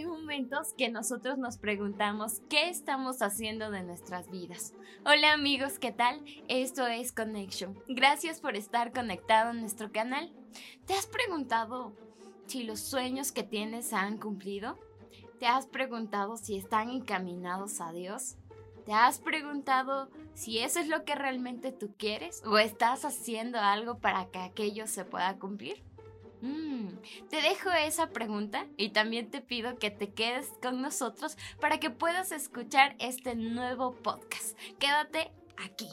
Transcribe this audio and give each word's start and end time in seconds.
hay 0.00 0.06
momentos 0.06 0.72
que 0.78 0.88
nosotros 0.88 1.36
nos 1.36 1.58
preguntamos 1.58 2.40
qué 2.48 2.70
estamos 2.70 3.20
haciendo 3.20 3.70
de 3.70 3.82
nuestras 3.82 4.30
vidas. 4.30 4.72
Hola 5.04 5.34
amigos, 5.34 5.78
¿qué 5.78 5.92
tal? 5.92 6.24
Esto 6.48 6.86
es 6.86 7.12
Connection. 7.12 7.78
Gracias 7.86 8.40
por 8.40 8.56
estar 8.56 8.94
conectado 8.94 9.50
en 9.50 9.60
nuestro 9.60 9.92
canal. 9.92 10.32
¿Te 10.86 10.94
has 10.94 11.06
preguntado 11.06 11.92
si 12.46 12.62
los 12.62 12.80
sueños 12.80 13.30
que 13.30 13.42
tienes 13.42 13.88
se 13.88 13.96
han 13.96 14.16
cumplido? 14.16 14.78
¿Te 15.38 15.46
has 15.46 15.66
preguntado 15.66 16.38
si 16.38 16.56
están 16.56 16.88
encaminados 16.88 17.82
a 17.82 17.92
Dios? 17.92 18.36
¿Te 18.86 18.94
has 18.94 19.18
preguntado 19.18 20.08
si 20.32 20.60
eso 20.60 20.80
es 20.80 20.88
lo 20.88 21.04
que 21.04 21.14
realmente 21.14 21.72
tú 21.72 21.92
quieres 21.98 22.42
o 22.46 22.56
estás 22.56 23.04
haciendo 23.04 23.58
algo 23.58 23.98
para 23.98 24.30
que 24.30 24.38
aquello 24.38 24.86
se 24.86 25.04
pueda 25.04 25.38
cumplir? 25.38 25.84
Mm, 26.42 26.88
te 27.28 27.42
dejo 27.42 27.70
esa 27.70 28.10
pregunta 28.10 28.66
y 28.76 28.90
también 28.90 29.30
te 29.30 29.40
pido 29.40 29.78
que 29.78 29.90
te 29.90 30.10
quedes 30.10 30.48
con 30.62 30.80
nosotros 30.80 31.36
para 31.60 31.78
que 31.78 31.90
puedas 31.90 32.32
escuchar 32.32 32.96
este 32.98 33.34
nuevo 33.34 33.94
podcast. 33.94 34.58
Quédate 34.78 35.30
aquí. 35.56 35.88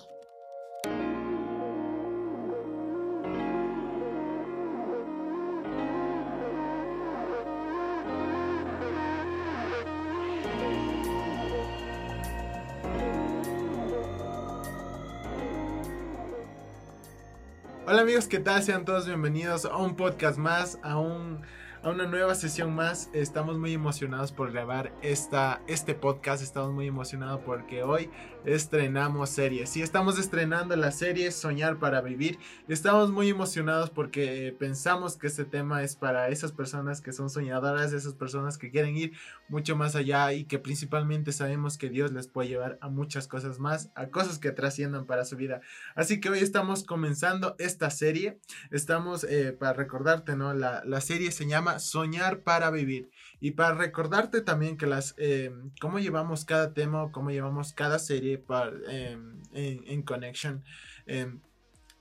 Hola 17.98 18.04
amigos, 18.04 18.28
¿qué 18.28 18.38
tal? 18.38 18.62
Sean 18.62 18.86
todos 18.86 19.08
bienvenidos 19.08 19.66
a 19.66 19.76
un 19.76 19.96
podcast 19.96 20.38
más, 20.38 20.78
a 20.84 21.00
un 21.00 21.42
a 21.82 21.90
una 21.90 22.06
nueva 22.06 22.36
sesión 22.36 22.76
más. 22.76 23.10
Estamos 23.12 23.58
muy 23.58 23.74
emocionados 23.74 24.32
por 24.32 24.52
grabar 24.52 24.94
este 25.02 25.96
podcast. 25.96 26.44
Estamos 26.44 26.74
muy 26.74 26.86
emocionados 26.86 27.42
porque 27.44 27.82
hoy 27.82 28.12
estrenamos 28.48 29.30
series. 29.30 29.70
Sí, 29.70 29.82
estamos 29.82 30.18
estrenando 30.18 30.74
la 30.78 30.92
serie 30.92 31.32
Soñar 31.32 31.80
para 31.80 32.00
Vivir. 32.00 32.40
Estamos 32.70 33.12
muy 33.12 33.28
emocionados 33.28 33.90
porque 33.90 34.56
pensamos 34.58 35.18
que 35.18 35.28
este 35.28 35.44
tema 35.44 35.84
es 35.84 35.98
para 35.98 36.30
esas 36.30 36.54
personas 36.54 37.02
que 37.02 37.12
son 37.12 37.30
soñadoras, 37.30 37.92
esas 37.92 38.14
personas 38.14 38.58
que 38.58 38.72
quieren 38.72 38.96
ir 38.96 39.12
mucho 39.50 39.76
más 39.76 39.96
allá 39.96 40.32
y 40.32 40.46
que 40.46 40.60
principalmente 40.60 41.34
sabemos 41.34 41.78
que 41.78 41.90
Dios 41.90 42.14
les 42.14 42.28
puede 42.28 42.48
llevar 42.48 42.78
a 42.80 42.88
muchas 42.88 43.28
cosas 43.28 43.60
más, 43.60 43.92
a 43.96 44.08
cosas 44.08 44.40
que 44.40 44.54
trasciendan 44.54 45.06
para 45.06 45.26
su 45.26 45.36
vida. 45.36 45.60
Así 45.94 46.22
que 46.22 46.30
hoy 46.30 46.40
estamos 46.40 46.86
comenzando 46.86 47.56
esta 47.60 47.90
serie. 47.90 48.40
Estamos, 48.72 49.26
eh, 49.26 49.52
para 49.52 49.74
recordarte, 49.74 50.38
¿no? 50.38 50.54
La, 50.54 50.84
la 50.86 51.02
serie 51.02 51.32
se 51.32 51.48
llama 51.48 51.80
Soñar 51.80 52.40
para 52.44 52.72
Vivir. 52.72 53.10
Y 53.40 53.52
para 53.52 53.76
recordarte 53.76 54.42
también 54.42 54.78
que 54.78 54.88
las, 54.88 55.14
eh, 55.18 55.52
cómo 55.80 56.00
llevamos 56.00 56.46
cada 56.46 56.74
tema, 56.74 57.12
cómo 57.12 57.30
llevamos 57.30 57.74
cada 57.74 58.00
serie 58.00 58.38
para, 58.38 58.72
em, 58.90 59.42
en, 59.54 59.84
en, 59.86 60.02
Connection. 60.02 60.64
Em, 61.06 61.40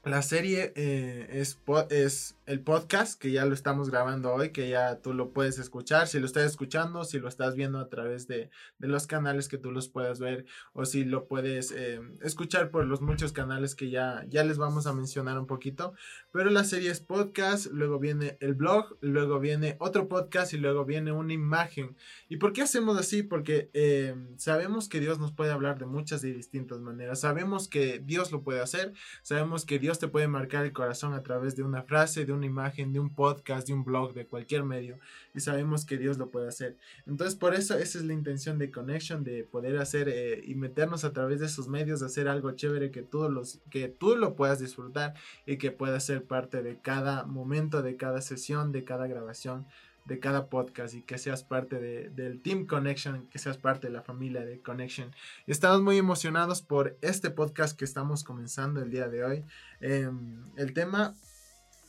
la 0.07 0.23
serie 0.23 0.73
eh, 0.77 1.27
es, 1.33 1.59
es 1.91 2.37
el 2.47 2.61
podcast 2.61 3.21
que 3.21 3.33
ya 3.33 3.45
lo 3.45 3.55
estamos 3.55 3.91
grabando 3.91 4.33
hoy, 4.33 4.51
que 4.51 4.69
ya 4.69 5.01
tú 5.01 5.13
lo 5.13 5.33
puedes 5.33 5.59
escuchar, 5.59 6.07
si 6.07 6.21
lo 6.21 6.27
estás 6.27 6.45
escuchando, 6.45 7.05
si 7.05 7.19
lo 7.19 7.27
estás 7.27 7.57
viendo 7.57 7.81
a 7.81 7.89
través 7.89 8.29
de, 8.29 8.51
de 8.79 8.87
los 8.87 9.09
canales 9.09 9.49
que 9.49 9.59
tú 9.59 9.73
los 9.73 9.89
puedas 9.89 10.21
ver 10.21 10.47
o 10.75 10.85
si 10.85 11.05
lo 11.05 11.27
puedes 11.27 11.73
eh, 11.73 12.01
escuchar 12.23 12.71
por 12.71 12.87
los 12.87 13.01
muchos 13.01 13.33
canales 13.33 13.75
que 13.75 13.91
ya, 13.91 14.25
ya 14.29 14.45
les 14.45 14.59
vamos 14.59 14.87
a 14.87 14.93
mencionar 14.93 15.41
un 15.41 15.47
poquito. 15.49 15.95
Pero 16.31 16.51
la 16.51 16.63
serie 16.63 16.93
es 16.93 17.01
podcast, 17.01 17.67
luego 17.73 17.99
viene 17.99 18.37
el 18.39 18.55
blog, 18.55 18.97
luego 19.01 19.41
viene 19.41 19.75
otro 19.81 20.07
podcast 20.07 20.53
y 20.53 20.59
luego 20.59 20.85
viene 20.85 21.11
una 21.11 21.33
imagen. 21.33 21.97
¿Y 22.29 22.37
por 22.37 22.53
qué 22.53 22.63
hacemos 22.63 22.97
así? 22.97 23.25
Porque 23.25 23.71
eh, 23.75 24.15
sabemos 24.37 24.89
que 24.89 25.01
Dios 25.01 25.19
nos 25.19 25.33
puede 25.33 25.51
hablar 25.51 25.81
de 25.81 25.87
muchas 25.87 26.23
y 26.23 26.33
distintas 26.33 26.79
maneras. 26.79 27.21
Sabemos 27.21 27.67
que 27.67 27.99
Dios 27.99 28.31
lo 28.31 28.43
puede 28.43 28.61
hacer, 28.61 28.93
sabemos 29.23 29.65
que 29.65 29.81
Dios 29.81 29.96
te 29.99 30.09
puede 30.09 30.29
marcar 30.29 30.65
el 30.65 30.73
corazón 30.73 31.15
a 31.15 31.23
través 31.23 31.57
de 31.57 31.63
una 31.63 31.83
frase, 31.83 32.25
de 32.25 32.33
una 32.33 32.47
imagen, 32.47 32.93
de 32.93 33.01
un 33.01 33.15
podcast, 33.15 33.67
de 33.67 33.75
un 33.75 33.85
blog, 33.85 34.15
de 34.15 34.27
cualquier 34.27 34.65
medio. 34.65 34.99
Y 35.35 35.41
sabemos 35.41 35.85
que 35.85 35.99
Dios 35.99 36.19
lo 36.19 36.31
puede 36.31 36.49
hacer. 36.49 36.77
Entonces, 37.07 37.37
por 37.37 37.55
eso 37.55 37.77
esa 37.77 37.99
es 37.99 38.05
la 38.05 38.13
intención 38.13 38.59
de 38.59 38.71
Connection, 38.71 39.25
de 39.25 39.45
poder 39.45 39.79
hacer 39.79 40.09
eh, 40.09 40.43
y 40.45 40.55
meternos 40.55 41.05
a 41.05 41.13
través 41.13 41.41
de 41.41 41.47
esos 41.47 41.69
medios, 41.69 42.01
de 42.01 42.07
hacer 42.07 42.29
algo 42.29 42.53
chévere 42.53 42.91
que 42.91 43.03
tú, 43.03 43.29
los, 43.31 43.61
que 43.71 43.89
tú 43.89 44.17
lo 44.17 44.37
puedas 44.37 44.59
disfrutar 44.59 45.15
y 45.47 45.59
que 45.59 45.71
pueda 45.71 46.01
ser 46.01 46.25
parte 46.25 46.63
de 46.63 46.79
cada 46.81 47.25
momento, 47.25 47.83
de 47.83 47.97
cada 47.97 48.21
sesión, 48.21 48.73
de 48.73 48.85
cada 48.85 49.07
grabación 49.07 49.67
de 50.07 50.21
cada 50.21 50.49
podcast 50.49 50.95
y 50.95 51.03
que 51.03 51.19
seas 51.19 51.43
parte 51.43 51.79
de, 51.79 52.11
del 52.11 52.41
Team 52.41 52.67
Connection, 52.67 53.27
que 53.29 53.39
seas 53.39 53.59
parte 53.59 53.89
de 53.89 53.93
la 53.93 54.03
familia 54.03 54.45
de 54.45 54.61
Connection. 54.63 55.11
Estamos 55.47 55.83
muy 55.83 55.99
emocionados 55.99 56.63
por 56.63 56.97
este 57.03 57.31
podcast 57.31 57.77
que 57.77 57.85
estamos 57.85 58.23
comenzando 58.23 58.81
el 58.81 58.91
día 58.91 59.09
de 59.09 59.25
hoy. 59.25 59.45
Em, 59.81 60.47
el 60.57 60.73
tema 60.73 61.15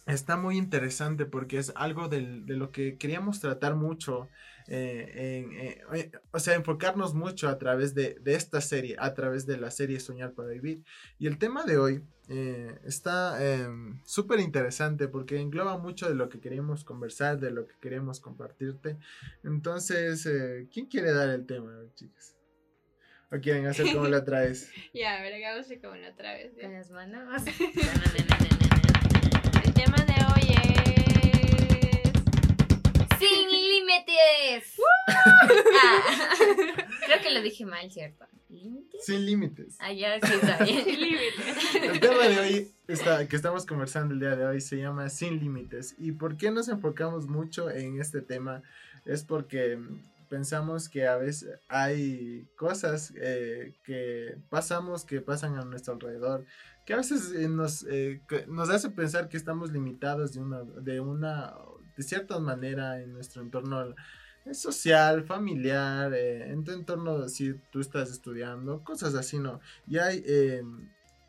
está 0.08 0.36
muy 0.36 0.58
interesante 0.58 1.26
porque 1.26 1.60
es 1.60 1.72
algo 1.76 2.08
de 2.08 2.22
lo 2.22 2.72
que 2.72 2.98
queríamos 2.98 3.40
tratar 3.40 3.76
mucho, 3.76 4.30
eh, 4.68 5.12
en, 5.16 5.52
eh, 5.54 5.82
eh, 5.94 6.12
o 6.32 6.40
sea, 6.40 6.56
enfocarnos 6.56 7.14
mucho 7.14 7.48
a 7.48 7.58
través 7.58 7.96
de, 7.96 8.16
de, 8.20 8.36
esta 8.36 8.60
serie, 8.60 8.98
a 9.00 9.14
través 9.14 9.46
de 9.46 9.58
la 9.58 9.72
serie 9.72 10.00
Soñar 10.00 10.34
para 10.34 10.50
Vivir. 10.50 10.84
Y 11.18 11.28
el 11.28 11.38
tema 11.38 11.64
de 11.64 11.78
hoy 11.78 12.04
está 12.84 13.42
em, 13.42 14.02
súper 14.04 14.42
interesante 14.42 15.08
porque 15.08 15.40
engloba 15.40 15.78
mucho 15.78 16.10
de 16.10 16.16
lo 16.16 16.28
que 16.28 16.42
queríamos 16.42 16.84
conversar, 16.84 17.40
de 17.40 17.52
lo 17.52 17.66
que 17.66 17.76
queríamos 17.80 18.20
compartirte. 18.20 18.98
Entonces, 19.46 20.28
¿quién 20.74 20.88
quiere 20.88 21.14
dar 21.14 21.30
el 21.30 21.46
tema, 21.46 21.72
chicas? 21.96 22.36
¿O 23.32 23.40
quieren 23.40 23.66
hacer 23.68 23.94
como 23.94 24.08
la 24.08 24.18
otra 24.18 24.42
vez? 24.42 24.70
ya, 24.94 25.18
a 25.18 25.22
ver, 25.22 25.36
hagamos 25.36 25.68
como 25.82 25.96
la 25.96 26.10
otra 26.10 26.34
vez. 26.34 26.52
Con 26.60 26.74
las 26.74 26.92
manos. 26.92 27.44
tema 29.74 29.98
de 30.06 30.17
¡Sin 33.20 33.52
límites! 33.52 34.80
ah, 35.08 36.02
creo 37.06 37.22
que 37.22 37.32
lo 37.32 37.42
dije 37.42 37.66
mal, 37.66 37.92
¿cierto? 37.92 38.26
¿Límites? 38.50 39.06
Sin 39.06 39.26
límites. 39.26 39.76
Ah, 39.80 39.92
ya 39.92 40.20
sí 40.20 40.34
está 40.34 40.64
bien. 40.64 40.84
Sin 40.84 41.00
límites. 41.02 41.76
El 41.82 42.00
tema 42.00 42.28
de 42.28 42.40
hoy 42.40 42.72
está, 42.88 43.28
que 43.28 43.36
estamos 43.36 43.66
conversando 43.66 44.14
el 44.14 44.20
día 44.20 44.36
de 44.36 44.46
hoy 44.46 44.62
se 44.62 44.78
llama 44.78 45.10
Sin 45.10 45.40
límites. 45.40 45.96
¿Y 45.98 46.14
por 46.14 46.38
qué 46.38 46.52
nos 46.52 46.68
enfocamos 46.70 47.28
mucho 47.28 47.70
en 47.70 48.00
este 48.00 48.22
tema? 48.22 48.64
Es 49.06 49.24
porque 49.24 49.80
pensamos 50.30 50.90
que 50.90 51.08
a 51.08 51.18
veces 51.18 51.60
hay 51.68 52.48
cosas 52.56 53.14
eh, 53.18 53.74
que 53.84 54.38
pasamos, 54.50 55.06
que 55.06 55.22
pasan 55.22 55.56
a 55.56 55.66
nuestro 55.66 55.94
alrededor, 55.94 56.46
que 56.86 56.94
a 56.94 56.98
veces 56.98 57.34
eh, 57.34 57.48
nos, 57.48 57.84
eh, 57.90 58.22
nos 58.48 58.70
hace 58.70 58.90
pensar 58.90 59.30
que 59.30 59.38
estamos 59.38 59.72
limitados 59.72 60.34
de 60.34 60.40
una, 60.40 60.64
de 60.64 61.00
una, 61.00 61.54
de 61.98 62.04
cierta 62.04 62.40
manera 62.40 63.02
en 63.02 63.12
nuestro 63.12 63.42
entorno 63.42 63.96
eh, 64.46 64.54
social, 64.54 65.26
familiar, 65.26 66.14
en 66.14 66.64
tu 66.64 66.72
entorno 66.72 67.28
si 67.28 67.56
tú 67.72 67.82
estás 67.82 68.12
estudiando, 68.12 68.84
cosas 68.84 69.16
así, 69.16 69.40
¿no? 69.40 69.60
Y 69.88 69.98
hay, 69.98 70.24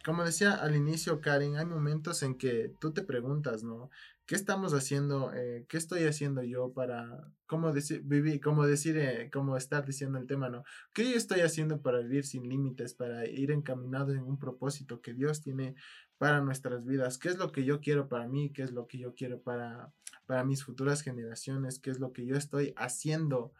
como 0.04 0.24
decía 0.24 0.54
al 0.54 0.76
inicio 0.76 1.20
Karen, 1.20 1.56
hay 1.56 1.66
momentos 1.66 2.22
en 2.22 2.36
que 2.36 2.72
tú 2.80 2.92
te 2.92 3.02
preguntas, 3.02 3.62
¿no? 3.62 3.90
¿Qué 4.28 4.34
estamos 4.34 4.74
haciendo? 4.74 5.32
Eh, 5.32 5.64
¿Qué 5.70 5.78
estoy 5.78 6.04
haciendo 6.04 6.42
yo 6.42 6.74
para, 6.74 7.32
cómo 7.46 7.72
decir, 7.72 8.02
vivir, 8.04 8.42
cómo 8.42 8.66
decir, 8.66 8.98
eh, 8.98 9.30
cómo 9.32 9.56
estar 9.56 9.86
diciendo 9.86 10.18
el 10.18 10.26
tema, 10.26 10.50
¿no? 10.50 10.64
¿Qué 10.92 11.10
yo 11.10 11.16
estoy 11.16 11.40
haciendo 11.40 11.80
para 11.80 12.00
vivir 12.00 12.26
sin 12.26 12.46
límites, 12.46 12.92
para 12.92 13.26
ir 13.26 13.50
encaminado 13.50 14.12
en 14.12 14.20
un 14.20 14.38
propósito 14.38 15.00
que 15.00 15.14
Dios 15.14 15.40
tiene 15.40 15.76
para 16.18 16.40
nuestras 16.40 16.84
vidas? 16.84 17.16
¿Qué 17.16 17.28
es 17.28 17.38
lo 17.38 17.52
que 17.52 17.64
yo 17.64 17.80
quiero 17.80 18.08
para 18.08 18.26
mí? 18.26 18.50
¿Qué 18.52 18.62
es 18.62 18.72
lo 18.72 18.86
que 18.86 18.98
yo 18.98 19.14
quiero 19.14 19.40
para, 19.40 19.92
para 20.26 20.44
mis 20.44 20.64
futuras 20.64 21.02
generaciones? 21.02 21.78
¿Qué 21.78 21.90
es 21.90 22.00
lo 22.00 22.12
que 22.12 22.26
yo 22.26 22.36
estoy 22.36 22.74
haciendo? 22.76 23.52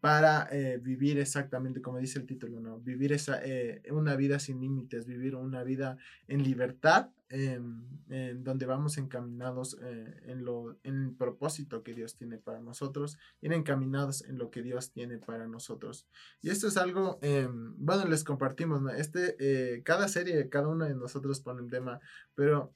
Para 0.00 0.48
eh, 0.52 0.78
vivir 0.78 1.18
exactamente 1.18 1.82
como 1.82 1.98
dice 1.98 2.18
el 2.18 2.26
título. 2.26 2.78
Vivir 2.80 3.12
esa, 3.12 3.40
eh, 3.44 3.82
una 3.90 4.14
vida 4.14 4.38
sin 4.38 4.60
límites, 4.60 5.06
vivir 5.06 5.34
una 5.34 5.64
vida 5.64 5.96
en 6.28 6.44
libertad, 6.44 7.10
em, 7.28 7.82
en 8.08 8.44
donde 8.44 8.66
vamos 8.66 8.96
encaminados 8.96 9.76
eh, 9.82 10.20
en, 10.26 10.44
lo, 10.44 10.76
en 10.84 11.02
el 11.02 11.10
propósito 11.12 11.82
que 11.82 11.94
Dios 11.94 12.14
tiene 12.14 12.38
para 12.38 12.60
nosotros, 12.60 13.18
ir 13.40 13.52
encaminados 13.52 14.24
en 14.24 14.38
lo 14.38 14.50
que 14.50 14.62
Dios 14.62 14.92
tiene 14.92 15.18
para 15.18 15.48
nosotros. 15.48 16.06
Y 16.40 16.50
esto 16.50 16.68
es 16.68 16.76
algo, 16.76 17.18
em, 17.22 17.74
bueno, 17.76 18.04
les 18.06 18.22
compartimos. 18.22 18.80
Este, 18.96 19.82
cada 19.84 20.06
serie, 20.06 20.48
cada 20.48 20.68
uno 20.68 20.84
de 20.84 20.94
nosotros 20.94 21.40
pone 21.40 21.62
un 21.62 21.70
tema, 21.70 22.00
pero 22.36 22.72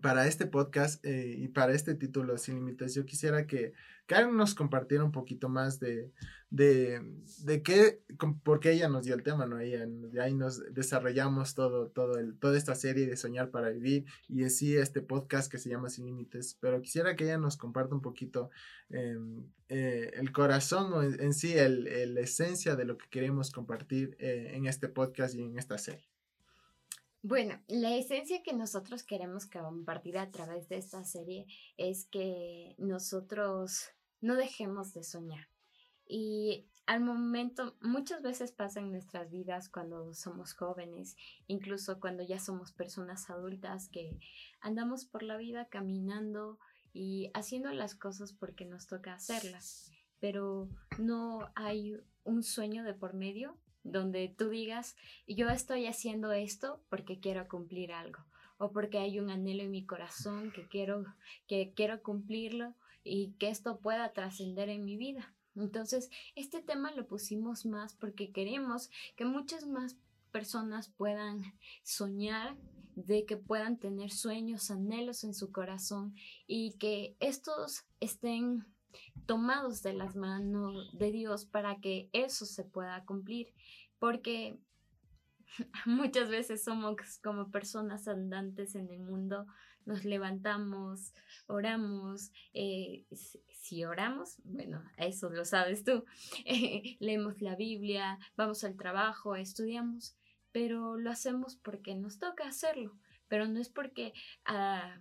para 0.00 0.26
este 0.28 0.46
podcast 0.46 1.04
y 1.04 1.48
para 1.48 1.72
este 1.72 1.96
título 1.96 2.38
Sin 2.38 2.54
Límites, 2.54 2.94
yo 2.94 3.04
quisiera 3.04 3.48
que 3.48 3.72
Karen 4.10 4.36
nos 4.36 4.56
compartiera 4.56 5.04
un 5.04 5.12
poquito 5.12 5.48
más 5.48 5.78
de, 5.78 6.10
de, 6.50 7.00
de 7.44 7.62
qué, 7.62 8.02
porque 8.42 8.72
ella 8.72 8.88
nos 8.88 9.04
dio 9.04 9.14
el 9.14 9.22
tema, 9.22 9.46
¿no? 9.46 9.60
Ella, 9.60 9.86
de 9.86 10.20
ahí 10.20 10.34
nos 10.34 10.74
desarrollamos 10.74 11.54
todo, 11.54 11.90
todo 11.90 12.18
el, 12.18 12.36
toda 12.36 12.58
esta 12.58 12.74
serie 12.74 13.06
de 13.06 13.16
Soñar 13.16 13.52
para 13.52 13.70
Vivir 13.70 14.06
y 14.26 14.42
en 14.42 14.50
sí 14.50 14.76
este 14.76 15.00
podcast 15.00 15.48
que 15.48 15.58
se 15.58 15.68
llama 15.70 15.90
Sin 15.90 16.06
Límites, 16.06 16.58
pero 16.60 16.82
quisiera 16.82 17.14
que 17.14 17.22
ella 17.22 17.38
nos 17.38 17.56
comparta 17.56 17.94
un 17.94 18.02
poquito 18.02 18.50
em, 18.88 19.46
eh, 19.68 20.10
el 20.14 20.32
corazón 20.32 20.92
o 20.92 21.04
en, 21.04 21.32
sí, 21.32 21.56
el, 21.56 21.84
la 22.12 22.20
esencia 22.20 22.74
de 22.74 22.86
lo 22.86 22.98
que 22.98 23.08
queremos 23.10 23.52
compartir 23.52 24.16
eh, 24.18 24.50
en 24.54 24.66
este 24.66 24.88
podcast 24.88 25.36
y 25.36 25.42
en 25.42 25.56
esta 25.56 25.78
serie. 25.78 26.10
Bueno, 27.22 27.62
la 27.68 27.94
esencia 27.94 28.42
que 28.42 28.54
nosotros 28.54 29.04
queremos 29.04 29.46
compartir 29.46 30.18
a 30.18 30.32
través 30.32 30.68
de 30.68 30.78
esta 30.78 31.04
serie 31.04 31.46
es 31.76 32.06
que 32.06 32.74
nosotros 32.78 33.92
no 34.20 34.36
dejemos 34.36 34.92
de 34.94 35.04
soñar. 35.04 35.48
Y 36.06 36.66
al 36.86 37.00
momento, 37.00 37.76
muchas 37.80 38.20
veces 38.20 38.50
pasa 38.50 38.80
en 38.80 38.90
nuestras 38.90 39.30
vidas 39.30 39.68
cuando 39.68 40.12
somos 40.12 40.54
jóvenes, 40.54 41.16
incluso 41.46 42.00
cuando 42.00 42.24
ya 42.24 42.40
somos 42.40 42.72
personas 42.72 43.30
adultas, 43.30 43.88
que 43.88 44.18
andamos 44.60 45.04
por 45.04 45.22
la 45.22 45.36
vida 45.36 45.68
caminando 45.68 46.58
y 46.92 47.30
haciendo 47.34 47.70
las 47.70 47.94
cosas 47.94 48.32
porque 48.32 48.64
nos 48.64 48.88
toca 48.88 49.14
hacerlas, 49.14 49.92
pero 50.18 50.68
no 50.98 51.50
hay 51.54 51.96
un 52.24 52.42
sueño 52.42 52.82
de 52.82 52.94
por 52.94 53.14
medio 53.14 53.56
donde 53.84 54.34
tú 54.36 54.48
digas, 54.48 54.96
yo 55.26 55.48
estoy 55.48 55.86
haciendo 55.86 56.32
esto 56.32 56.82
porque 56.88 57.20
quiero 57.20 57.48
cumplir 57.48 57.92
algo 57.92 58.24
o 58.58 58.72
porque 58.72 58.98
hay 58.98 59.20
un 59.20 59.30
anhelo 59.30 59.62
en 59.62 59.70
mi 59.70 59.86
corazón 59.86 60.50
que 60.52 60.66
quiero 60.68 61.06
que 61.46 61.72
quiero 61.74 62.02
cumplirlo 62.02 62.74
y 63.04 63.32
que 63.38 63.48
esto 63.48 63.80
pueda 63.80 64.12
trascender 64.12 64.68
en 64.68 64.84
mi 64.84 64.96
vida. 64.96 65.34
Entonces, 65.56 66.10
este 66.34 66.62
tema 66.62 66.92
lo 66.92 67.06
pusimos 67.06 67.66
más 67.66 67.94
porque 67.94 68.30
queremos 68.30 68.90
que 69.16 69.24
muchas 69.24 69.66
más 69.66 69.96
personas 70.30 70.88
puedan 70.88 71.42
soñar, 71.82 72.56
de 72.94 73.24
que 73.24 73.36
puedan 73.36 73.78
tener 73.78 74.10
sueños, 74.10 74.70
anhelos 74.70 75.24
en 75.24 75.34
su 75.34 75.52
corazón 75.52 76.14
y 76.46 76.72
que 76.72 77.16
estos 77.20 77.84
estén 78.00 78.66
tomados 79.26 79.82
de 79.82 79.92
las 79.92 80.16
manos 80.16 80.90
de 80.98 81.12
Dios 81.12 81.44
para 81.44 81.80
que 81.80 82.10
eso 82.12 82.46
se 82.46 82.64
pueda 82.64 83.04
cumplir, 83.04 83.54
porque 83.98 84.58
muchas 85.86 86.28
veces 86.28 86.64
somos 86.64 86.96
como 87.22 87.50
personas 87.50 88.08
andantes 88.08 88.74
en 88.74 88.90
el 88.90 89.00
mundo, 89.00 89.46
nos 89.90 90.04
levantamos, 90.04 91.12
oramos, 91.48 92.30
eh, 92.54 93.04
si 93.48 93.84
oramos, 93.84 94.36
bueno, 94.44 94.84
eso 94.96 95.30
lo 95.30 95.44
sabes 95.44 95.82
tú, 95.82 96.04
leemos 97.00 97.42
la 97.42 97.56
Biblia, 97.56 98.16
vamos 98.36 98.62
al 98.62 98.76
trabajo, 98.76 99.34
estudiamos, 99.34 100.14
pero 100.52 100.96
lo 100.96 101.10
hacemos 101.10 101.56
porque 101.56 101.96
nos 101.96 102.20
toca 102.20 102.46
hacerlo, 102.46 102.96
pero 103.26 103.48
no 103.48 103.58
es 103.58 103.68
porque 103.68 104.12
ah, 104.44 104.96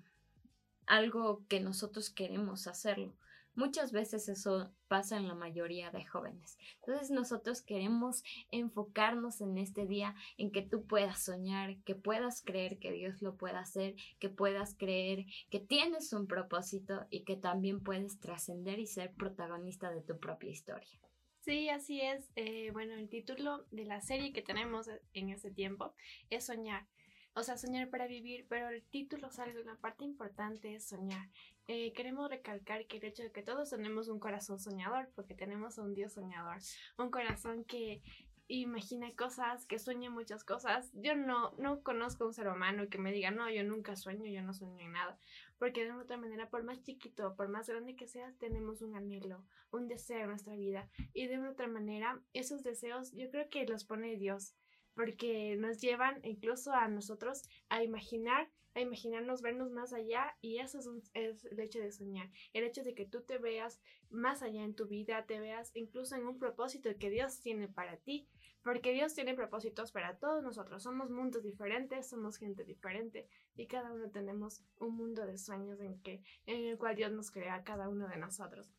algo 0.87 1.45
que 1.47 1.59
nosotros 1.59 2.09
queremos 2.09 2.65
hacerlo, 2.65 3.15
Muchas 3.59 3.91
veces 3.91 4.29
eso 4.29 4.71
pasa 4.87 5.17
en 5.17 5.27
la 5.27 5.35
mayoría 5.35 5.91
de 5.91 6.05
jóvenes. 6.05 6.57
Entonces 6.79 7.11
nosotros 7.11 7.61
queremos 7.61 8.23
enfocarnos 8.51 9.41
en 9.41 9.57
este 9.57 9.85
día 9.85 10.15
en 10.37 10.49
que 10.49 10.61
tú 10.61 10.85
puedas 10.87 11.25
soñar, 11.25 11.75
que 11.83 11.93
puedas 11.93 12.41
creer 12.41 12.79
que 12.79 12.93
Dios 12.93 13.21
lo 13.21 13.35
pueda 13.35 13.59
hacer, 13.59 13.95
que 14.17 14.29
puedas 14.29 14.75
creer 14.75 15.25
que 15.49 15.59
tienes 15.59 16.13
un 16.13 16.25
propósito 16.25 17.05
y 17.09 17.25
que 17.25 17.35
también 17.35 17.83
puedes 17.83 18.21
trascender 18.21 18.79
y 18.79 18.87
ser 18.87 19.11
protagonista 19.11 19.91
de 19.91 20.03
tu 20.03 20.17
propia 20.17 20.51
historia. 20.51 21.01
Sí, 21.41 21.67
así 21.67 21.99
es. 21.99 22.31
Eh, 22.37 22.69
bueno, 22.71 22.93
el 22.93 23.09
título 23.09 23.65
de 23.71 23.83
la 23.83 23.99
serie 23.99 24.31
que 24.31 24.41
tenemos 24.41 24.89
en 25.11 25.31
este 25.31 25.51
tiempo 25.51 25.93
es 26.29 26.45
Soñar. 26.45 26.87
O 27.35 27.43
sea, 27.43 27.57
soñar 27.57 27.89
para 27.89 28.07
vivir, 28.07 28.45
pero 28.49 28.69
el 28.69 28.83
título 28.83 29.31
sale 29.31 29.61
una 29.61 29.77
parte 29.77 30.03
importante 30.03 30.75
es 30.75 30.87
soñar. 30.87 31.27
Eh, 31.71 31.93
queremos 31.93 32.27
recalcar 32.31 32.87
que 32.87 32.97
el 32.97 33.05
hecho 33.05 33.21
de 33.21 33.31
que 33.31 33.43
todos 33.43 33.69
tenemos 33.69 34.07
un 34.07 34.19
corazón 34.19 34.59
soñador, 34.59 35.07
porque 35.13 35.35
tenemos 35.35 35.77
un 35.77 35.93
Dios 35.93 36.13
soñador, 36.13 36.57
un 36.97 37.11
corazón 37.11 37.63
que 37.63 38.01
imagina 38.47 39.15
cosas, 39.15 39.67
que 39.67 39.77
sueña 39.77 40.09
muchas 40.09 40.43
cosas. 40.43 40.89
Yo 40.95 41.15
no, 41.15 41.51
no 41.59 41.83
conozco 41.83 42.25
un 42.25 42.33
ser 42.33 42.47
humano 42.47 42.89
que 42.89 42.97
me 42.97 43.11
diga, 43.11 43.29
no, 43.29 43.47
yo 43.51 43.63
nunca 43.63 43.95
sueño, 43.95 44.25
yo 44.25 44.41
no 44.41 44.55
sueño 44.55 44.79
en 44.79 44.93
nada. 44.93 45.19
Porque 45.59 45.85
de 45.85 45.91
otra 45.91 46.17
manera, 46.17 46.49
por 46.49 46.63
más 46.63 46.81
chiquito, 46.81 47.35
por 47.35 47.49
más 47.49 47.69
grande 47.69 47.95
que 47.95 48.07
sea, 48.07 48.33
tenemos 48.39 48.81
un 48.81 48.95
anhelo, 48.95 49.45
un 49.69 49.87
deseo 49.87 50.21
en 50.21 50.29
nuestra 50.29 50.55
vida. 50.55 50.89
Y 51.13 51.27
de 51.27 51.37
otra 51.37 51.67
manera, 51.67 52.19
esos 52.33 52.63
deseos 52.63 53.11
yo 53.13 53.29
creo 53.29 53.47
que 53.47 53.67
los 53.67 53.83
pone 53.83 54.15
Dios, 54.15 54.55
porque 54.99 55.55
nos 55.55 55.79
llevan 55.79 56.19
incluso 56.25 56.73
a 56.73 56.89
nosotros 56.89 57.43
a 57.69 57.83
imaginar 57.83 58.51
a 58.75 58.81
imaginarnos 58.81 59.41
vernos 59.41 59.71
más 59.71 59.93
allá 59.93 60.35
y 60.41 60.57
eso 60.57 60.77
es, 61.13 61.45
el 61.45 61.59
hecho 61.61 61.79
de 61.79 61.93
soñar, 61.93 62.29
el 62.51 62.65
hecho 62.65 62.83
de 62.83 62.93
que 62.93 63.05
tú 63.05 63.21
te 63.21 63.37
veas 63.37 63.79
más 64.09 64.43
allá 64.43 64.61
en 64.61 64.75
tu 64.75 64.87
vida, 64.87 65.25
te 65.25 65.39
veas 65.39 65.71
incluso 65.73 66.17
en 66.17 66.27
un 66.27 66.37
propósito 66.37 66.89
que 66.99 67.09
Dios 67.09 67.39
tiene 67.39 67.69
para 67.69 67.95
ti, 67.95 68.27
porque 68.61 68.91
Dios 68.91 69.15
tiene 69.15 69.35
propósitos 69.35 69.93
para 69.93 70.17
todos 70.17 70.43
nosotros, 70.43 70.83
somos 70.83 71.09
mundos 71.09 71.43
diferentes, 71.43 72.09
somos 72.09 72.37
gente 72.37 72.65
diferente 72.65 73.25
y 73.55 73.67
cada 73.67 73.93
uno 73.93 74.11
tenemos 74.11 74.65
un 74.79 74.97
mundo 74.97 75.25
de 75.25 75.37
sueños 75.37 75.79
en, 75.79 75.97
que, 76.01 76.21
en 76.45 76.65
el 76.65 76.77
cual 76.77 76.97
Dios 76.97 77.13
nos 77.13 77.31
crea 77.31 77.63
cada 77.63 77.87
uno 77.87 78.09
de 78.09 78.17
nosotros. 78.17 78.69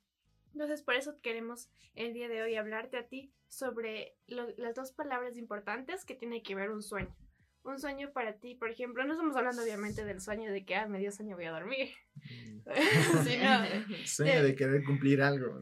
Entonces, 0.52 0.82
por 0.82 0.94
eso 0.94 1.20
queremos 1.20 1.70
el 1.94 2.12
día 2.12 2.28
de 2.28 2.42
hoy 2.42 2.56
hablarte 2.56 2.98
a 2.98 3.06
ti 3.06 3.32
sobre 3.48 4.16
las 4.26 4.74
dos 4.74 4.92
palabras 4.92 5.36
importantes 5.36 6.04
que 6.04 6.14
tiene 6.14 6.42
que 6.42 6.54
ver 6.54 6.70
un 6.70 6.82
sueño 6.82 7.14
un 7.62 7.78
sueño 7.78 8.12
para 8.12 8.34
ti, 8.34 8.54
por 8.54 8.70
ejemplo, 8.70 9.04
no 9.04 9.12
estamos 9.12 9.36
hablando 9.36 9.62
obviamente 9.62 10.04
del 10.04 10.20
sueño 10.20 10.50
de 10.50 10.64
que, 10.64 10.74
ah, 10.76 10.86
medio 10.86 11.12
sueño 11.12 11.36
voy 11.36 11.44
a 11.44 11.52
dormir, 11.52 11.90
mm. 12.14 12.60
sueño 14.06 14.42
de 14.42 14.54
querer 14.54 14.84
cumplir 14.84 15.22
algo, 15.22 15.60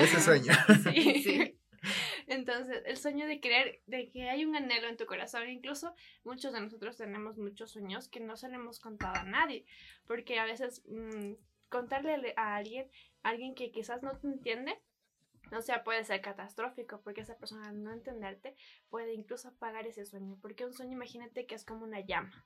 ese, 0.00 0.20
sueño. 0.20 0.52
Sí, 0.92 1.22
sí. 1.22 1.58
Entonces, 2.26 2.82
el 2.86 2.96
sueño 2.96 3.26
de 3.26 3.40
querer, 3.40 3.80
de 3.86 4.10
que 4.10 4.28
hay 4.28 4.44
un 4.44 4.56
anhelo 4.56 4.88
en 4.88 4.96
tu 4.96 5.06
corazón, 5.06 5.48
incluso 5.48 5.94
muchos 6.24 6.52
de 6.52 6.60
nosotros 6.60 6.96
tenemos 6.96 7.38
muchos 7.38 7.70
sueños 7.70 8.08
que 8.08 8.18
no 8.18 8.36
se 8.36 8.48
le 8.48 8.56
hemos 8.56 8.80
contado 8.80 9.14
a 9.14 9.24
nadie, 9.24 9.64
porque 10.06 10.38
a 10.40 10.44
veces 10.44 10.82
mm, 10.88 11.34
contarle 11.68 12.34
a 12.36 12.56
alguien, 12.56 12.90
alguien 13.28 13.54
que 13.54 13.70
quizás 13.70 14.02
no 14.02 14.16
te 14.18 14.28
entiende, 14.28 14.80
o 15.56 15.60
sea, 15.60 15.84
puede 15.84 16.04
ser 16.04 16.20
catastrófico 16.20 17.00
porque 17.02 17.20
esa 17.20 17.36
persona 17.36 17.72
no 17.72 17.92
entenderte 17.92 18.56
puede 18.88 19.14
incluso 19.14 19.48
apagar 19.48 19.86
ese 19.86 20.04
sueño. 20.04 20.38
Porque 20.40 20.64
un 20.64 20.72
sueño, 20.72 20.92
imagínate 20.92 21.46
que 21.46 21.54
es 21.54 21.64
como 21.64 21.84
una 21.84 22.00
llama. 22.00 22.44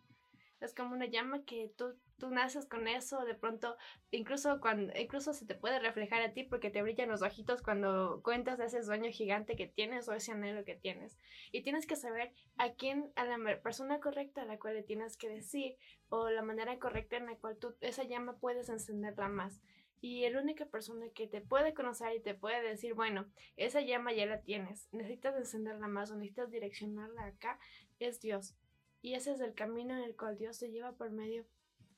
Es 0.60 0.74
como 0.74 0.94
una 0.94 1.06
llama 1.06 1.42
que 1.46 1.72
tú, 1.78 1.98
tú 2.18 2.28
naces 2.28 2.66
con 2.66 2.86
eso, 2.86 3.24
de 3.24 3.34
pronto, 3.34 3.78
incluso 4.10 4.60
cuando, 4.60 4.92
incluso 4.98 5.32
se 5.32 5.46
te 5.46 5.54
puede 5.54 5.78
reflejar 5.78 6.20
a 6.20 6.34
ti 6.34 6.44
porque 6.44 6.68
te 6.68 6.82
brillan 6.82 7.08
los 7.08 7.22
ojitos 7.22 7.62
cuando 7.62 8.20
cuentas 8.22 8.58
de 8.58 8.66
ese 8.66 8.82
sueño 8.82 9.10
gigante 9.10 9.56
que 9.56 9.66
tienes 9.66 10.06
o 10.08 10.12
ese 10.12 10.32
anhelo 10.32 10.62
que 10.66 10.76
tienes. 10.76 11.16
Y 11.50 11.62
tienes 11.62 11.86
que 11.86 11.96
saber 11.96 12.32
a 12.58 12.74
quién, 12.74 13.10
a 13.16 13.24
la 13.24 13.62
persona 13.62 14.00
correcta 14.00 14.42
a 14.42 14.44
la 14.44 14.58
cual 14.58 14.74
le 14.74 14.82
tienes 14.82 15.16
que 15.16 15.30
decir, 15.30 15.76
o 16.10 16.28
la 16.28 16.42
manera 16.42 16.78
correcta 16.78 17.16
en 17.16 17.26
la 17.26 17.36
cual 17.36 17.56
tú, 17.56 17.74
esa 17.80 18.04
llama 18.04 18.36
puedes 18.38 18.68
encenderla 18.68 19.30
más. 19.30 19.62
Y 20.00 20.28
la 20.30 20.40
única 20.40 20.66
persona 20.66 21.06
que 21.14 21.26
te 21.26 21.40
puede 21.40 21.74
conocer 21.74 22.16
y 22.16 22.20
te 22.20 22.34
puede 22.34 22.62
decir, 22.62 22.94
bueno, 22.94 23.26
esa 23.56 23.80
llama 23.80 24.12
ya 24.12 24.26
la 24.26 24.40
tienes, 24.40 24.88
necesitas 24.92 25.36
encenderla 25.36 25.88
más 25.88 26.10
o 26.10 26.16
necesitas 26.16 26.50
direccionarla 26.50 27.26
acá, 27.26 27.58
es 27.98 28.20
Dios. 28.20 28.54
Y 29.02 29.14
ese 29.14 29.32
es 29.32 29.40
el 29.40 29.54
camino 29.54 29.96
en 29.96 30.04
el 30.04 30.16
cual 30.16 30.38
Dios 30.38 30.58
te 30.58 30.70
lleva 30.70 30.92
por 30.92 31.10
medio 31.10 31.46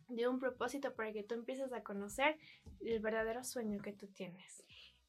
de 0.09 0.28
un 0.28 0.38
propósito 0.38 0.94
para 0.94 1.12
que 1.12 1.23
tú 1.23 1.35
empieces 1.35 1.73
a 1.73 1.82
conocer 1.82 2.38
el 2.80 3.00
verdadero 3.00 3.44
sueño 3.44 3.80
que 3.80 3.92
tú 3.92 4.09
tienes. 4.09 4.64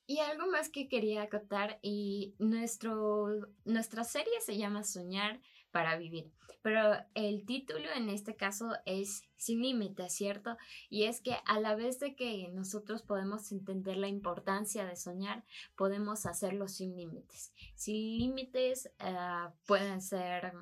Y 0.05 0.19
algo 0.19 0.47
más 0.47 0.69
que 0.69 0.89
quería 0.89 1.23
acotar, 1.23 1.79
y 1.81 2.35
nuestro, 2.37 3.47
nuestra 3.63 4.03
serie 4.03 4.41
se 4.41 4.57
llama 4.57 4.83
Soñar 4.83 5.39
para 5.73 5.97
vivir. 5.97 6.31
Pero 6.61 6.95
el 7.13 7.45
título 7.45 7.89
en 7.93 8.07
este 8.07 8.37
caso 8.37 8.71
es 8.85 9.23
Sin 9.35 9.61
límites, 9.61 10.13
¿cierto? 10.15 10.55
Y 10.89 11.03
es 11.03 11.19
que 11.19 11.35
a 11.45 11.59
la 11.59 11.75
vez 11.75 11.99
de 11.99 12.15
que 12.15 12.47
nosotros 12.53 13.01
podemos 13.01 13.51
entender 13.51 13.97
la 13.97 14.07
importancia 14.07 14.85
de 14.85 14.95
soñar, 14.95 15.43
podemos 15.75 16.25
hacerlo 16.25 16.69
sin 16.69 16.95
límites. 16.95 17.51
Sin 17.75 18.17
límites 18.17 18.89
ah, 18.99 19.51
pueden 19.65 20.01
ser 20.01 20.53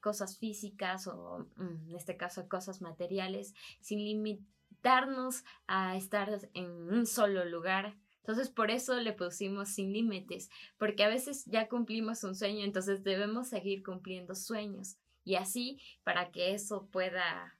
cosas 0.00 0.38
físicas 0.38 1.06
o 1.08 1.46
mm, 1.56 1.90
en 1.90 1.96
este 1.96 2.16
caso 2.16 2.48
cosas 2.48 2.80
materiales, 2.80 3.52
sin 3.82 3.98
limitarnos 3.98 5.44
a 5.66 5.96
estar 5.96 6.48
en 6.54 6.70
un 6.70 7.06
solo 7.06 7.44
lugar 7.44 7.96
entonces 8.30 8.54
por 8.54 8.70
eso 8.70 8.94
le 9.00 9.12
pusimos 9.12 9.70
sin 9.70 9.92
límites, 9.92 10.50
porque 10.78 11.02
a 11.02 11.08
veces 11.08 11.44
ya 11.46 11.68
cumplimos 11.68 12.22
un 12.22 12.36
sueño, 12.36 12.64
entonces 12.64 13.02
debemos 13.02 13.48
seguir 13.48 13.82
cumpliendo 13.82 14.36
sueños. 14.36 14.98
Y 15.24 15.34
así, 15.34 15.80
para 16.04 16.30
que 16.30 16.54
eso 16.54 16.86
pueda 16.92 17.58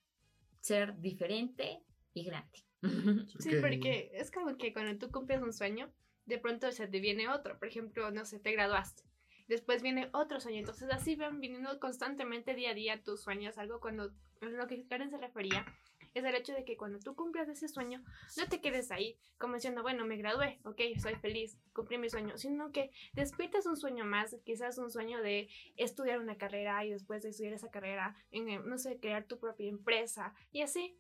ser 0.60 0.96
diferente 1.00 1.82
y 2.14 2.24
grande. 2.24 2.64
Sí, 3.40 3.50
porque 3.60 4.12
es 4.14 4.30
como 4.30 4.56
que 4.56 4.72
cuando 4.72 4.96
tú 4.96 5.12
cumples 5.12 5.42
un 5.42 5.52
sueño, 5.52 5.92
de 6.24 6.38
pronto 6.38 6.70
se 6.70 6.86
te 6.86 7.00
viene 7.00 7.28
otro. 7.28 7.58
Por 7.58 7.66
ejemplo, 7.66 8.10
no 8.12 8.24
sé, 8.24 8.38
te 8.38 8.52
graduaste. 8.52 9.02
Después 9.48 9.82
viene 9.82 10.08
otro 10.12 10.40
sueño. 10.40 10.60
Entonces 10.60 10.88
así 10.92 11.16
van 11.16 11.40
viniendo 11.40 11.80
constantemente 11.80 12.54
día 12.54 12.70
a 12.70 12.74
día 12.74 13.02
tus 13.02 13.22
sueños. 13.22 13.58
Algo 13.58 13.80
cuando 13.80 14.12
lo 14.40 14.66
que 14.68 14.86
Karen 14.86 15.10
se 15.10 15.18
refería 15.18 15.66
es 16.14 16.24
el 16.24 16.34
hecho 16.34 16.52
de 16.52 16.64
que 16.64 16.76
cuando 16.76 16.98
tú 16.98 17.14
cumplas 17.14 17.48
ese 17.48 17.68
sueño, 17.68 18.02
no 18.36 18.48
te 18.48 18.60
quedes 18.60 18.90
ahí 18.90 19.18
como 19.40 19.54
diciendo, 19.54 19.82
bueno, 19.82 20.04
me 20.04 20.18
gradué, 20.18 20.60
ok, 20.64 20.80
soy 21.00 21.14
feliz, 21.16 21.58
cumplí 21.72 21.96
mi 21.96 22.10
sueño, 22.10 22.36
sino 22.36 22.72
que 22.72 22.90
despiertas 23.14 23.64
un 23.64 23.76
sueño 23.76 24.04
más, 24.04 24.36
quizás 24.44 24.76
un 24.76 24.90
sueño 24.90 25.22
de 25.22 25.48
estudiar 25.76 26.18
una 26.18 26.36
carrera 26.36 26.84
y 26.84 26.90
después 26.90 27.22
de 27.22 27.30
estudiar 27.30 27.54
esa 27.54 27.70
carrera, 27.70 28.14
en, 28.30 28.68
no 28.68 28.76
sé, 28.76 29.00
crear 29.00 29.24
tu 29.24 29.38
propia 29.38 29.68
empresa 29.68 30.34
y 30.52 30.60
así. 30.60 30.98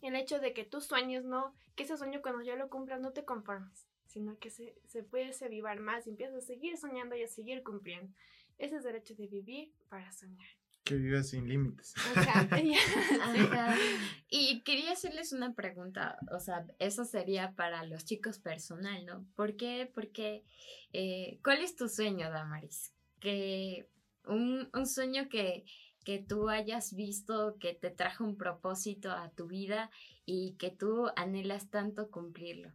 El 0.00 0.16
hecho 0.16 0.38
de 0.40 0.52
que 0.52 0.64
tus 0.64 0.86
sueños 0.86 1.24
no, 1.24 1.54
que 1.76 1.84
ese 1.84 1.96
sueño 1.96 2.22
cuando 2.22 2.42
ya 2.42 2.56
lo 2.56 2.68
cumplas 2.68 3.00
no 3.00 3.12
te 3.12 3.24
conformes, 3.24 3.88
sino 4.06 4.38
que 4.38 4.50
se, 4.50 4.76
se 4.86 5.02
puede 5.02 5.32
avivar 5.44 5.80
más 5.80 6.06
y 6.06 6.10
empiezas 6.10 6.36
a 6.36 6.46
seguir 6.46 6.76
soñando 6.76 7.16
y 7.16 7.22
a 7.22 7.28
seguir 7.28 7.62
cumpliendo. 7.62 8.12
Ese 8.58 8.76
es 8.76 8.84
el 8.84 8.96
hecho 8.96 9.14
de 9.14 9.26
vivir 9.26 9.72
para 9.88 10.12
soñar. 10.12 10.61
Que 10.92 10.98
viva 10.98 11.22
sin 11.22 11.48
límites. 11.48 11.94
Y 14.28 14.60
quería 14.60 14.92
hacerles 14.92 15.32
una 15.32 15.54
pregunta, 15.54 16.18
o 16.30 16.38
sea, 16.38 16.66
eso 16.78 17.06
sería 17.06 17.52
para 17.52 17.82
los 17.84 18.04
chicos 18.04 18.38
personal, 18.38 19.06
¿no? 19.06 19.24
¿Por 19.34 19.56
qué? 19.56 19.90
Porque, 19.94 20.44
eh, 20.92 21.38
¿cuál 21.42 21.62
es 21.62 21.76
tu 21.76 21.88
sueño, 21.88 22.30
Damaris? 22.30 22.92
Que 23.20 23.88
un, 24.26 24.68
un 24.74 24.86
sueño 24.86 25.30
que, 25.30 25.64
que 26.04 26.18
tú 26.18 26.50
hayas 26.50 26.94
visto 26.94 27.56
que 27.58 27.72
te 27.72 27.90
trajo 27.90 28.24
un 28.24 28.36
propósito 28.36 29.12
a 29.12 29.30
tu 29.30 29.46
vida 29.46 29.90
y 30.26 30.56
que 30.58 30.70
tú 30.70 31.06
anhelas 31.16 31.70
tanto 31.70 32.10
cumplirlo. 32.10 32.74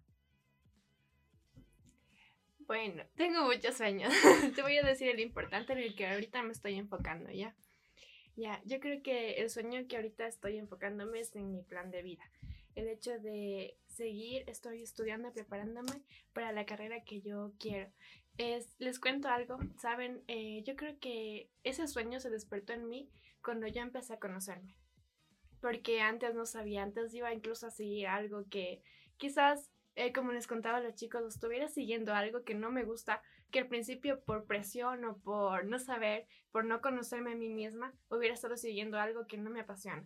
Bueno, 2.68 3.04
tengo 3.16 3.46
muchos 3.46 3.78
sueños. 3.78 4.12
Te 4.56 4.62
voy 4.62 4.78
a 4.78 4.84
decir 4.84 5.08
el 5.08 5.20
importante 5.20 5.74
en 5.74 5.80
el 5.80 5.96
que 5.96 6.08
ahorita 6.08 6.44
me 6.44 6.52
estoy 6.52 6.76
enfocando, 6.76 7.32
¿ya? 7.32 7.56
Ya, 8.38 8.62
yo 8.66 8.80
creo 8.80 9.02
que 9.02 9.42
el 9.42 9.50
sueño 9.50 9.88
que 9.88 9.96
ahorita 9.96 10.28
estoy 10.28 10.58
enfocándome 10.58 11.20
es 11.20 11.36
en 11.36 11.52
mi 11.52 11.64
plan 11.64 11.90
de 11.90 12.04
vida. 12.04 12.24
El 12.76 12.88
hecho 12.88 13.18
de 13.18 13.76
seguir, 13.88 14.44
estoy 14.48 14.84
estudiando, 14.84 15.34
preparándome 15.34 16.04
para 16.34 16.52
la 16.52 16.68
carrera 16.68 17.04
que 17.04 17.20
yo 17.20 17.52
quiero. 17.60 17.92
Es, 18.38 18.76
les 18.78 19.00
cuento 19.00 19.28
algo, 19.28 19.58
saben, 19.82 20.24
eh, 20.28 20.62
yo 20.64 20.76
creo 20.76 21.00
que 21.00 21.50
ese 21.64 21.88
sueño 21.88 22.20
se 22.20 22.30
despertó 22.30 22.74
en 22.74 22.88
mí 22.88 23.10
cuando 23.44 23.66
yo 23.66 23.82
empecé 23.82 24.14
a 24.14 24.20
conocerme. 24.20 24.76
Porque 25.60 26.02
antes 26.02 26.36
no 26.36 26.46
sabía, 26.46 26.84
antes 26.84 27.16
iba 27.16 27.34
incluso 27.34 27.66
a 27.66 27.72
seguir 27.72 28.06
algo 28.06 28.46
que 28.52 28.84
quizás, 29.18 29.72
eh, 29.96 30.14
como 30.14 30.32
les 30.32 30.46
contaba 30.46 30.78
a 30.78 30.82
los 30.82 30.94
chicos, 30.94 31.24
estuviera 31.26 31.70
siguiendo 31.70 32.14
algo 32.14 32.44
que 32.44 32.54
no 32.54 32.70
me 32.70 32.84
gusta, 32.84 33.24
que 33.52 33.60
al 33.60 33.68
principio 33.68 34.20
por 34.22 34.46
presión 34.46 35.06
o 35.06 35.18
por 35.18 35.66
no 35.66 35.80
saber, 35.80 36.28
por 36.52 36.66
no 36.66 36.82
conocerme 36.82 37.34
a 37.34 37.36
mí 37.36 37.50
misma, 37.50 37.94
hubiera 38.10 38.34
estado 38.34 38.58
siguiendo 38.58 39.00
algo 39.00 39.28
que 39.28 39.38
no 39.38 39.50
me 39.50 39.62
apasiona. 39.62 40.04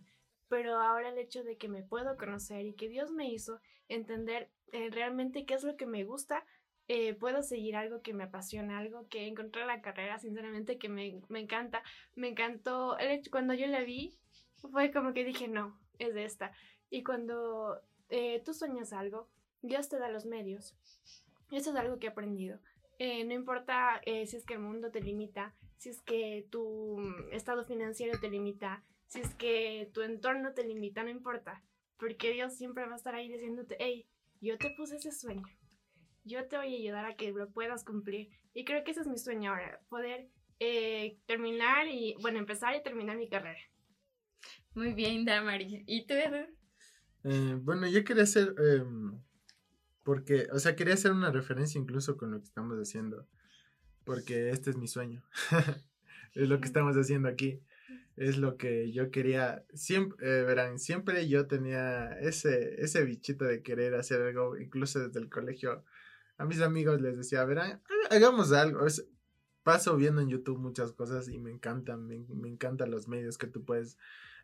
Pero 0.48 0.80
ahora 0.80 1.08
el 1.08 1.18
hecho 1.18 1.42
de 1.42 1.56
que 1.56 1.68
me 1.68 1.82
puedo 1.82 2.16
conocer 2.16 2.66
y 2.66 2.74
que 2.74 2.88
Dios 2.88 3.10
me 3.10 3.28
hizo 3.30 3.60
entender 3.88 4.50
eh, 4.72 4.90
realmente 4.90 5.44
qué 5.44 5.54
es 5.54 5.64
lo 5.64 5.76
que 5.76 5.86
me 5.86 6.04
gusta, 6.04 6.44
eh, 6.88 7.14
puedo 7.14 7.42
seguir 7.42 7.76
algo 7.76 8.02
que 8.02 8.12
me 8.12 8.24
apasiona, 8.24 8.78
algo 8.78 9.08
que 9.08 9.26
encontré 9.26 9.62
en 9.62 9.68
la 9.68 9.80
carrera, 9.80 10.18
sinceramente, 10.18 10.78
que 10.78 10.88
me, 10.88 11.20
me 11.28 11.40
encanta. 11.40 11.82
Me 12.14 12.28
encantó, 12.28 12.98
el 12.98 13.10
hecho, 13.10 13.30
cuando 13.30 13.54
yo 13.54 13.66
la 13.66 13.80
vi, 13.80 14.18
fue 14.56 14.90
como 14.90 15.12
que 15.14 15.24
dije, 15.24 15.48
no, 15.48 15.78
es 15.98 16.14
de 16.14 16.24
esta. 16.24 16.52
Y 16.90 17.02
cuando 17.02 17.80
eh, 18.10 18.42
tú 18.44 18.52
sueñas 18.52 18.92
algo, 18.92 19.28
Dios 19.62 19.88
te 19.88 19.98
da 19.98 20.08
los 20.08 20.26
medios. 20.26 20.74
Eso 21.50 21.70
es 21.70 21.76
algo 21.76 21.98
que 21.98 22.08
he 22.08 22.10
aprendido. 22.10 22.58
Eh, 23.04 23.24
no 23.24 23.34
importa 23.34 24.00
eh, 24.06 24.28
si 24.28 24.36
es 24.36 24.44
que 24.44 24.54
el 24.54 24.60
mundo 24.60 24.92
te 24.92 25.00
limita, 25.00 25.56
si 25.76 25.88
es 25.88 26.00
que 26.02 26.46
tu 26.52 26.98
mm, 27.00 27.32
estado 27.32 27.64
financiero 27.64 28.16
te 28.20 28.30
limita, 28.30 28.84
si 29.08 29.18
es 29.18 29.34
que 29.34 29.90
tu 29.92 30.02
entorno 30.02 30.52
te 30.54 30.62
limita, 30.62 31.02
no 31.02 31.10
importa, 31.10 31.64
porque 31.98 32.32
Dios 32.32 32.56
siempre 32.56 32.86
va 32.86 32.92
a 32.92 32.96
estar 32.96 33.16
ahí 33.16 33.28
diciéndote, 33.28 33.76
hey, 33.80 34.06
yo 34.40 34.56
te 34.56 34.70
puse 34.76 34.98
ese 34.98 35.10
sueño, 35.10 35.42
yo 36.22 36.46
te 36.46 36.56
voy 36.56 36.72
a 36.76 36.78
ayudar 36.78 37.04
a 37.06 37.16
que 37.16 37.32
lo 37.32 37.50
puedas 37.50 37.84
cumplir. 37.84 38.28
Y 38.54 38.64
creo 38.64 38.84
que 38.84 38.92
ese 38.92 39.00
es 39.00 39.08
mi 39.08 39.18
sueño 39.18 39.50
ahora, 39.50 39.80
poder 39.88 40.28
eh, 40.60 41.18
terminar 41.26 41.88
y, 41.88 42.14
bueno, 42.22 42.38
empezar 42.38 42.76
y 42.76 42.84
terminar 42.84 43.16
mi 43.16 43.28
carrera. 43.28 43.58
Muy 44.76 44.94
bien, 44.94 45.24
Damaris. 45.24 45.82
¿Y 45.88 46.06
tú, 46.06 46.14
Edu? 46.14 46.46
bueno, 47.64 47.88
yo 47.88 48.04
quería 48.04 48.22
hacer 48.22 48.54
em, 48.58 49.20
porque, 50.02 50.48
o 50.52 50.58
sea, 50.58 50.74
quería 50.74 50.94
hacer 50.94 51.12
una 51.12 51.30
referencia 51.30 51.80
incluso 51.80 52.16
con 52.16 52.32
lo 52.32 52.38
que 52.38 52.44
estamos 52.44 52.78
haciendo. 52.78 53.26
Porque 54.04 54.50
este 54.50 54.70
es 54.70 54.76
mi 54.76 54.88
sueño. 54.88 55.22
es 56.34 56.48
lo 56.48 56.60
que 56.60 56.66
estamos 56.66 56.96
haciendo 56.96 57.28
aquí. 57.28 57.60
Es 58.16 58.36
lo 58.36 58.56
que 58.56 58.92
yo 58.92 59.10
quería. 59.10 59.64
Siempre, 59.74 60.16
eh, 60.26 60.42
verán, 60.42 60.78
siempre 60.78 61.28
yo 61.28 61.46
tenía 61.46 62.18
ese, 62.20 62.82
ese 62.82 63.04
bichito 63.04 63.44
de 63.44 63.62
querer 63.62 63.94
hacer 63.94 64.20
algo, 64.22 64.58
incluso 64.58 64.98
desde 65.06 65.20
el 65.20 65.30
colegio. 65.30 65.84
A 66.36 66.44
mis 66.44 66.60
amigos 66.60 67.00
les 67.00 67.16
decía, 67.16 67.44
verán, 67.44 67.80
hagamos 68.10 68.52
algo. 68.52 68.84
paso 69.62 69.96
viendo 69.96 70.20
en 70.20 70.28
YouTube 70.28 70.58
muchas 70.58 70.92
cosas 70.92 71.28
y 71.28 71.38
me 71.38 71.50
encantan, 71.50 72.06
me, 72.06 72.18
me 72.28 72.48
encantan 72.48 72.90
los 72.90 73.06
medios 73.06 73.38
que 73.38 73.46
tú 73.46 73.64
puedes. 73.64 73.96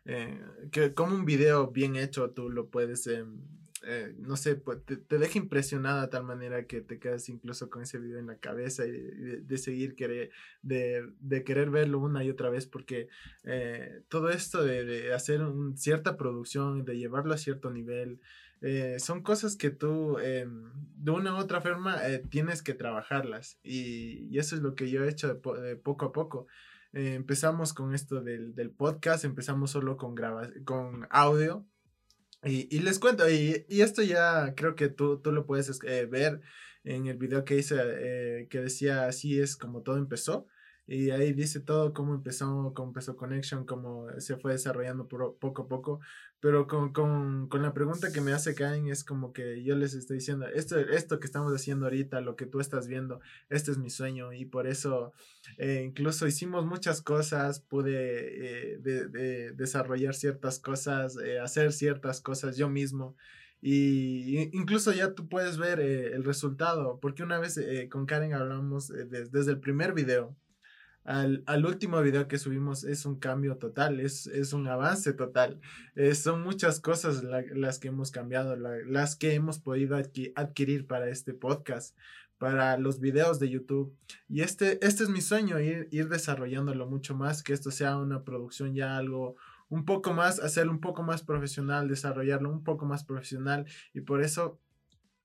Eh, 0.05 0.41
que 0.71 0.93
como 0.93 1.13
un 1.13 1.25
video 1.25 1.67
bien 1.67 1.97
hecho 1.97 2.31
tú 2.31 2.49
lo 2.49 2.69
puedes 2.69 3.05
em, 3.07 3.41
eh, 3.83 4.13
no 4.17 4.35
sé, 4.35 4.55
pues, 4.55 4.79
te, 4.83 5.17
deja 5.17 5.37
impresionada 5.37 6.03
de 6.03 6.07
tal 6.09 6.23
manera 6.23 6.65
que 6.65 6.81
te 6.81 6.99
quedas 6.99 7.29
incluso 7.29 7.69
con 7.69 7.81
ese 7.81 7.97
video 7.97 8.19
en 8.19 8.27
la 8.27 8.37
cabeza 8.37 8.85
y 8.85 8.91
de, 8.91 9.57
seguir 9.57 9.95
querer, 9.95 10.31
de, 10.61 11.13
de, 11.19 11.43
querer 11.43 11.69
verlo 11.69 11.99
una 11.99 12.23
y 12.23 12.29
otra 12.29 12.49
vez 12.49 12.67
porque 12.67 13.07
eh, 13.43 14.01
todo 14.09 14.29
esto 14.29 14.63
de, 14.63 15.13
hacer 15.13 15.41
un, 15.41 15.77
cierta 15.77 16.17
producción, 16.17 16.83
de 16.83 16.97
llevarlo 16.97 17.33
a 17.33 17.37
cierto 17.37 17.71
nivel, 17.71 18.19
eh, 18.61 18.97
son 18.99 19.23
cosas 19.23 19.55
que 19.55 19.69
tú 19.69 20.17
de 20.17 21.11
una 21.11 21.33
u 21.33 21.37
otra 21.37 21.61
forma 21.61 22.01
tienes 22.29 22.61
que 22.61 22.73
trabajarlas 22.73 23.59
y, 23.63 24.37
eso 24.37 24.55
es 24.55 24.61
lo 24.61 24.75
que 24.75 24.89
yo 24.89 25.05
he 25.05 25.09
hecho 25.09 25.41
poco 25.83 26.05
a 26.05 26.11
poco. 26.11 26.47
empezamos 26.91 27.73
con 27.73 27.93
esto 27.93 28.21
del, 28.21 28.55
del, 28.55 28.71
podcast, 28.71 29.23
empezamos 29.23 29.71
solo 29.71 29.95
con, 29.95 30.15
con 30.65 31.07
audio 31.09 31.65
y, 32.43 32.79
les 32.79 32.99
cuento, 32.99 33.29
y, 33.29 33.65
y, 33.67 33.81
esto 33.81 34.01
ya 34.01 34.53
creo 34.55 34.75
que 34.75 34.89
tú, 34.89 35.19
tú 35.19 35.31
lo 35.31 35.45
puedes 35.45 35.79
eh, 35.83 36.05
ver 36.05 36.41
en 36.83 37.07
el 37.07 37.17
video 37.17 37.43
que 37.43 37.57
hice 37.57 37.75
eh, 37.79 38.47
que 38.49 38.59
decía 38.59 39.07
así 39.07 39.39
es 39.39 39.55
como 39.57 39.81
todo 39.81 39.97
empezó. 39.97 40.47
Y 40.91 41.11
ahí 41.11 41.33
dice 41.33 41.59
todo 41.59 41.93
cómo 41.93 42.15
empezó, 42.15 42.73
cómo 42.73 42.87
empezó 42.87 43.15
Connection, 43.15 43.63
cómo 43.63 44.07
se 44.17 44.37
fue 44.37 44.53
desarrollando 44.53 45.07
poco 45.07 45.61
a 45.61 45.67
poco. 45.67 45.99
Pero 46.39 46.65
con, 46.65 46.93
con, 46.93 47.47
con, 47.47 47.61
la 47.61 47.75
pregunta 47.75 48.11
que 48.11 48.21
me 48.21 48.33
hace 48.33 48.55
Caen 48.55 48.87
es 48.87 49.03
como 49.03 49.31
que 49.31 49.63
yo 49.63 49.75
les 49.75 49.93
estoy 49.93 50.17
diciendo, 50.17 50.47
esto, 50.47 50.79
esto 50.79 51.19
que 51.19 51.27
estamos 51.27 51.53
haciendo 51.53 51.85
ahorita, 51.85 52.21
lo 52.21 52.35
que 52.35 52.47
tú 52.47 52.59
estás 52.59 52.87
viendo, 52.87 53.21
este 53.49 53.69
es 53.69 53.77
mi 53.77 53.91
sueño. 53.91 54.33
Y 54.33 54.45
por 54.45 54.65
eso 54.65 55.13
eh, 55.59 55.83
incluso 55.85 56.25
hicimos 56.25 56.65
muchas 56.65 57.03
cosas, 57.03 57.59
pude 57.59 58.73
eh, 58.73 58.77
de, 58.79 59.51
desarrollar 59.51 60.15
ciertas 60.15 60.57
cosas, 60.57 61.17
eh, 61.23 61.39
hacer 61.39 61.71
ciertas 61.71 62.19
cosas 62.19 62.57
yo 62.57 62.67
mismo. 62.67 63.15
Y 63.61 64.39
incluso 64.57 64.91
ya 64.91 65.13
tú 65.13 65.29
puedes 65.29 65.59
ver 65.59 65.79
el 65.81 66.23
resultado, 66.23 66.99
porque 66.99 67.21
una 67.21 67.37
vez 67.37 67.59
con 67.91 68.07
Karen 68.07 68.33
hablamos 68.33 68.87
desde 68.87 69.51
el 69.51 69.59
primer 69.59 69.93
video 69.93 70.35
al, 71.09 71.43
al, 71.47 71.65
último 71.65 71.99
video 72.01 72.27
que 72.27 72.37
subimos 72.37 72.83
es 72.83 73.03
un 73.07 73.17
cambio 73.17 73.57
total, 73.57 73.99
es, 73.99 74.27
es 74.27 74.53
un 74.53 74.67
avance 74.67 75.11
total. 75.13 75.59
Eh, 75.95 76.13
son 76.13 76.43
muchas 76.43 76.79
cosas 76.79 77.23
las 77.23 77.79
que 77.79 77.87
hemos 77.87 78.11
cambiado, 78.11 78.55
las 78.55 79.15
que 79.15 79.33
hemos 79.33 79.57
podido 79.57 79.97
adquirir 79.97 80.85
para 80.85 81.09
este 81.09 81.33
podcast, 81.33 81.97
para 82.37 82.77
los 82.77 82.99
videos 82.99 83.39
de 83.39 83.49
YouTube. 83.49 83.91
Y 84.27 84.41
este, 84.41 84.85
este 84.85 85.01
es 85.01 85.09
mi 85.09 85.21
sueño, 85.21 85.59
ir, 85.59 85.87
ir 85.89 86.09
desarrollándolo 86.09 86.85
mucho 86.85 87.15
más, 87.15 87.41
que 87.41 87.53
esto 87.53 87.71
sea 87.71 87.97
una 87.97 88.23
producción 88.23 88.75
ya 88.75 88.95
algo 88.95 89.35
un 89.67 89.85
poco 89.85 90.13
más, 90.13 90.39
hacerlo 90.39 90.71
un 90.71 90.79
poco 90.79 91.01
más 91.01 91.23
profesional, 91.23 91.87
desarrollarlo 91.87 92.51
un 92.51 92.63
poco 92.63 92.85
más 92.85 93.03
profesional. 93.03 93.65
Y 93.95 94.01
por 94.01 94.21
eso 94.21 94.59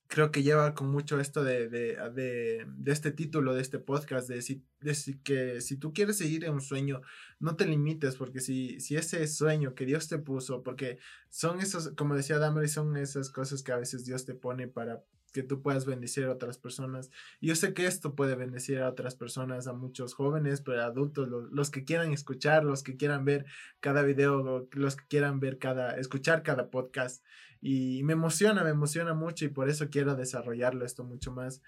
creo 0.08 0.30
que 0.30 0.42
lleva 0.42 0.74
con 0.74 0.90
mucho 0.90 1.18
esto 1.20 1.42
de, 1.42 1.68
de, 1.68 1.96
de, 2.14 2.66
de 2.68 2.92
este 2.92 3.10
título 3.10 3.54
de 3.54 3.62
este 3.62 3.78
podcast, 3.78 4.28
de, 4.28 4.42
si, 4.42 4.62
de 4.80 4.96
que 5.22 5.60
si 5.60 5.76
tú 5.76 5.92
quieres 5.92 6.18
seguir 6.18 6.44
en 6.44 6.54
un 6.54 6.60
sueño, 6.60 7.00
no 7.40 7.56
te 7.56 7.66
limites, 7.66 8.16
porque 8.16 8.40
si, 8.40 8.80
si 8.80 8.96
ese 8.96 9.26
sueño 9.26 9.74
que 9.74 9.86
Dios 9.86 10.08
te 10.08 10.18
puso, 10.18 10.62
porque 10.62 10.98
son 11.30 11.60
esos, 11.60 11.90
como 11.96 12.14
decía 12.14 12.38
Damaris, 12.38 12.72
son 12.72 12.96
esas 12.96 13.30
cosas 13.30 13.62
que 13.62 13.72
a 13.72 13.76
veces 13.76 14.04
Dios 14.04 14.24
te 14.24 14.34
pone 14.34 14.68
para 14.68 15.02
que 15.34 15.42
tú 15.42 15.60
puedas 15.60 15.84
bendecir 15.84 16.24
a 16.24 16.32
otras 16.32 16.58
personas. 16.58 17.10
Yo 17.40 17.56
sé 17.56 17.74
que 17.74 17.86
esto 17.86 18.14
puede 18.14 18.36
bendecir 18.36 18.78
a 18.78 18.88
otras 18.88 19.16
personas, 19.16 19.66
a 19.66 19.72
muchos 19.72 20.14
jóvenes, 20.14 20.60
pero 20.60 20.82
adultos, 20.82 21.28
los, 21.28 21.70
que 21.70 21.84
quieran 21.84 22.12
escuchar, 22.12 22.64
los 22.64 22.84
que 22.84 22.96
quieran 22.96 23.24
ver 23.24 23.44
cada 23.80 24.02
video, 24.02 24.68
los 24.70 24.96
que 24.96 25.04
quieran 25.08 25.40
ver 25.40 25.58
cada, 25.58 25.96
escuchar 25.98 26.44
cada 26.44 26.70
podcast. 26.70 27.24
Y 27.66 28.02
me 28.02 28.12
emociona, 28.12 28.62
me 28.62 28.70
emociona 28.70 29.14
mucho 29.14 29.46
y 29.46 29.48
por 29.48 29.70
eso 29.70 29.88
quiero 29.88 30.14
desarrollarlo 30.14 30.84
esto 30.84 31.02
mucho 31.02 31.32
más. 31.32 31.62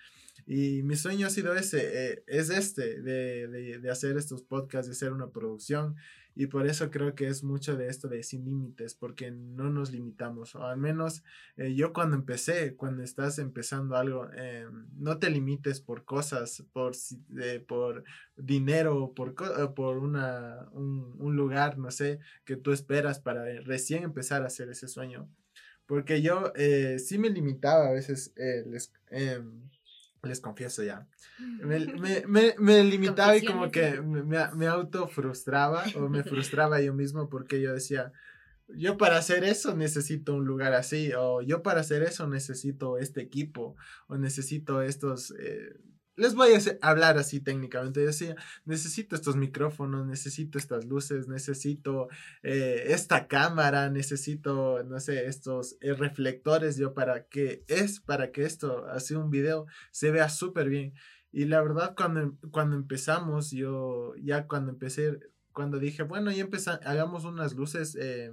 Y 0.47 0.83
mi 0.83 0.95
sueño 0.95 1.27
ha 1.27 1.31
sido 1.31 1.55
ese, 1.55 2.13
eh, 2.13 2.25
es 2.27 2.51
este, 2.51 3.01
de, 3.01 3.49
de, 3.49 3.79
de 3.79 3.91
hacer 3.91 4.19
estos 4.19 4.43
podcasts, 4.43 4.89
de 4.89 4.93
hacer 4.93 5.13
una 5.13 5.31
producción 5.31 5.97
y 6.39 6.49
por 6.49 6.67
eso 6.67 6.91
creo 6.91 7.15
que 7.15 7.29
es 7.29 7.43
mucho 7.43 7.77
de 7.77 7.89
esto 7.89 8.09
de 8.09 8.23
sin 8.23 8.45
límites, 8.45 8.95
porque 8.95 9.31
no 9.31 9.71
nos 9.71 9.91
limitamos. 9.91 10.55
O 10.55 10.65
al 10.65 10.77
menos 10.77 11.25
eh, 11.57 11.75
yo 11.75 11.95
cuando 11.95 12.15
empecé, 12.15 12.77
cuando 12.77 13.03
estás 13.03 13.39
empezando 13.39 13.97
algo, 13.97 14.29
eh, 14.37 14.67
no 14.99 15.19
te 15.19 15.31
limites 15.31 15.81
por 15.81 16.05
cosas, 16.05 16.63
por, 16.75 16.93
eh, 17.41 17.65
por 17.67 18.05
dinero, 18.37 19.15
por, 19.17 19.35
por 19.75 19.97
una, 19.97 20.69
un, 20.73 21.17
un, 21.19 21.37
lugar, 21.37 21.79
no 21.79 21.91
sé, 21.91 22.21
que 22.45 22.57
tú 22.57 22.71
esperas 22.71 23.19
para 23.19 23.43
recién 23.63 24.03
empezar 24.03 24.43
a 24.43 24.49
hacer 24.49 24.69
ese 24.69 24.89
sueño. 24.89 25.31
Porque 25.87 26.21
yo 26.21 26.53
sí 26.99 27.19
me 27.19 27.31
limitaba 27.31 27.89
a 27.89 27.93
veces 27.93 28.33
les, 28.37 28.93
em, 29.11 29.63
les 30.23 30.41
confieso 30.41 30.83
ya. 30.83 31.07
Me, 31.63 31.79
me, 32.27 32.55
me, 32.59 32.83
limitaba 32.83 33.37
y 33.37 33.45
como 33.45 33.71
que 33.71 34.01
me, 34.01 34.23
me 34.55 34.67
auto 34.67 35.07
frustraba 35.07 35.85
o 35.95 36.09
me 36.09 36.25
frustraba 36.25 36.81
yo 36.81 36.95
mismo 36.95 37.29
porque 37.29 37.61
yo 37.61 37.75
decía, 37.75 38.13
yo 38.69 38.97
para 38.97 39.19
hacer 39.19 39.45
eso 39.45 39.77
necesito 39.77 40.35
un 40.35 40.45
lugar 40.45 40.73
así, 40.75 41.13
o 41.17 41.41
yo 41.43 41.63
para 41.63 41.81
hacer 41.81 42.03
eso 42.03 42.27
necesito 42.27 42.99
este 42.99 43.21
equipo, 43.21 43.77
o 44.09 44.17
necesito 44.17 44.83
estos, 44.83 45.35
eh, 45.39 45.77
les 46.17 46.35
voy 46.35 46.51
a 46.55 46.89
hablar 46.89 47.19
así 47.19 47.41
técnicamente. 47.41 48.01
Decía, 48.01 48.37
necesito 48.65 49.15
estos 49.15 49.37
micrófonos, 49.37 50.07
necesito 50.07 50.59
estas 50.59 50.87
luces, 50.87 51.29
necesito 51.29 52.09
eh, 52.43 52.85
esta 52.89 53.29
cámara, 53.29 53.91
necesito, 53.91 54.83
no 54.85 54.99
sé, 55.01 55.27
estos 55.27 55.77
eh, 55.81 55.93
reflectores 55.95 56.77
yo 56.77 56.95
para 56.95 57.25
que 57.27 57.65
es, 57.69 58.01
para 58.01 58.33
que 58.33 58.45
esto, 58.45 58.87
así 58.87 59.15
un 59.15 59.31
video, 59.31 59.67
se 59.91 60.11
vea 60.11 60.29
súper 60.29 60.69
bien. 60.69 60.95
Y 61.33 61.45
la 61.45 61.61
verdad, 61.61 61.95
cuando, 61.97 62.37
cuando 62.51 62.77
empezamos, 62.77 63.51
yo 63.51 64.15
ya 64.17 64.47
cuando 64.47 64.73
empecé, 64.73 65.19
cuando 65.53 65.79
dije, 65.79 66.03
bueno, 66.03 66.31
ya 66.31 66.43
empezamos, 66.43 66.81
hagamos 66.87 67.25
unas 67.25 67.55
luces. 67.55 67.97
Eh, 68.01 68.33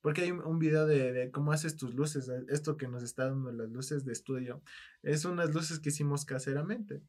porque 0.00 0.22
hay 0.22 0.30
un 0.30 0.58
video 0.58 0.86
de, 0.86 1.30
cómo 1.32 1.52
haces 1.52 1.76
tus 1.76 1.94
luces, 1.94 2.30
esto 2.48 2.76
que 2.76 2.88
nos 2.88 3.02
está 3.02 3.26
dando 3.26 3.52
las 3.52 3.70
luces 3.70 4.04
de 4.04 4.12
estudio, 4.12 4.62
es 5.02 5.24
unas 5.24 5.54
luces 5.54 5.78
que 5.78 5.90
hicimos 5.90 6.24
caseramente. 6.24 7.02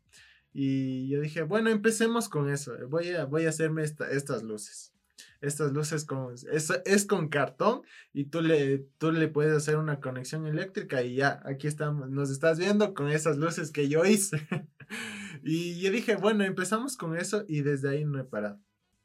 Y 0.53 1.07
yo 1.07 1.21
dije, 1.21 1.43
bueno, 1.43 1.69
empecemos 1.69 2.27
con 2.27 2.49
eso, 2.49 2.73
voy 2.89 3.09
a, 3.09 3.25
voy 3.25 3.45
a 3.45 3.49
hacerme 3.49 3.83
estas 3.83 4.43
luces. 4.43 4.93
Estas 5.39 5.71
luces 5.71 6.05
con, 6.05 6.33
es, 6.33 6.69
es 6.85 7.05
con 7.05 7.29
cartón 7.29 7.81
y 8.13 8.25
tú 8.25 8.41
le, 8.41 8.85
tú 8.97 9.11
le 9.11 9.27
puedes 9.27 9.55
hacer 9.55 9.77
una 9.77 9.99
conexión 9.99 10.45
eléctrica 10.45 11.01
y 11.03 11.15
ya, 11.15 11.41
aquí 11.45 11.67
estamos, 11.67 12.09
nos 12.09 12.29
estás 12.29 12.59
viendo 12.59 12.93
con 12.93 13.09
esas 13.09 13.37
luces 13.37 13.71
que 13.71 13.87
yo 13.87 14.05
hice. 14.05 14.47
y 15.43 15.79
yo 15.79 15.91
dije, 15.91 16.15
bueno, 16.15 16.43
empezamos 16.43 16.97
con 16.97 17.15
eso 17.15 17.45
y 17.47 17.61
desde 17.61 17.89
ahí 17.89 18.05
no 18.05 18.19
he 18.19 18.23
parado 18.23 18.59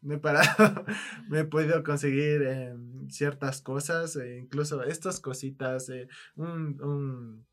me 0.07 0.17
he 0.17 0.19
parado, 0.19 0.47
me 1.29 1.41
he 1.41 1.45
podido 1.45 1.83
conseguir 1.83 2.43
em, 2.43 3.09
ciertas 3.11 3.61
cosas, 3.61 4.17
e 4.17 4.39
incluso 4.39 4.83
estas 4.85 5.21
cositas, 5.21 5.89
eh, 5.89 6.09
un, 6.37 6.81
un, 6.81 7.47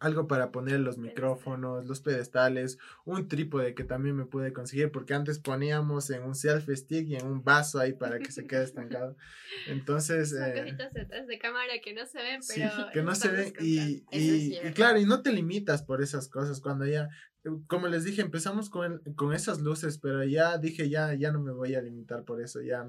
algo 0.00 0.26
para 0.26 0.50
poner 0.50 0.80
los 0.80 0.96
micrófonos, 0.96 1.86
los 1.86 2.00
pedestales, 2.00 2.78
un 3.04 3.28
trípode 3.28 3.74
que 3.74 3.84
también 3.84 4.16
me 4.16 4.24
pude 4.24 4.52
conseguir 4.52 4.90
porque 4.90 5.12
antes 5.12 5.38
poníamos 5.38 6.08
en 6.08 6.22
un 6.22 6.34
selfie 6.34 6.76
stick 6.76 7.06
y 7.08 7.16
en 7.16 7.26
un 7.26 7.44
vaso 7.44 7.78
ahí 7.78 7.92
para 7.92 8.18
que 8.18 8.32
se 8.32 8.46
quede 8.46 8.64
estancado. 8.64 9.16
Entonces... 9.68 10.30
Son 10.30 10.42
eh, 10.42 10.62
cositas 10.62 10.92
detrás 10.94 11.26
de 11.26 11.38
cámara 11.38 11.72
que 11.82 11.92
no 11.92 12.06
se 12.06 12.18
ven, 12.18 12.40
pero... 12.48 12.70
Sí, 12.70 12.82
que 12.94 13.02
no 13.02 13.14
se 13.14 13.28
ven 13.28 13.52
y, 13.60 14.04
y, 14.10 14.56
y, 14.56 14.72
claro, 14.72 14.98
y 14.98 15.04
no 15.04 15.22
te 15.22 15.32
limitas 15.32 15.82
por 15.82 16.02
esas 16.02 16.28
cosas 16.28 16.60
cuando 16.60 16.86
ya 16.86 17.10
como 17.66 17.88
les 17.88 18.04
dije, 18.04 18.22
empezamos 18.22 18.70
con, 18.70 19.00
con 19.16 19.34
esas 19.34 19.60
luces, 19.60 19.98
pero 19.98 20.24
ya 20.24 20.58
dije, 20.58 20.88
ya, 20.88 21.14
ya 21.14 21.30
no 21.32 21.40
me 21.40 21.52
voy 21.52 21.74
a 21.74 21.82
limitar 21.82 22.24
por 22.24 22.40
eso, 22.40 22.62
ya 22.62 22.88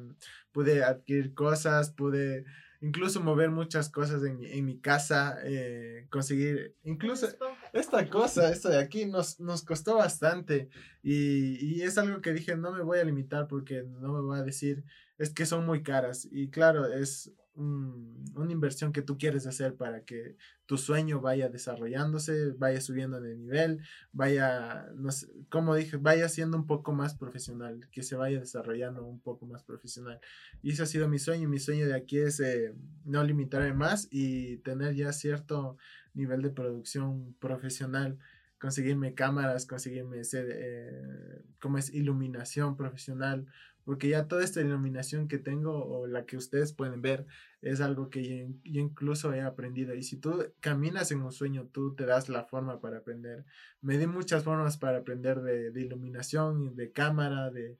pude 0.51 0.83
adquirir 0.83 1.33
cosas, 1.33 1.91
pude 1.91 2.45
incluso 2.81 3.21
mover 3.21 3.49
muchas 3.49 3.89
cosas 3.89 4.23
en, 4.23 4.43
en 4.43 4.65
mi 4.65 4.79
casa, 4.79 5.37
eh, 5.43 6.07
conseguir, 6.09 6.75
incluso 6.83 7.27
esta 7.73 8.09
cosa, 8.09 8.49
esto 8.51 8.69
de 8.69 8.79
aquí, 8.79 9.05
nos, 9.05 9.39
nos 9.39 9.63
costó 9.63 9.97
bastante 9.97 10.69
y, 11.01 11.57
y 11.65 11.81
es 11.81 11.97
algo 11.97 12.21
que 12.21 12.33
dije, 12.33 12.55
no 12.55 12.71
me 12.71 12.83
voy 12.83 12.99
a 12.99 13.03
limitar 13.03 13.47
porque 13.47 13.83
no 13.83 14.13
me 14.13 14.21
voy 14.21 14.39
a 14.39 14.43
decir, 14.43 14.83
es 15.17 15.33
que 15.33 15.45
son 15.45 15.65
muy 15.65 15.83
caras 15.83 16.27
y 16.31 16.49
claro, 16.49 16.85
es 16.85 17.33
una 17.55 18.51
inversión 18.51 18.91
que 18.91 19.01
tú 19.01 19.17
quieres 19.17 19.47
hacer 19.47 19.75
para 19.75 20.03
que 20.03 20.35
tu 20.65 20.77
sueño 20.77 21.21
vaya 21.21 21.49
desarrollándose, 21.49 22.51
vaya 22.51 22.81
subiendo 22.81 23.21
de 23.21 23.35
nivel, 23.35 23.81
vaya, 24.11 24.87
no 24.95 25.11
sé, 25.11 25.27
como 25.49 25.75
dije, 25.75 25.97
vaya 25.97 26.27
siendo 26.27 26.57
un 26.57 26.67
poco 26.67 26.93
más 26.93 27.15
profesional, 27.15 27.87
que 27.91 28.03
se 28.03 28.15
vaya 28.15 28.39
desarrollando 28.39 29.05
un 29.05 29.19
poco 29.19 29.45
más 29.45 29.63
profesional. 29.63 30.19
Y 30.61 30.71
ese 30.71 30.83
ha 30.83 30.85
sido 30.85 31.07
mi 31.07 31.19
sueño. 31.19 31.47
Mi 31.47 31.59
sueño 31.59 31.87
de 31.87 31.95
aquí 31.95 32.17
es 32.17 32.39
eh, 32.39 32.73
no 33.05 33.23
limitarme 33.23 33.73
más 33.73 34.07
y 34.11 34.57
tener 34.57 34.95
ya 34.95 35.13
cierto 35.13 35.77
nivel 36.13 36.41
de 36.41 36.49
producción 36.49 37.35
profesional 37.39 38.17
conseguirme 38.59 39.13
cámaras, 39.13 39.65
conseguirme 39.65 40.23
ser, 40.23 40.47
eh, 40.51 41.43
como 41.59 41.77
es 41.77 41.93
iluminación 41.93 42.75
profesional, 42.75 43.45
porque 43.85 44.09
ya 44.09 44.27
toda 44.27 44.43
esta 44.43 44.61
iluminación 44.61 45.27
que 45.27 45.37
tengo 45.37 45.85
o 45.85 46.07
la 46.07 46.25
que 46.25 46.37
ustedes 46.37 46.73
pueden 46.73 47.01
ver 47.01 47.27
es 47.61 47.81
algo 47.81 48.09
que 48.09 48.23
yo, 48.23 48.81
incluso 48.81 49.31
he 49.33 49.41
aprendido. 49.41 49.93
Y 49.93 50.03
si 50.03 50.17
tú 50.17 50.51
caminas 50.59 51.11
en 51.11 51.21
un 51.21 51.31
sueño, 51.31 51.67
tú 51.71 51.93
te 51.95 52.05
das 52.05 52.27
la 52.27 52.45
forma 52.45 52.81
para 52.81 52.97
aprender. 52.97 53.45
Me 53.81 53.97
di 53.97 54.07
muchas 54.07 54.43
formas 54.43 54.77
para 54.77 54.97
aprender 54.97 55.41
de, 55.41 55.79
iluminación, 55.79 56.75
de 56.75 56.91
cámara, 56.91 57.51
de, 57.51 57.77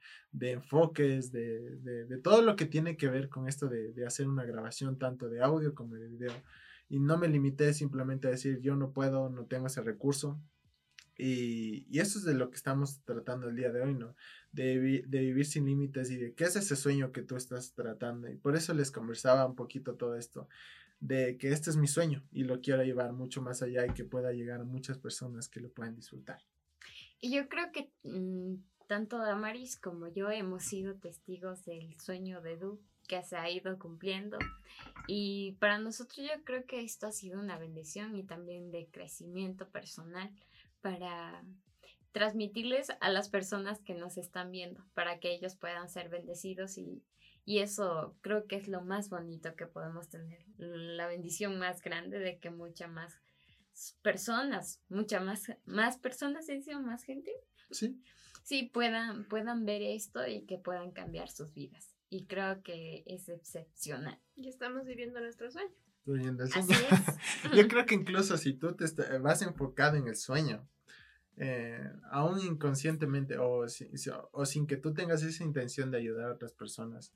enfoques, 0.52 1.32
de, 1.32 1.78
de, 1.78 2.18
todo 2.20 2.44
lo 2.44 2.56
que 2.56 2.66
tiene 2.66 2.98
que 2.98 3.10
ver 3.10 3.28
con 3.28 3.48
esto 3.48 3.68
de, 3.68 3.92
de 3.92 4.06
hacer 4.06 4.28
una 4.28 4.46
grabación 4.46 4.98
tanto 5.00 5.28
de 5.28 5.42
audio 5.42 5.74
como 5.74 5.96
de 5.96 6.08
video. 6.08 6.34
Y 6.88 7.00
no 7.00 7.18
me 7.18 7.28
limité 7.28 7.74
simplemente 7.74 8.28
a 8.28 8.32
decir 8.32 8.62
yo 8.62 8.76
no 8.76 8.92
puedo, 8.92 9.30
no 9.32 9.46
tengo 9.46 9.68
ese 9.68 9.82
recurso. 9.82 10.40
Y, 11.18 11.98
eso 11.98 12.20
es 12.20 12.26
de 12.26 12.34
lo 12.34 12.50
que 12.50 12.58
estamos 12.58 13.00
tratando 13.06 13.48
el 13.48 13.56
día 13.56 13.72
de 13.72 13.82
hoy, 13.82 13.94
¿no? 13.94 14.16
De, 14.52 15.04
de, 15.08 15.20
vivir 15.20 15.46
sin 15.46 15.66
límites 15.66 16.10
y 16.12 16.18
de 16.18 16.34
qué 16.34 16.46
es 16.46 16.56
ese 16.56 16.76
sueño 16.76 17.12
que 17.12 17.22
tú 17.22 17.36
estás 17.36 17.74
tratando. 17.74 18.30
Y 18.30 18.36
por 18.36 18.56
eso 18.56 18.74
les 18.74 18.92
conversaba 18.92 19.46
un 19.46 19.56
poquito 19.56 19.96
todo 19.96 20.16
esto, 20.16 20.48
de 21.00 21.38
que 21.38 21.52
este 21.52 21.70
es 21.70 21.78
mi 21.78 21.88
sueño 21.88 22.24
y 22.32 22.44
lo 22.44 22.62
quiero 22.62 22.84
llevar 22.84 23.14
mucho 23.14 23.42
más 23.42 23.62
allá 23.62 23.86
y 23.86 23.94
que 23.94 24.04
pueda 24.06 24.32
llegar 24.32 24.62
a 24.62 24.66
muchas 24.66 24.98
personas 24.98 25.50
que 25.50 25.60
lo 25.60 25.70
puedan 25.70 25.96
disfrutar. 25.96 26.42
Y 27.20 27.32
yo 27.34 27.48
creo 27.48 27.72
que 27.72 27.90
mm, 28.04 28.56
tanto 28.88 29.18
Damaris 29.18 29.80
como 29.80 30.08
yo 30.08 30.30
hemos 30.32 30.64
sido 30.64 30.96
testigos 30.96 31.66
del 31.66 32.00
sueño 32.00 32.42
de 32.42 32.58
Du 32.58 32.80
que 33.08 33.24
se 33.24 33.38
ha 33.38 33.50
ido 33.50 33.78
cumpliendo. 33.78 34.38
Y 35.08 35.54
para 35.60 35.78
nosotros 35.78 36.18
yo 36.18 36.44
creo 36.44 36.66
que 36.66 36.82
esto 36.82 37.08
ha 37.08 37.12
sido 37.12 37.40
una 37.40 37.58
bendición 37.58 38.16
y 38.16 38.24
también 38.24 38.72
de 38.72 38.88
crecimiento 38.88 39.70
personal 39.70 40.32
para 40.86 41.44
transmitirles 42.12 42.92
a 43.02 43.10
las 43.10 43.28
personas 43.30 43.82
que 43.82 43.96
nos 43.96 44.18
están 44.18 44.52
viendo, 44.52 44.86
para 44.94 45.20
que 45.20 45.34
ellos 45.34 45.56
puedan 45.56 45.90
ser 45.90 46.10
bendecidos 46.10 46.78
y, 46.78 47.04
y 47.44 47.58
eso 47.58 48.16
creo 48.22 48.46
que 48.46 48.56
es 48.58 48.68
lo 48.68 48.84
más 48.84 49.10
bonito 49.10 49.56
que 49.56 49.66
podemos 49.66 50.10
tener, 50.10 50.46
la 50.58 51.08
bendición 51.08 51.58
más 51.58 51.82
grande 51.82 52.20
de 52.20 52.38
que 52.38 52.52
muchas 52.52 52.92
más 52.92 53.20
personas, 54.04 54.80
muchas 54.88 55.24
más, 55.24 55.52
más 55.66 55.98
personas, 55.98 56.46
¿se 56.46 56.54
dice 56.54 56.76
más 56.76 57.04
gente? 57.04 57.32
Sí. 57.72 58.00
Sí, 58.44 58.70
puedan, 58.72 59.28
puedan 59.28 59.66
ver 59.66 59.82
esto 59.82 60.28
y 60.28 60.46
que 60.46 60.60
puedan 60.60 60.92
cambiar 60.92 61.30
sus 61.30 61.52
vidas. 61.52 61.96
Y 62.12 62.28
creo 62.28 62.62
que 62.62 63.02
es 63.08 63.28
excepcional. 63.28 64.22
Y 64.36 64.50
estamos 64.50 64.86
viviendo 64.86 65.20
nuestro 65.20 65.50
sueño. 65.50 65.74
Yo 67.56 67.68
creo 67.68 67.88
que 67.88 67.96
incluso 67.96 68.38
si 68.38 68.54
tú 68.54 68.76
te 68.76 69.18
vas 69.18 69.42
enfocado 69.42 69.98
en 69.98 70.08
el 70.08 70.16
sueño, 70.16 70.70
eh, 71.38 71.92
aún 72.12 72.40
inconscientemente 72.40 73.38
o, 73.38 73.68
sin 73.68 74.68
que 74.68 74.78
tú 74.78 74.94
tengas 74.94 75.24
esa 75.24 75.44
intención 75.44 75.92
de 75.92 75.98
ayudar 75.98 76.30
a 76.30 76.34
otras 76.34 76.54
personas, 76.54 77.14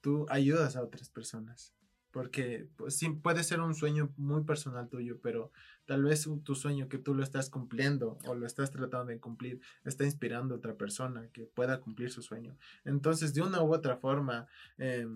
tú 0.00 0.26
ayudas 0.28 0.76
a 0.76 0.82
otras 0.82 1.10
personas. 1.10 1.72
Porque 2.12 2.66
pues, 2.76 2.96
sí, 2.96 3.10
puede 3.10 3.44
ser 3.44 3.60
un 3.60 3.74
sueño 3.74 4.10
muy 4.16 4.44
personal 4.44 4.88
tuyo, 4.88 5.20
pero 5.20 5.52
tal 5.84 6.04
vez 6.04 6.26
tu 6.44 6.54
sueño 6.54 6.88
que 6.88 6.96
tú 6.96 7.14
lo 7.14 7.22
estás 7.22 7.50
cumpliendo 7.50 8.18
o 8.26 8.34
lo 8.34 8.46
estás 8.46 8.70
tratando 8.70 9.06
de 9.06 9.20
cumplir 9.20 9.60
está 9.84 10.04
inspirando 10.04 10.54
a 10.54 10.58
otra 10.58 10.76
persona 10.76 11.28
que 11.32 11.44
pueda 11.44 11.80
cumplir 11.80 12.10
su 12.10 12.22
sueño. 12.22 12.56
Entonces, 12.84 13.34
de 13.34 13.42
una 13.42 13.62
u 13.62 13.74
otra 13.74 13.98
forma, 13.98 14.46
eh, 14.78 15.06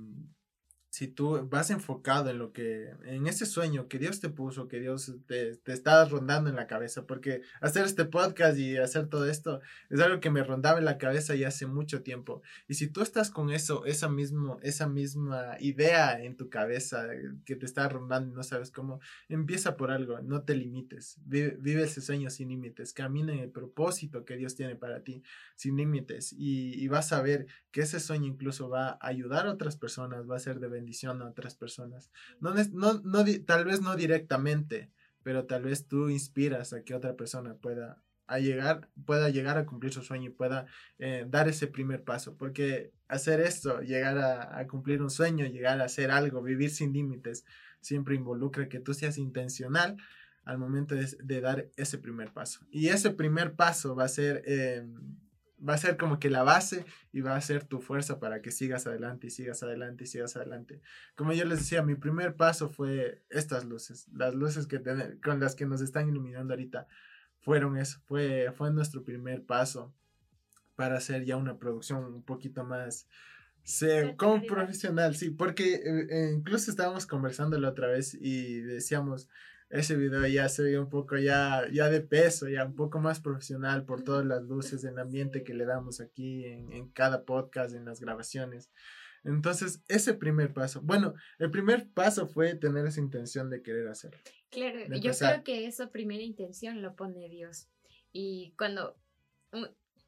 si 0.90 1.07
tú 1.07 1.48
vas 1.48 1.70
enfocado 1.70 2.31
en 2.31 2.38
lo 2.38 2.53
que, 2.53 2.90
en 3.05 3.29
ese 3.29 3.46
sueño 3.46 3.87
que 3.87 4.00
Dios 4.00 4.18
te 4.18 4.29
puso, 4.29 4.66
que 4.66 4.81
Dios 4.81 5.14
te, 5.26 5.57
te 5.57 5.72
está 5.72 6.05
rondando 6.05 6.50
en 6.50 6.57
la 6.57 6.66
cabeza, 6.66 7.07
porque 7.07 7.42
hacer 7.61 7.85
este 7.87 8.05
podcast 8.05 8.59
y 8.59 8.76
hacer 8.76 9.07
todo 9.07 9.31
esto 9.31 9.61
es 9.88 10.00
algo 10.00 10.18
que 10.18 10.31
me 10.31 10.42
rondaba 10.42 10.81
en 10.81 10.85
la 10.85 10.98
cabeza 10.98 11.37
ya 11.37 11.48
hace 11.48 11.66
mucho 11.66 12.03
tiempo. 12.03 12.42
Y 12.66 12.74
si 12.74 12.88
tú 12.88 13.03
estás 13.03 13.31
con 13.31 13.50
eso, 13.50 13.85
esa, 13.85 14.09
mismo, 14.09 14.59
esa 14.62 14.88
misma 14.88 15.57
idea 15.61 16.20
en 16.20 16.37
tu 16.37 16.50
cabeza 16.50 17.07
que 17.44 17.55
te 17.55 17.66
está 17.66 17.88
rondando 17.88 18.33
y 18.33 18.35
no 18.35 18.42
sabes 18.42 18.72
cómo, 18.72 19.00
empieza 19.29 19.76
por 19.76 19.92
algo, 19.92 20.20
no 20.22 20.42
te 20.42 20.57
limites, 20.57 21.18
vive, 21.24 21.57
vive 21.61 21.85
ese 21.85 22.00
sueño 22.00 22.31
sin 22.31 22.48
límites, 22.48 22.92
camina 22.92 23.33
en 23.33 23.38
el 23.38 23.50
propósito 23.50 24.24
que 24.24 24.37
Dios 24.37 24.57
tiene 24.57 24.74
para 24.74 25.05
ti 25.05 25.22
sin 25.55 25.76
límites 25.76 26.33
y, 26.33 26.74
y 26.83 26.88
vas 26.88 27.12
a 27.12 27.22
ver 27.22 27.46
que 27.70 27.83
ese 27.83 28.00
sueño 28.00 28.26
incluso 28.26 28.68
va 28.68 28.98
a 29.00 29.07
ayudar 29.07 29.46
a 29.46 29.53
otras 29.53 29.76
personas, 29.76 30.29
va 30.29 30.35
a 30.35 30.40
ser 30.40 30.59
de 30.59 30.80
bendición 30.81 31.23
a 31.23 31.29
otras 31.29 31.55
personas. 31.55 32.11
No, 32.40 32.53
no, 32.73 33.01
no, 33.05 33.25
tal 33.47 33.64
vez 33.64 33.81
no 33.81 33.95
directamente, 33.97 34.90
pero 35.23 35.45
tal 35.45 35.62
vez 35.62 35.87
tú 35.87 36.09
inspiras 36.09 36.73
a 36.73 36.83
que 36.83 36.95
otra 36.95 37.14
persona 37.14 37.55
pueda 37.55 38.03
a 38.31 38.38
llegar, 38.38 38.88
pueda 39.07 39.29
llegar 39.29 39.59
a 39.59 39.66
cumplir 39.66 39.93
su 39.93 40.03
sueño 40.03 40.27
y 40.31 40.33
pueda 40.33 40.66
eh, 41.01 41.27
dar 41.29 41.49
ese 41.49 41.66
primer 41.66 42.05
paso. 42.05 42.37
Porque 42.37 42.93
hacer 43.09 43.40
esto, 43.40 43.81
llegar 43.81 44.19
a, 44.19 44.66
cumplir 44.69 45.03
un 45.03 45.11
sueño, 45.11 45.47
llegar 45.47 45.81
a 45.81 45.85
hacer 45.85 46.12
algo, 46.12 46.40
vivir 46.40 46.71
sin 46.71 46.93
límites, 46.93 47.45
siempre 47.81 48.14
involucra 48.14 48.69
que 48.69 48.79
tú 48.79 48.95
seas 48.95 49.19
intencional 49.19 49.97
al 50.45 50.59
momento 50.59 50.95
de, 50.95 51.40
dar 51.40 51.69
ese 51.77 51.99
primer 51.99 52.33
paso. 52.33 52.61
Y 52.71 52.88
ese 52.88 53.11
primer 53.11 53.55
paso 53.55 53.97
va 53.97 54.05
a 54.05 54.09
ser 54.09 54.45
em, 54.47 54.95
va 55.66 55.75
a 55.75 55.79
ser 55.79 55.96
como 55.96 56.18
que 56.18 56.31
la 56.31 56.42
base 56.42 56.85
y 57.12 57.20
va 57.20 57.37
a 57.37 57.40
ser 57.40 57.64
tu 57.64 57.81
fuerza 57.81 58.18
para 58.18 58.42
que 58.42 58.51
sigas 58.51 58.87
adelante 58.87 59.27
y 59.27 59.31
sigas 59.31 59.62
adelante 59.62 60.05
y 60.05 60.07
sigas 60.07 60.37
adelante. 60.37 60.81
Como 61.14 61.33
yo 61.33 61.44
les 61.44 61.61
decía, 61.61 61.83
mi 61.83 61.94
primer 61.94 62.37
paso 62.37 62.68
fue 62.68 63.23
estas 63.31 63.64
luces, 63.64 64.09
las 64.12 64.35
luces 64.35 64.66
que 64.66 64.81
con 65.23 65.40
las 65.40 65.55
que 65.55 65.66
nos 65.66 65.81
están 65.81 66.09
iluminando 66.09 66.55
ahorita 66.55 66.87
fueron 67.40 67.77
eso, 67.77 68.01
fue, 68.07 68.53
fue 68.57 68.70
nuestro 68.70 69.03
primer 69.03 69.44
paso 69.44 69.94
para 70.77 70.96
hacer 70.96 71.25
ya 71.25 71.37
una 71.37 71.59
producción 71.59 72.05
un 72.05 72.23
poquito 72.23 72.64
más 72.64 73.07
como 74.16 74.42
profesional, 74.46 75.14
sí, 75.14 75.31
porque 75.31 75.75
eh, 75.75 76.07
eh, 76.11 76.33
incluso 76.35 76.70
estábamos 76.70 77.07
conversando 77.07 77.59
la 77.59 77.68
otra 77.68 77.88
vez 77.88 78.14
y 78.14 78.61
decíamos, 78.61 79.29
ese 79.70 79.96
video 79.96 80.26
ya 80.26 80.48
se 80.48 80.64
ve 80.64 80.78
un 80.78 80.90
poco 80.90 81.16
ya, 81.16 81.62
ya 81.72 81.88
de 81.88 82.00
peso, 82.00 82.48
ya 82.48 82.64
un 82.64 82.74
poco 82.74 82.98
más 82.98 83.20
profesional 83.20 83.85
por 83.85 84.02
todas 84.02 84.26
las 84.26 84.42
luces, 84.42 84.85
el 84.85 84.98
ambiente 84.98 85.44
que 85.44 85.54
le 85.54 85.64
damos 85.64 86.00
aquí 86.00 86.44
en, 86.44 86.72
en 86.72 86.90
cada 86.90 87.24
podcast, 87.24 87.74
en 87.74 87.85
las 87.85 88.00
grabaciones. 88.00 88.70
Entonces, 89.22 89.85
ese 89.88 90.14
primer 90.14 90.52
paso, 90.52 90.80
bueno, 90.83 91.14
el 91.38 91.50
primer 91.50 91.88
paso 91.92 92.26
fue 92.26 92.54
tener 92.54 92.87
esa 92.87 93.00
intención 93.00 93.50
de 93.50 93.62
querer 93.62 93.88
hacerlo. 93.88 94.18
Claro, 94.50 94.78
yo 94.96 95.12
creo 95.12 95.44
que 95.44 95.66
esa 95.66 95.90
primera 95.90 96.22
intención 96.22 96.83
lo 96.83 96.96
pone 96.96 97.28
Dios. 97.28 97.68
Y 98.12 98.54
cuando 98.59 98.96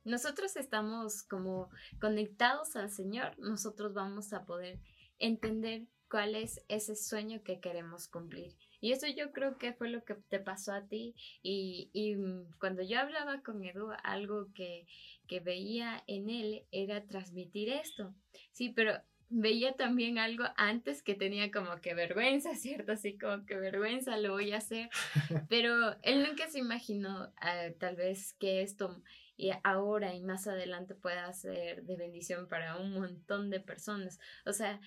nosotros 0.05 0.57
estamos 0.57 1.22
como 1.22 1.70
conectados 2.01 2.75
al 2.75 2.90
Señor, 2.90 3.38
nosotros 3.38 3.94
vamos 3.94 4.33
a 4.33 4.44
poder 4.44 4.81
entender 5.18 5.87
cuál 6.11 6.35
es 6.35 6.64
ese 6.68 6.96
sueño 6.96 7.42
que 7.44 7.61
queremos 7.61 8.09
cumplir. 8.09 8.57
Y 8.83 8.90
eso 8.92 9.07
yo 9.07 9.33
creo 9.33 9.57
que 9.59 9.73
fue 9.73 9.88
lo 9.88 10.05
que 10.05 10.14
te 10.14 10.40
pasó 10.40 10.73
a 10.75 10.87
ti. 10.88 11.14
Y, 11.42 11.88
y 11.92 12.16
mm, 12.16 12.51
cuando 12.59 12.83
yo 12.83 12.99
hablaba 12.99 13.40
con 13.40 13.64
Edu, 13.64 13.92
algo 14.03 14.53
que, 14.55 14.87
que 15.29 15.38
veía 15.38 16.03
en 16.09 16.29
él 16.29 16.64
era 16.73 17.05
transmitir 17.07 17.68
esto. 17.68 18.12
Sí, 18.51 18.71
pero 18.71 19.01
veía 19.31 19.77
también 19.77 20.18
algo 20.18 20.45
antes 20.57 21.01
que 21.03 21.14
tenía 21.14 21.53
como 21.53 21.81
que 21.81 21.95
vergüenza, 21.95 22.55
¿cierto? 22.57 22.92
Así 22.92 23.16
como 23.16 23.47
que 23.47 23.57
vergüenza, 23.57 24.16
lo 24.16 24.33
voy 24.33 24.53
a 24.53 24.59
hacer. 24.59 24.90
Pero 25.49 25.97
él 26.03 26.25
nunca 26.29 26.49
se 26.49 26.59
imaginó 26.59 27.29
uh, 27.29 27.73
tal 27.79 27.95
vez 27.95 28.35
que 28.35 28.62
esto 28.62 29.01
y 29.37 29.51
ahora 29.62 30.12
y 30.12 30.21
más 30.21 30.49
adelante 30.49 30.95
pueda 30.95 31.33
ser 31.33 31.85
de 31.85 31.97
bendición 31.97 32.49
para 32.49 32.77
un 32.79 32.92
montón 32.92 33.49
de 33.49 33.61
personas. 33.61 34.18
O 34.45 34.53
sea, 34.53 34.81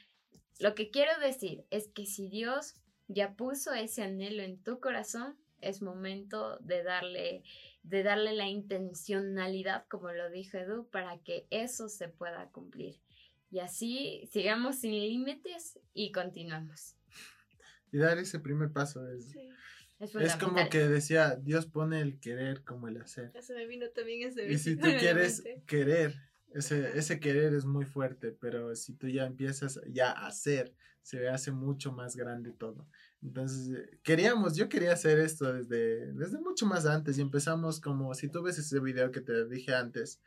lo 0.60 0.76
que 0.76 0.92
quiero 0.92 1.18
decir 1.20 1.66
es 1.72 1.88
que 1.90 2.06
si 2.06 2.30
Dios 2.30 2.76
ya 3.08 3.36
puso 3.36 3.74
ese 3.74 4.04
anhelo 4.04 4.44
en 4.44 4.62
tu 4.62 4.80
corazón, 4.80 5.36
es 5.62 5.82
momento 5.82 6.58
de 6.60 6.84
darle, 6.84 7.44
de 7.84 8.04
darle 8.04 8.34
la 8.34 8.48
intencionalidad, 8.48 9.86
como 9.88 10.12
lo 10.12 10.30
dijo 10.30 10.58
Edu, 10.58 10.88
para 10.90 11.18
que 11.20 11.48
eso 11.50 11.90
se 11.90 12.08
pueda 12.08 12.50
cumplir. 12.50 13.00
Y 13.52 13.60
así 13.60 14.28
sigamos 14.32 14.80
sin 14.80 14.92
límites 14.92 15.80
y 15.94 16.12
continuamos. 16.12 16.96
Y 17.92 17.98
dar 17.98 18.18
ese 18.18 18.40
primer 18.40 18.72
paso 18.72 19.08
es, 19.10 19.34
es, 20.00 20.36
como 20.36 20.68
que 20.70 20.80
decía, 20.90 21.36
Dios 21.36 21.66
pone 21.66 22.02
el 22.02 22.20
querer 22.20 22.64
como 22.64 22.88
el 22.88 22.98
hacer. 22.98 23.32
Eso 23.34 23.54
me 23.54 23.66
vino 23.66 23.90
también 23.92 24.28
ese 24.28 24.52
Y 24.52 24.58
si 24.58 24.76
tú 24.76 24.88
quieres 25.00 25.44
querer, 25.66 26.16
ese, 26.54 26.98
ese 26.98 27.20
querer 27.20 27.54
es 27.54 27.66
muy 27.66 27.86
fuerte, 27.86 28.32
pero 28.32 28.76
si 28.76 28.94
tú 28.94 29.08
ya 29.08 29.26
empiezas 29.26 29.80
ya 29.88 30.12
a 30.12 30.28
hacer, 30.28 30.74
se 31.06 31.30
hace 31.30 31.52
mucho 31.52 31.92
más 31.92 32.16
grande 32.16 32.52
todo. 32.52 32.88
Entonces, 33.22 33.78
eh, 33.78 34.00
queríamos, 34.02 34.56
yo 34.56 34.68
quería 34.68 34.92
hacer 34.92 35.20
esto 35.20 35.54
desde, 35.54 36.12
desde 36.14 36.40
mucho 36.40 36.66
más 36.66 36.88
antes 36.88 37.20
y 37.20 37.22
empezamos 37.22 37.80
como, 37.80 38.12
si 38.16 38.28
tú 38.28 38.42
ves 38.42 38.58
ese 38.58 38.80
video 38.80 39.12
que 39.12 39.22
te 39.22 39.48
dije 39.48 39.76
antes, 39.76 40.20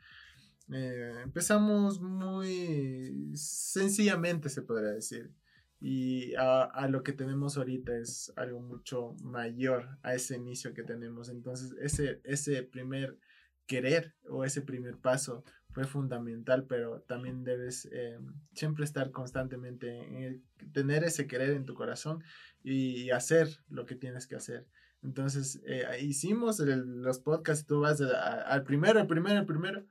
eh, 0.71 1.19
empezamos 1.21 1.99
muy 1.99 3.33
sencillamente, 3.35 4.47
se 4.47 4.61
podría 4.61 4.91
decir. 4.91 5.33
Y 5.81 6.33
a, 6.35 6.63
a, 6.63 6.87
lo 6.87 7.03
que 7.03 7.11
tenemos 7.11 7.57
ahorita 7.57 7.97
es 7.97 8.31
algo 8.37 8.61
mucho 8.61 9.17
mayor 9.21 9.97
a 10.01 10.15
ese 10.15 10.37
inicio 10.37 10.73
que 10.73 10.83
tenemos. 10.83 11.27
Entonces, 11.27 11.75
ese, 11.81 12.21
ese 12.23 12.63
primer 12.63 13.19
querer 13.67 14.15
o 14.29 14.45
ese 14.45 14.61
primer 14.61 14.97
paso 14.97 15.43
fue 15.79 15.87
fundamental, 15.87 16.65
pero 16.65 17.01
también 17.01 17.43
debes 17.45 17.87
eh, 17.91 18.19
siempre 18.53 18.83
estar 18.83 19.11
constantemente 19.11 19.87
en 20.25 20.43
tener 20.73 21.05
ese 21.05 21.25
querer 21.25 21.51
en 21.51 21.65
tu 21.65 21.73
corazón 21.73 22.21
y 22.63 23.09
hacer 23.11 23.47
lo 23.69 23.85
que 23.85 23.95
tienes 23.95 24.27
que 24.27 24.35
hacer. 24.35 24.67
Entonces, 25.01 25.61
eh, 25.65 25.85
hicimos 26.01 26.59
los 26.59 27.19
podcasts, 27.19 27.65
tú 27.65 27.81
vas 27.81 28.01
al 28.01 28.63
primero, 28.63 28.99
el 28.99 29.07
primero, 29.07 29.39
el 29.39 29.45
primero. 29.45 29.85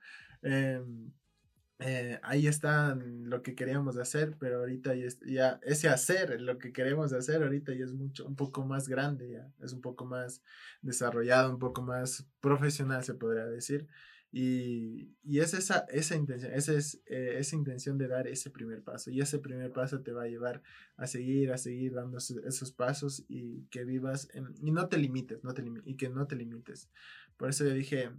Eh, 1.80 2.18
ahí 2.24 2.48
está 2.48 2.96
lo 2.96 3.40
que 3.40 3.54
queríamos 3.54 3.96
hacer, 3.98 4.36
pero 4.38 4.58
ahorita 4.58 4.94
ya, 5.24 5.60
ese 5.62 5.88
hacer, 5.88 6.40
lo 6.40 6.58
que 6.58 6.72
queremos 6.72 7.12
hacer 7.12 7.42
ahorita 7.42 7.72
ya 7.72 7.84
es 7.84 7.92
mucho, 7.92 8.26
un 8.26 8.34
poco 8.34 8.66
más 8.66 8.88
grande, 8.88 9.30
ya 9.30 9.48
es 9.64 9.72
un 9.72 9.80
poco 9.80 10.04
más 10.04 10.42
desarrollado, 10.82 11.52
un 11.52 11.60
poco 11.60 11.80
más 11.82 12.26
profesional, 12.40 13.04
se 13.04 13.14
podría 13.14 13.46
decir. 13.46 13.86
Y, 14.30 15.16
y 15.22 15.40
es 15.40 15.54
esa, 15.54 15.86
esa 15.90 16.14
intención, 16.14 16.52
esa 16.52 16.74
es 16.74 17.00
eh, 17.06 17.36
esa 17.38 17.56
intención 17.56 17.96
de 17.96 18.08
dar 18.08 18.26
ese 18.26 18.50
primer 18.50 18.82
paso. 18.82 19.10
Y 19.10 19.20
ese 19.20 19.38
primer 19.38 19.72
paso 19.72 20.00
te 20.02 20.12
va 20.12 20.24
a 20.24 20.28
llevar 20.28 20.62
a 20.96 21.06
seguir, 21.06 21.52
a 21.52 21.58
seguir 21.58 21.94
dando 21.94 22.18
esos 22.18 22.72
pasos 22.72 23.24
y 23.28 23.62
que 23.70 23.84
vivas 23.84 24.28
y 24.60 24.70
no 24.70 24.88
te 24.88 24.98
limites, 24.98 25.42
no 25.44 25.54
te 25.54 25.64
y 25.84 25.96
que 25.96 26.08
no 26.10 26.26
te 26.26 26.36
limites. 26.36 26.90
Por 27.36 27.48
eso 27.48 27.64
yo 27.64 27.72
dije, 27.72 28.10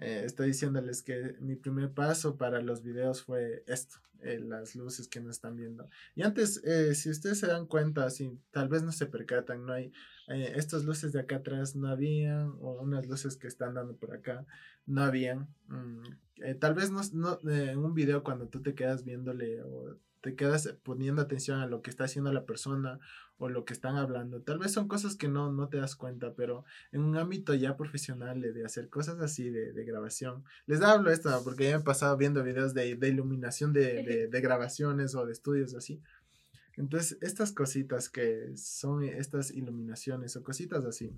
eh, 0.00 0.22
estoy 0.24 0.48
diciéndoles 0.48 1.02
que 1.02 1.36
mi 1.40 1.56
primer 1.56 1.92
paso 1.92 2.36
para 2.36 2.62
los 2.62 2.82
videos 2.82 3.22
fue 3.22 3.62
esto, 3.66 3.96
eh, 4.20 4.38
las 4.38 4.74
luces 4.74 5.08
que 5.08 5.20
nos 5.20 5.36
están 5.36 5.56
viendo. 5.56 5.90
Y 6.14 6.22
antes, 6.22 6.62
eh, 6.64 6.94
si 6.94 7.10
ustedes 7.10 7.38
se 7.38 7.46
dan 7.46 7.66
cuenta, 7.66 8.08
si 8.08 8.38
tal 8.50 8.68
vez 8.70 8.82
no 8.82 8.92
se 8.92 9.04
percatan, 9.04 9.66
no 9.66 9.74
hay, 9.74 9.92
estas 10.30 10.84
luces 10.84 11.12
de 11.12 11.20
acá 11.20 11.36
atrás 11.36 11.76
no 11.76 11.88
habían, 11.88 12.54
o 12.60 12.80
unas 12.80 13.06
luces 13.06 13.36
que 13.36 13.46
están 13.46 13.74
dando 13.74 13.96
por 13.96 14.14
acá, 14.14 14.46
no 14.86 15.02
habían. 15.02 15.48
Mm, 15.68 16.02
tal 16.58 16.74
vez 16.74 16.90
no, 16.90 17.00
no 17.12 17.38
en 17.50 17.78
un 17.78 17.94
video 17.94 18.22
cuando 18.22 18.48
tú 18.48 18.62
te 18.62 18.74
quedas 18.74 19.04
viéndole 19.04 19.62
o 19.62 19.96
te 20.20 20.36
quedas 20.36 20.68
poniendo 20.82 21.22
atención 21.22 21.60
a 21.60 21.66
lo 21.66 21.82
que 21.82 21.90
está 21.90 22.04
haciendo 22.04 22.32
la 22.32 22.44
persona 22.44 23.00
o 23.38 23.48
lo 23.48 23.64
que 23.64 23.72
están 23.72 23.96
hablando. 23.96 24.42
Tal 24.42 24.58
vez 24.58 24.72
son 24.72 24.86
cosas 24.86 25.16
que 25.16 25.26
no, 25.26 25.50
no 25.50 25.68
te 25.68 25.78
das 25.78 25.96
cuenta, 25.96 26.34
pero 26.34 26.64
en 26.92 27.00
un 27.00 27.16
ámbito 27.16 27.54
ya 27.54 27.74
profesional 27.74 28.42
de, 28.42 28.64
hacer 28.64 28.90
cosas 28.90 29.18
así 29.20 29.48
de, 29.48 29.72
de, 29.72 29.84
grabación. 29.84 30.44
Les 30.66 30.82
hablo 30.82 31.10
esto 31.10 31.30
porque 31.42 31.64
ya 31.64 31.76
he 31.76 31.80
pasado 31.80 32.18
viendo 32.18 32.44
videos 32.44 32.74
de, 32.74 32.96
de 32.96 33.08
iluminación 33.08 33.72
de, 33.72 34.28
de, 34.30 34.40
grabaciones 34.42 35.14
o 35.14 35.24
de 35.24 35.32
estudios 35.32 35.74
así. 35.74 36.02
Entonces, 36.80 37.18
estas 37.20 37.52
cositas 37.52 38.08
que 38.08 38.56
son 38.56 39.04
estas 39.04 39.50
iluminaciones 39.52 40.34
o 40.36 40.42
cositas 40.42 40.84
así, 40.84 41.12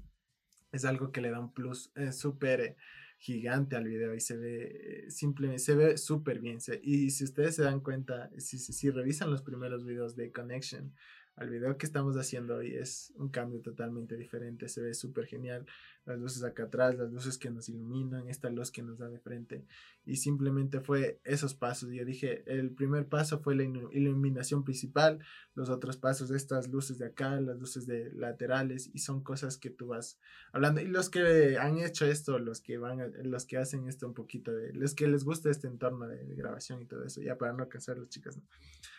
es 0.72 0.85
algo 0.85 1.12
que 1.12 1.20
le 1.20 1.31
da 1.31 1.40
un 1.40 1.53
plus 1.53 1.90
eh, 1.94 2.12
súper... 2.12 2.77
Gigante 3.18 3.77
al 3.77 3.85
video 3.85 4.16
y 4.16 4.20
se 4.20 4.37
ve 4.37 5.05
simplemente, 5.09 5.62
se 5.62 5.77
ve 5.77 5.96
súper 5.96 6.40
bien. 6.40 6.59
y 6.83 7.11
si 7.11 7.22
ustedes 7.22 7.55
se 7.55 7.62
dan 7.62 7.79
cuenta, 7.79 8.29
si, 8.37 8.59
si, 8.59 8.90
revisan 8.90 9.31
los 9.31 9.42
primeros 9.42 9.85
videos 9.85 10.16
de 10.16 10.33
Connection, 10.33 10.92
al 11.37 11.48
video 11.48 11.79
que 11.79 11.87
estamos 11.87 12.16
haciendo 12.16 12.57
hoy 12.57 12.75
es 12.75 13.12
un 13.16 13.29
cambio 13.29 13.61
totalmente 13.61 14.16
diferente, 14.16 14.68
se 14.68 14.83
ve 14.83 14.92
súper 14.92 15.27
genial. 15.27 15.66
Las 16.05 16.19
luces 16.19 16.43
acá 16.43 16.65
atrás, 16.65 16.97
las 16.97 17.12
luces 17.12 17.38
que 17.38 17.51
nos 17.51 17.69
iluminan, 17.69 18.29
esta 18.29 18.51
luz 18.51 18.73
que 18.73 18.83
nos 18.83 18.99
da 18.99 19.09
de 19.09 19.21
frente. 19.21 19.65
Y 20.05 20.17
simplemente 20.17 20.81
fue 20.81 21.21
esos 21.23 21.55
pasos. 21.55 21.91
Yo 21.93 22.05
dije, 22.05 22.43
el 22.47 22.73
primer 22.73 23.09
paso 23.09 23.41
fue 23.41 23.55
la 23.55 23.62
iluminación 23.62 24.65
principal, 24.65 25.21
los 25.55 25.69
otros 25.69 25.97
pasos, 25.97 26.31
estas 26.31 26.69
luces 26.69 26.99
de 26.99 27.07
acá, 27.07 27.41
las 27.41 27.57
luces 27.57 27.87
de 27.87 28.11
laterales, 28.12 28.91
y 28.93 28.99
son 28.99 29.23
cosas 29.23 29.59
que 29.59 29.71
tú 29.71 29.88
vas 29.88 30.19
hablando. 30.53 30.81
Y 30.81 30.88
los 30.88 31.09
que 31.09 31.57
han 31.59 31.79
hecho 31.79 32.05
esto, 32.07 32.38
los 32.38 32.61
que 32.61 32.79
van, 32.79 33.12
los 33.23 33.47
que 33.47 33.59
hacen 33.59 33.87
esto 33.87 34.07
un 34.07 34.15
poquito 34.15 34.53
de, 34.53 34.73
los 34.73 34.95
que 34.95 35.07
les 35.07 35.25
gusta 35.25 35.51
este 35.51 35.69
entorno 35.69 36.09
de, 36.09 36.23
grabación 36.35 36.83
y 36.83 36.87
todo 36.87 37.05
eso, 37.05 37.21
ya 37.21 37.37
para 37.37 37.53
no 37.53 37.69
cansar 37.69 37.99
los 37.99 38.09
chicas, 38.09 38.41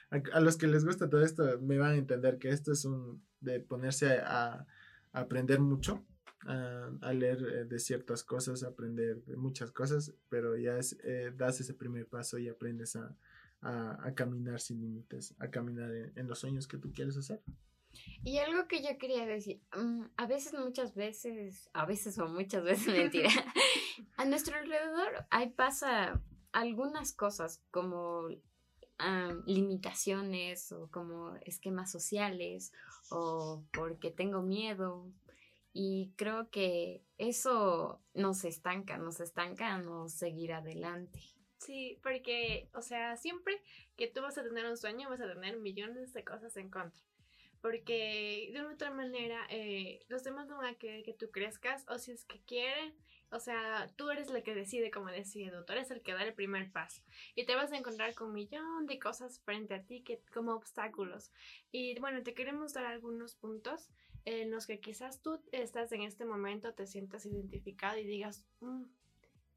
a, 0.09 0.39
los 0.39 0.55
que 0.55 0.67
les 0.67 0.85
gusta 0.85 1.09
todo 1.09 1.23
esto, 1.23 1.59
me 1.59 1.77
van 1.77 1.91
a 1.91 1.97
entender 1.97 2.37
que 2.37 2.49
esto 2.49 2.71
es 2.71 2.85
un, 2.85 3.21
de 3.41 3.59
ponerse 3.59 4.19
a 4.19 4.65
aprender 5.11 5.59
mucho 5.59 6.05
a, 6.45 7.13
leer 7.13 7.43
eh, 7.43 7.65
de 7.65 7.79
ciertas 7.79 8.23
cosas, 8.23 8.63
aprender 8.63 9.23
de 9.25 9.35
muchas 9.35 9.71
cosas, 9.71 10.13
pero 10.29 10.57
ya 10.57 10.77
es, 10.77 10.97
eh, 11.03 11.31
das 11.35 11.59
ese 11.59 11.73
primer 11.73 12.07
paso 12.07 12.37
y 12.37 12.49
aprendes 12.49 12.95
a, 12.95 13.15
a, 13.61 14.13
caminar 14.13 14.59
sin 14.59 14.81
límites, 14.81 15.35
a 15.39 15.49
caminar 15.49 15.91
en, 15.91 16.27
los 16.27 16.39
sueños 16.39 16.67
que 16.67 16.77
tú 16.77 16.91
quieres 16.91 17.17
hacer. 17.17 17.41
Y 18.23 18.39
algo 18.39 18.67
que 18.67 18.81
yo 18.81 18.97
quería 18.97 19.25
decir, 19.25 19.61
mm, 19.75 20.03
a 20.17 20.25
veces, 20.25 20.53
muchas 20.53 20.95
veces, 20.95 21.69
a 21.73 21.85
veces 21.85 22.17
o 22.17 22.27
muchas 22.27 22.63
veces, 22.63 22.87
mentira, 23.21 23.29
a 24.17 24.25
nuestro 24.25 24.57
alrededor 24.57 25.25
hay 25.29 25.51
pasa 25.51 26.21
algunas 26.51 27.13
cosas 27.13 27.61
como 27.71 28.27
limitaciones 29.45 30.71
o 30.71 30.87
como 30.89 31.35
esquemas 31.41 31.91
sociales 31.91 32.71
o 33.09 33.63
porque 33.73 34.11
tengo 34.11 34.41
miedo 34.41 35.11
y 35.73 36.13
creo 36.15 36.49
que 36.51 37.03
eso 37.17 37.99
nos 38.13 38.45
estanca, 38.45 38.97
nos 38.97 39.19
estanca 39.19 39.73
a 39.73 39.79
no 39.79 40.07
seguir 40.07 40.53
adelante. 40.53 41.19
Sí, 41.57 41.99
porque, 42.03 42.69
o 42.73 42.81
sea, 42.81 43.17
siempre 43.17 43.59
que 43.95 44.07
tú 44.07 44.21
vas 44.21 44.37
a 44.37 44.43
tener 44.43 44.65
un 44.65 44.77
sueño, 44.77 45.09
vas 45.09 45.21
a 45.21 45.33
tener 45.33 45.57
millones 45.57 46.13
de 46.13 46.23
cosas 46.23 46.55
en 46.57 46.69
contra. 46.69 47.01
Porque 47.61 48.49
de 48.53 48.59
una 48.59 48.73
otra 48.73 48.91
manera, 48.91 49.47
eh, 49.49 50.05
los 50.09 50.23
demás 50.23 50.47
no 50.47 50.57
van 50.57 50.75
a 50.75 50.77
querer 50.77 51.03
que 51.03 51.13
tú 51.13 51.31
crezcas, 51.31 51.85
o 51.87 51.97
si 51.97 52.11
es 52.11 52.25
que 52.25 52.41
quieren, 52.41 52.93
o 53.31 53.39
sea, 53.39 53.89
tú 53.95 54.11
eres 54.11 54.29
la 54.29 54.43
que 54.43 54.53
decide 54.53 54.91
como 54.91 55.07
decide, 55.07 55.51
tú 55.65 55.73
eres 55.73 55.89
el 55.89 56.01
que 56.01 56.13
da 56.13 56.23
el 56.23 56.33
primer 56.33 56.71
paso. 56.71 57.01
Y 57.33 57.45
te 57.45 57.55
vas 57.55 57.71
a 57.71 57.77
encontrar 57.77 58.13
con 58.13 58.27
un 58.27 58.33
millón 58.33 58.85
de 58.85 58.99
cosas 58.99 59.39
frente 59.39 59.73
a 59.73 59.81
ti 59.81 60.03
que, 60.03 60.21
como 60.33 60.53
obstáculos. 60.53 61.31
Y 61.71 61.97
bueno, 61.99 62.21
te 62.21 62.35
queremos 62.35 62.73
dar 62.73 62.85
algunos 62.85 63.35
puntos 63.35 63.89
en 64.25 64.51
los 64.51 64.67
que 64.67 64.79
quizás 64.79 65.21
tú 65.21 65.41
estás 65.51 65.91
en 65.91 66.01
este 66.01 66.25
momento, 66.25 66.73
te 66.73 66.87
sientas 66.87 67.25
identificado 67.25 67.97
y 67.97 68.05
digas, 68.05 68.45
mm, 68.61 68.83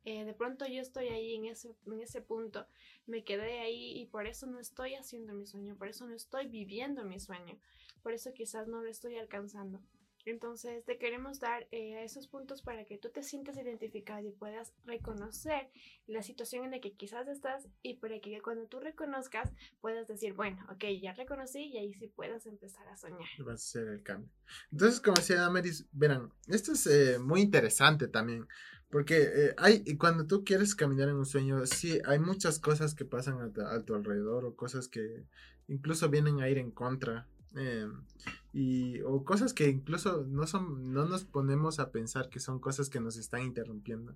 eh, 0.04 0.24
de 0.24 0.34
pronto 0.34 0.66
yo 0.66 0.80
estoy 0.80 1.08
ahí 1.08 1.34
en 1.34 1.46
ese, 1.46 1.74
en 1.86 2.00
ese 2.00 2.20
punto, 2.20 2.66
me 3.06 3.24
quedé 3.24 3.60
ahí 3.60 3.98
y 3.98 4.06
por 4.06 4.26
eso 4.26 4.46
no 4.46 4.58
estoy 4.58 4.94
haciendo 4.94 5.34
mi 5.34 5.46
sueño, 5.46 5.76
por 5.76 5.88
eso 5.88 6.06
no 6.06 6.14
estoy 6.14 6.46
viviendo 6.46 7.04
mi 7.04 7.18
sueño, 7.20 7.58
por 8.02 8.12
eso 8.12 8.32
quizás 8.32 8.68
no 8.68 8.82
lo 8.82 8.88
estoy 8.88 9.16
alcanzando. 9.16 9.80
Entonces 10.26 10.84
te 10.84 10.98
queremos 10.98 11.38
dar 11.38 11.68
eh, 11.70 12.02
esos 12.02 12.26
puntos 12.26 12.60
para 12.60 12.84
que 12.84 12.98
tú 12.98 13.10
te 13.10 13.22
sientas 13.22 13.56
identificado 13.56 14.26
y 14.26 14.32
puedas 14.32 14.72
reconocer 14.84 15.70
la 16.08 16.20
situación 16.22 16.64
en 16.64 16.72
la 16.72 16.80
que 16.80 16.94
quizás 16.94 17.28
estás 17.28 17.68
y 17.80 17.94
para 17.94 18.18
que 18.18 18.42
cuando 18.42 18.66
tú 18.66 18.80
reconozcas 18.80 19.52
puedas 19.80 20.08
decir, 20.08 20.32
bueno, 20.32 20.66
ok, 20.68 20.84
ya 21.00 21.12
reconocí 21.12 21.66
y 21.66 21.78
ahí 21.78 21.94
sí 21.94 22.08
puedas 22.08 22.44
empezar 22.46 22.88
a 22.88 22.96
soñar. 22.96 23.28
Vas 23.38 23.48
a 23.48 23.54
hacer 23.54 23.88
el 23.88 24.02
cambio. 24.02 24.28
Entonces, 24.72 25.00
como 25.00 25.14
decía 25.14 25.36
Damaris, 25.36 25.86
verán, 25.92 26.32
esto 26.48 26.72
es 26.72 26.86
eh, 26.88 27.20
muy 27.20 27.40
interesante 27.42 28.08
también. 28.08 28.48
Porque 28.90 29.22
eh, 29.22 29.54
hay, 29.58 29.96
cuando 29.96 30.26
tú 30.26 30.44
quieres 30.44 30.74
caminar 30.74 31.08
en 31.08 31.16
un 31.16 31.26
sueño, 31.26 31.66
sí, 31.66 32.00
hay 32.04 32.18
muchas 32.18 32.58
cosas 32.58 32.94
que 32.94 33.04
pasan 33.04 33.38
a, 33.40 33.74
a 33.74 33.82
tu 33.84 33.94
alrededor 33.94 34.44
o 34.44 34.56
cosas 34.56 34.88
que 34.88 35.24
incluso 35.68 36.08
vienen 36.08 36.40
a 36.40 36.48
ir 36.48 36.58
en 36.58 36.72
contra 36.72 37.28
Em, 37.56 38.04
y, 38.52 39.00
o 39.02 39.24
cosas 39.24 39.54
que 39.54 39.68
incluso 39.68 40.24
no 40.28 40.46
son, 40.46 40.92
no 40.92 41.06
nos 41.06 41.24
ponemos 41.24 41.78
a 41.78 41.90
pensar 41.90 42.28
que 42.28 42.38
son 42.38 42.60
cosas 42.60 42.90
que 42.90 43.00
nos 43.00 43.16
están 43.16 43.42
interrumpiendo. 43.42 44.14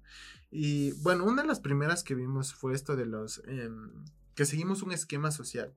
Y 0.51 0.93
bueno, 1.03 1.25
una 1.25 1.43
de 1.43 1.49
las 1.49 1.61
primeras 1.61 2.05
que 2.05 2.15
vimos 2.15 2.53
fue 2.55 2.75
esto 2.75 2.97
de 2.97 3.07
los 3.07 3.43
em, 3.47 3.91
que 4.35 4.45
seguimos 4.45 4.83
un 4.83 4.93
esquema 4.93 5.31
social. 5.31 5.75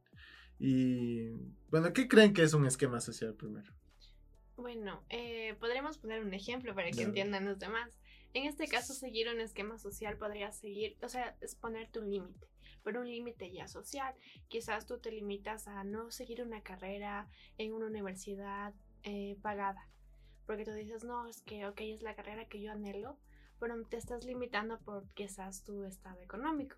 Y 0.59 1.31
bueno, 1.69 1.93
¿qué 1.93 2.07
creen 2.07 2.33
que 2.33 2.43
es 2.43 2.53
un 2.53 2.65
esquema 2.65 3.01
social 3.01 3.33
primero? 3.33 3.71
Bueno, 4.55 5.03
eh, 5.09 5.55
podremos 5.59 5.97
poner 5.97 6.23
un 6.23 6.33
ejemplo 6.33 6.75
para 6.75 6.91
que 6.91 7.01
entiendan 7.01 7.45
los 7.45 7.59
demás. 7.59 7.89
En 8.33 8.45
este 8.45 8.67
caso, 8.67 8.93
seguir 8.93 9.27
un 9.29 9.39
esquema 9.39 9.77
social 9.77 10.17
podría 10.17 10.51
seguir, 10.51 10.97
o 11.01 11.07
sea, 11.07 11.35
es 11.41 11.55
poner 11.55 11.89
tu 11.91 12.01
límite 12.01 12.47
pero 12.83 13.01
un 13.01 13.07
límite 13.07 13.51
ya 13.51 13.67
social. 13.67 14.13
Quizás 14.47 14.85
tú 14.85 14.99
te 14.99 15.11
limitas 15.11 15.67
a 15.67 15.83
no 15.83 16.11
seguir 16.11 16.41
una 16.41 16.61
carrera 16.61 17.27
en 17.57 17.73
una 17.73 17.87
universidad 17.87 18.73
eh, 19.03 19.37
pagada, 19.41 19.87
porque 20.45 20.65
tú 20.65 20.71
dices, 20.71 21.03
no, 21.03 21.27
es 21.27 21.41
que, 21.41 21.65
ok, 21.67 21.81
es 21.81 22.01
la 22.01 22.15
carrera 22.15 22.47
que 22.47 22.61
yo 22.61 22.71
anhelo, 22.71 23.17
pero 23.59 23.81
te 23.85 23.97
estás 23.97 24.25
limitando 24.25 24.79
por 24.79 25.07
quizás 25.13 25.63
tu 25.63 25.83
estado 25.83 26.21
económico. 26.21 26.77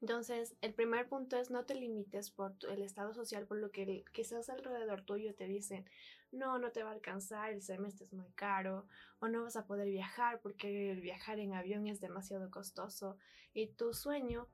Entonces, 0.00 0.56
el 0.60 0.74
primer 0.74 1.08
punto 1.08 1.36
es 1.36 1.50
no 1.50 1.64
te 1.64 1.74
limites 1.74 2.30
por 2.30 2.54
el 2.70 2.82
estado 2.82 3.14
social, 3.14 3.46
por 3.46 3.58
lo 3.58 3.72
que 3.72 4.04
quizás 4.12 4.48
alrededor 4.48 5.02
tuyo 5.02 5.34
te 5.34 5.48
dicen, 5.48 5.88
no, 6.30 6.58
no 6.58 6.70
te 6.70 6.84
va 6.84 6.90
a 6.90 6.92
alcanzar, 6.92 7.52
el 7.52 7.62
semestre 7.62 8.04
es 8.04 8.12
muy 8.12 8.30
caro, 8.32 8.86
o 9.18 9.26
no 9.26 9.42
vas 9.42 9.56
a 9.56 9.66
poder 9.66 9.88
viajar 9.88 10.40
porque 10.40 10.94
viajar 11.02 11.40
en 11.40 11.52
avión 11.52 11.88
es 11.88 12.00
demasiado 12.00 12.48
costoso, 12.50 13.16
y 13.52 13.66
tu 13.68 13.92
sueño 13.92 14.46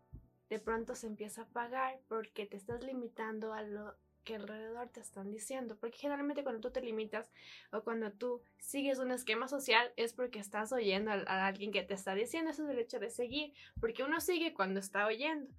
de 0.51 0.59
pronto 0.59 0.95
se 0.95 1.07
empieza 1.07 1.43
a 1.43 1.49
pagar 1.49 2.01
porque 2.09 2.47
te 2.47 2.57
estás 2.57 2.83
limitando 2.85 3.53
a 3.53 3.63
lo 3.63 3.95
que 4.25 4.35
alrededor 4.37 4.89
te 4.89 5.01
están 5.01 5.31
diciendo. 5.31 5.77
Porque 5.79 5.99
generalmente 5.99 6.43
cuando 6.43 6.61
tú 6.61 6.71
te 6.71 6.81
limitas 6.81 7.31
o 7.73 7.83
cuando 7.83 8.11
tú 8.11 8.43
sigues 8.59 8.99
un 8.99 9.13
esquema 9.13 9.47
social 9.49 9.93
es 9.97 10.13
porque 10.15 10.39
estás 10.39 10.73
oyendo 10.73 11.13
a, 11.13 11.47
alguien 11.47 11.71
que 11.71 11.83
te 11.83 11.95
está 11.95 12.15
diciendo. 12.15 12.51
Eso 12.51 12.65
es 12.65 12.71
el 12.71 12.79
hecho 12.79 12.99
de 12.99 13.11
seguir. 13.11 13.53
Porque 13.81 14.03
uno 14.03 14.21
sigue 14.21 14.55
cuando 14.55 14.81
está 14.81 15.07
oyendo. 15.07 15.51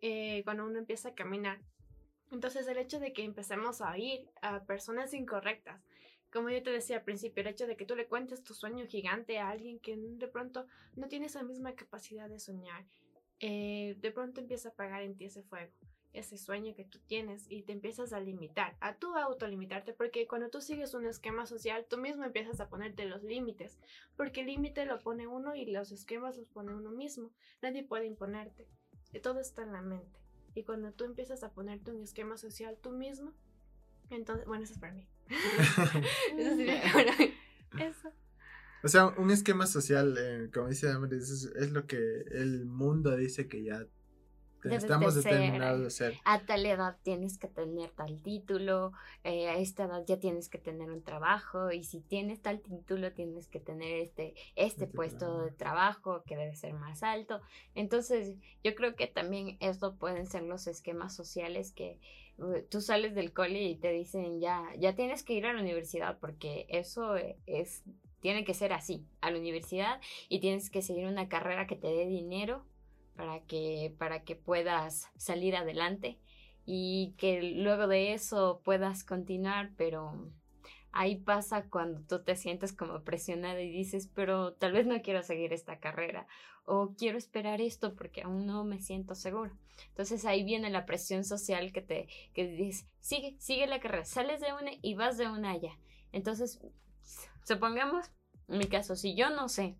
Eh, 0.00 0.42
cuando 0.44 0.66
uno 0.66 0.78
empieza 0.78 1.10
a 1.10 1.14
caminar. 1.14 1.60
Entonces 2.30 2.66
el 2.66 2.78
hecho 2.78 2.98
de 2.98 3.12
que 3.12 3.24
empecemos 3.24 3.80
a 3.80 3.92
oír 3.92 4.28
a 4.40 4.64
personas 4.64 5.14
incorrectas. 5.14 5.82
Como 6.32 6.48
yo 6.48 6.62
te 6.62 6.70
decía 6.70 6.96
al 6.96 7.04
principio, 7.04 7.42
el 7.42 7.48
hecho 7.48 7.66
de 7.66 7.76
que 7.76 7.84
tú 7.84 7.94
le 7.94 8.06
cuentes 8.06 8.42
tu 8.42 8.54
sueño 8.54 8.86
gigante 8.86 9.38
a 9.38 9.50
alguien 9.50 9.78
que 9.80 9.96
de 9.96 10.28
pronto 10.28 10.66
no 10.96 11.08
tiene 11.08 11.26
esa 11.26 11.42
misma 11.42 11.74
capacidad 11.74 12.28
de 12.30 12.40
soñar 12.40 12.86
eh, 13.42 13.96
de 14.00 14.12
pronto 14.12 14.40
empieza 14.40 14.68
a 14.68 14.72
apagar 14.72 15.02
en 15.02 15.16
ti 15.16 15.24
ese 15.24 15.42
fuego, 15.42 15.72
ese 16.12 16.38
sueño 16.38 16.76
que 16.76 16.84
tú 16.84 17.00
tienes 17.00 17.50
y 17.50 17.62
te 17.62 17.72
empiezas 17.72 18.12
a 18.12 18.20
limitar, 18.20 18.76
a 18.78 18.94
tú 18.94 19.16
autolimitarte, 19.16 19.92
porque 19.94 20.28
cuando 20.28 20.48
tú 20.48 20.60
sigues 20.60 20.94
un 20.94 21.06
esquema 21.06 21.44
social, 21.44 21.84
tú 21.90 21.98
mismo 21.98 22.22
empiezas 22.22 22.60
a 22.60 22.68
ponerte 22.68 23.04
los 23.04 23.24
límites, 23.24 23.80
porque 24.16 24.42
el 24.42 24.46
límite 24.46 24.86
lo 24.86 25.00
pone 25.00 25.26
uno 25.26 25.56
y 25.56 25.66
los 25.66 25.90
esquemas 25.90 26.36
los 26.36 26.48
pone 26.50 26.72
uno 26.72 26.92
mismo, 26.92 27.32
nadie 27.60 27.82
puede 27.82 28.06
imponerte, 28.06 28.68
todo 29.24 29.40
está 29.40 29.64
en 29.64 29.72
la 29.72 29.82
mente. 29.82 30.20
Y 30.54 30.62
cuando 30.62 30.92
tú 30.92 31.04
empiezas 31.04 31.42
a 31.42 31.50
ponerte 31.50 31.90
un 31.90 32.00
esquema 32.00 32.36
social 32.36 32.78
tú 32.80 32.92
mismo, 32.92 33.32
entonces, 34.08 34.46
bueno, 34.46 34.62
eso 34.62 34.74
es 34.74 34.78
para 34.78 34.92
mí. 34.92 35.08
eso 36.38 36.56
sería 36.56 36.82
para 36.92 37.16
mí. 37.16 37.34
Eso. 37.80 38.12
O 38.84 38.88
sea, 38.88 39.08
un 39.16 39.30
esquema 39.30 39.66
social, 39.66 40.16
eh, 40.18 40.50
como 40.52 40.68
dice 40.68 40.88
Damaris, 40.88 41.50
es, 41.54 41.70
lo 41.70 41.86
que 41.86 41.96
el 42.32 42.66
mundo 42.66 43.16
dice 43.16 43.46
que 43.46 43.62
ya 43.62 43.86
estamos 44.64 45.14
determinados 45.14 45.82
de 45.82 45.90
ser. 45.90 46.14
A 46.24 46.44
tal 46.44 46.66
edad 46.66 46.96
tienes 47.02 47.38
que 47.38 47.46
tener 47.48 47.90
tal 47.90 48.20
título, 48.22 48.92
eh, 49.22 49.48
a 49.48 49.56
esta 49.56 49.84
edad 49.84 50.04
ya 50.06 50.18
tienes 50.18 50.48
que 50.48 50.58
tener 50.58 50.90
un 50.90 51.02
trabajo 51.02 51.70
y 51.70 51.84
si 51.84 52.00
tienes 52.00 52.42
tal 52.42 52.60
título 52.60 53.12
tienes 53.12 53.48
que 53.48 53.60
tener 53.60 54.00
este, 54.00 54.34
este, 54.56 54.84
este 54.84 54.86
puesto 54.88 55.44
de 55.44 55.52
trabajo 55.52 56.22
que 56.24 56.36
debe 56.36 56.56
ser 56.56 56.74
más 56.74 57.02
alto. 57.04 57.40
Entonces 57.74 58.36
yo 58.64 58.74
creo 58.74 58.96
que 58.96 59.06
también 59.06 59.56
esto 59.60 59.96
pueden 59.96 60.26
ser 60.26 60.42
los 60.42 60.66
esquemas 60.66 61.14
sociales 61.14 61.72
que 61.72 61.98
uh, 62.38 62.62
tú 62.68 62.80
sales 62.80 63.14
del 63.14 63.32
cole 63.32 63.62
y 63.62 63.76
te 63.76 63.92
dicen 63.92 64.40
ya, 64.40 64.64
ya 64.78 64.94
tienes 64.94 65.22
que 65.22 65.34
ir 65.34 65.46
a 65.46 65.52
la 65.52 65.60
universidad 65.60 66.18
porque 66.18 66.66
eso 66.68 67.16
es 67.46 67.84
tiene 68.22 68.44
que 68.44 68.54
ser 68.54 68.72
así, 68.72 69.04
a 69.20 69.30
la 69.30 69.38
universidad 69.38 70.00
y 70.28 70.40
tienes 70.40 70.70
que 70.70 70.80
seguir 70.80 71.06
una 71.06 71.28
carrera 71.28 71.66
que 71.66 71.76
te 71.76 71.88
dé 71.88 72.06
dinero 72.06 72.64
para 73.16 73.40
que, 73.40 73.94
para 73.98 74.22
que 74.22 74.36
puedas 74.36 75.10
salir 75.16 75.56
adelante 75.56 76.18
y 76.64 77.14
que 77.18 77.42
luego 77.42 77.88
de 77.88 78.14
eso 78.14 78.62
puedas 78.64 79.04
continuar, 79.04 79.72
pero 79.76 80.30
ahí 80.92 81.16
pasa 81.16 81.68
cuando 81.68 82.00
tú 82.02 82.22
te 82.22 82.36
sientes 82.36 82.72
como 82.72 83.02
presionada 83.02 83.60
y 83.60 83.70
dices, 83.70 84.08
pero 84.14 84.54
tal 84.54 84.72
vez 84.72 84.86
no 84.86 85.02
quiero 85.02 85.22
seguir 85.22 85.52
esta 85.52 85.80
carrera 85.80 86.26
o 86.64 86.94
quiero 86.96 87.18
esperar 87.18 87.60
esto 87.60 87.96
porque 87.96 88.22
aún 88.22 88.46
no 88.46 88.64
me 88.64 88.78
siento 88.80 89.16
seguro. 89.16 89.52
Entonces 89.88 90.24
ahí 90.24 90.44
viene 90.44 90.70
la 90.70 90.86
presión 90.86 91.24
social 91.24 91.72
que 91.72 91.82
te 91.82 92.08
que 92.34 92.46
dice, 92.46 92.86
sigue, 93.00 93.34
sigue 93.40 93.66
la 93.66 93.80
carrera, 93.80 94.04
sales 94.04 94.40
de 94.40 94.52
una 94.52 94.70
y 94.80 94.94
vas 94.94 95.18
de 95.18 95.28
una 95.28 95.50
allá. 95.50 95.76
Entonces 96.12 96.60
supongamos, 97.44 98.06
en 98.48 98.58
mi 98.58 98.66
caso, 98.66 98.96
si 98.96 99.14
yo 99.14 99.30
no 99.30 99.48
sé 99.48 99.76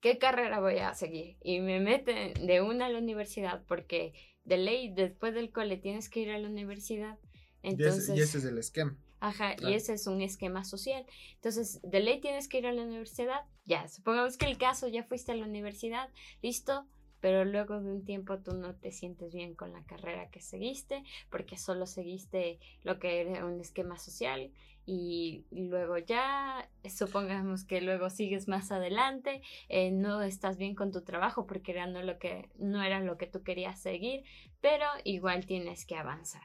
qué 0.00 0.18
carrera 0.18 0.60
voy 0.60 0.78
a 0.78 0.94
seguir 0.94 1.36
y 1.42 1.60
me 1.60 1.80
meten 1.80 2.34
de 2.46 2.60
una 2.60 2.86
a 2.86 2.88
la 2.88 2.98
universidad, 2.98 3.64
porque 3.66 4.12
de 4.44 4.58
ley 4.58 4.92
después 4.92 5.34
del 5.34 5.50
cole 5.50 5.76
tienes 5.76 6.08
que 6.08 6.20
ir 6.20 6.30
a 6.30 6.38
la 6.38 6.48
universidad. 6.48 7.18
Entonces, 7.62 8.16
y, 8.16 8.20
ese, 8.20 8.38
es 8.38 8.44
el 8.44 8.58
esquema. 8.58 8.98
Ajá, 9.20 9.54
y 9.60 9.74
ese 9.74 9.94
es 9.94 10.08
un 10.08 10.20
esquema 10.20 10.64
social. 10.64 11.06
Entonces, 11.34 11.80
de 11.82 12.00
ley 12.00 12.20
tienes 12.20 12.48
que 12.48 12.58
ir 12.58 12.66
a 12.66 12.72
la 12.72 12.82
universidad, 12.82 13.42
ya, 13.64 13.88
supongamos 13.88 14.36
que 14.36 14.46
el 14.46 14.58
caso 14.58 14.88
ya 14.88 15.04
fuiste 15.04 15.30
a 15.30 15.36
la 15.36 15.46
universidad, 15.46 16.10
listo, 16.42 16.88
pero 17.20 17.44
luego 17.44 17.80
de 17.80 17.92
un 17.92 18.04
tiempo 18.04 18.40
tú 18.40 18.52
no 18.54 18.74
te 18.74 18.90
sientes 18.90 19.32
bien 19.32 19.54
con 19.54 19.72
la 19.72 19.84
carrera 19.84 20.28
que 20.30 20.40
seguiste, 20.40 21.04
porque 21.30 21.56
solo 21.56 21.86
seguiste 21.86 22.58
lo 22.82 22.98
que 22.98 23.20
era 23.20 23.46
un 23.46 23.60
esquema 23.60 23.96
social 23.96 24.50
y 24.84 25.46
luego 25.50 25.98
ya, 25.98 26.68
supongamos 26.88 27.64
que 27.64 27.80
luego 27.80 28.10
sigues 28.10 28.48
más 28.48 28.72
adelante, 28.72 29.42
eh, 29.68 29.90
no 29.92 30.22
estás 30.22 30.56
bien 30.56 30.74
con 30.74 30.90
tu 30.90 31.02
trabajo 31.02 31.46
porque 31.46 31.72
era 31.72 31.86
no, 31.86 32.02
lo 32.02 32.18
que, 32.18 32.50
no 32.58 32.82
era 32.82 33.00
lo 33.00 33.16
que 33.16 33.26
tú 33.26 33.42
querías 33.42 33.80
seguir, 33.80 34.24
pero 34.60 34.86
igual 35.04 35.46
tienes 35.46 35.86
que 35.86 35.96
avanzar. 35.96 36.42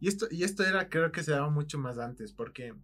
Y 0.00 0.08
esto, 0.08 0.26
y 0.30 0.44
esto 0.44 0.64
era, 0.64 0.88
creo 0.88 1.10
que 1.12 1.22
se 1.22 1.32
daba 1.32 1.50
mucho 1.50 1.78
más 1.78 1.98
antes, 1.98 2.32
porque 2.32 2.74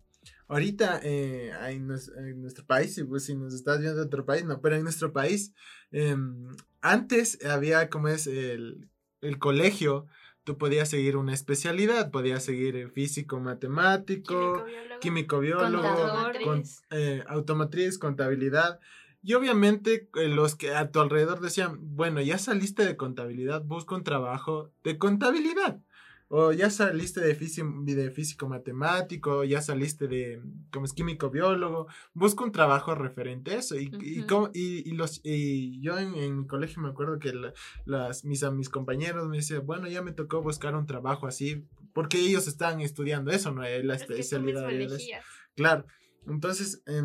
ahorita 0.49 1.01
eh, 1.03 1.53
en, 1.69 1.87
nuestro 1.87 2.67
país, 2.67 3.03
pues 3.09 3.27
si 3.27 3.35
nos 3.35 3.55
estás 3.55 3.81
viendo 3.81 4.01
de 4.01 4.07
otro 4.07 4.25
país, 4.25 4.45
no, 4.45 4.61
pero 4.61 4.77
en 4.77 4.85
nuestro 4.85 5.13
país, 5.13 5.53
em, 5.93 6.49
antes 6.81 7.45
había 7.45 7.89
como 7.91 8.09
es 8.09 8.27
el, 8.27 8.89
el 9.21 9.39
colegio, 9.39 10.07
tú 10.45 10.59
podías 10.59 10.89
seguir 10.89 11.17
una 11.17 11.33
especialidad, 11.33 12.11
podías 12.11 12.45
seguir 12.45 12.91
físico, 12.91 13.41
matemático, 13.41 14.65
químico, 15.01 15.41
biólogo, 15.41 16.31
eh, 16.91 17.25
automotriz, 17.27 17.99
contabilidad. 17.99 18.79
Y 19.23 19.33
obviamente 19.35 20.09
eh, 20.15 20.29
los 20.29 20.55
que 20.55 20.75
a 20.75 20.91
tu 20.91 21.01
alrededor 21.01 21.41
decían, 21.41 21.79
bueno, 21.81 22.21
ya 22.21 22.39
saliste 22.39 22.85
de 22.85 22.97
contabilidad, 22.97 23.63
busca 23.63 23.95
un 23.95 24.05
trabajo 24.05 24.71
de 24.85 24.99
contabilidad 24.99 25.81
o 26.37 26.51
ya 26.51 26.69
saliste 26.69 27.21
de 27.21 27.37
físico, 27.37 27.73
de 27.85 28.11
físico 28.11 28.49
matemático, 28.49 29.45
ya 29.45 29.63
saliste 29.63 30.09
de 30.09 30.43
como 30.73 30.85
es 30.85 30.93
químico 30.93 31.31
biólogo, 31.31 31.87
busca 32.13 32.43
un 32.43 32.51
trabajo 32.51 32.97
referente 32.97 33.53
a 33.53 33.59
eso. 33.59 33.79
Y, 33.79 33.93
y, 34.53 34.91
los, 34.95 35.21
y 35.23 35.81
yo 35.81 35.97
en, 35.97 36.41
mi 36.41 36.47
colegio 36.49 36.83
me 36.83 36.89
acuerdo 36.89 37.21
que 37.21 37.33
las, 37.85 38.25
mis, 38.25 38.43
mis 38.51 38.69
compañeros 38.69 39.29
me 39.29 39.37
decían, 39.37 39.65
bueno, 39.65 39.87
ya 39.87 40.03
me 40.03 40.11
tocó 40.11 40.43
buscar 40.43 40.75
un 40.75 40.87
trabajo 40.87 41.29
así, 41.29 41.69
porque 41.93 42.19
ellos 42.19 42.49
están 42.49 42.81
estudiando 42.81 43.31
eso, 43.31 43.53
¿no? 43.53 43.63
La 43.63 43.95
especialidad. 43.95 44.69
Claro. 45.55 45.87
Entonces, 46.27 46.83
eh, 46.87 47.01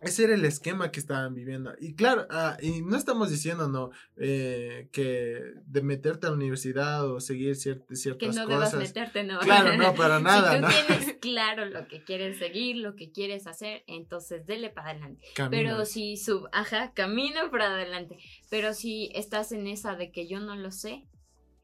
ese 0.00 0.24
era 0.24 0.34
el 0.34 0.44
esquema 0.44 0.90
que 0.90 1.00
estaban 1.00 1.34
viviendo. 1.34 1.72
Y 1.80 1.94
claro, 1.94 2.26
ah, 2.30 2.56
y 2.60 2.82
no 2.82 2.96
estamos 2.96 3.30
diciendo, 3.30 3.68
no, 3.68 3.90
eh, 4.16 4.88
que 4.92 5.42
de 5.66 5.82
meterte 5.82 6.26
a 6.26 6.30
la 6.30 6.36
universidad 6.36 7.10
o 7.10 7.20
seguir 7.20 7.56
ciertas 7.56 7.86
cosas. 7.88 8.16
Que 8.18 8.28
no 8.28 8.46
debas 8.46 8.74
meterte, 8.74 9.24
no. 9.24 9.40
Claro, 9.40 9.76
no, 9.76 9.94
para 9.94 10.20
nada. 10.20 10.52
si 10.52 10.60
tú 10.60 10.86
tienes 10.86 11.16
claro 11.20 11.64
lo 11.64 11.88
que 11.88 12.04
quieres 12.04 12.38
seguir, 12.38 12.76
lo 12.76 12.94
que 12.94 13.10
quieres 13.10 13.46
hacer, 13.46 13.82
entonces 13.86 14.46
dele 14.46 14.70
para 14.70 14.90
adelante. 14.90 15.24
Pero 15.50 15.84
si 15.84 16.16
sub, 16.16 16.48
ajá, 16.52 16.92
camino 16.92 17.50
para 17.50 17.74
adelante. 17.74 18.18
Pero 18.50 18.74
si 18.74 19.10
estás 19.14 19.52
en 19.52 19.66
esa 19.66 19.96
de 19.96 20.12
que 20.12 20.28
yo 20.28 20.40
no 20.40 20.54
lo 20.54 20.70
sé, 20.70 21.04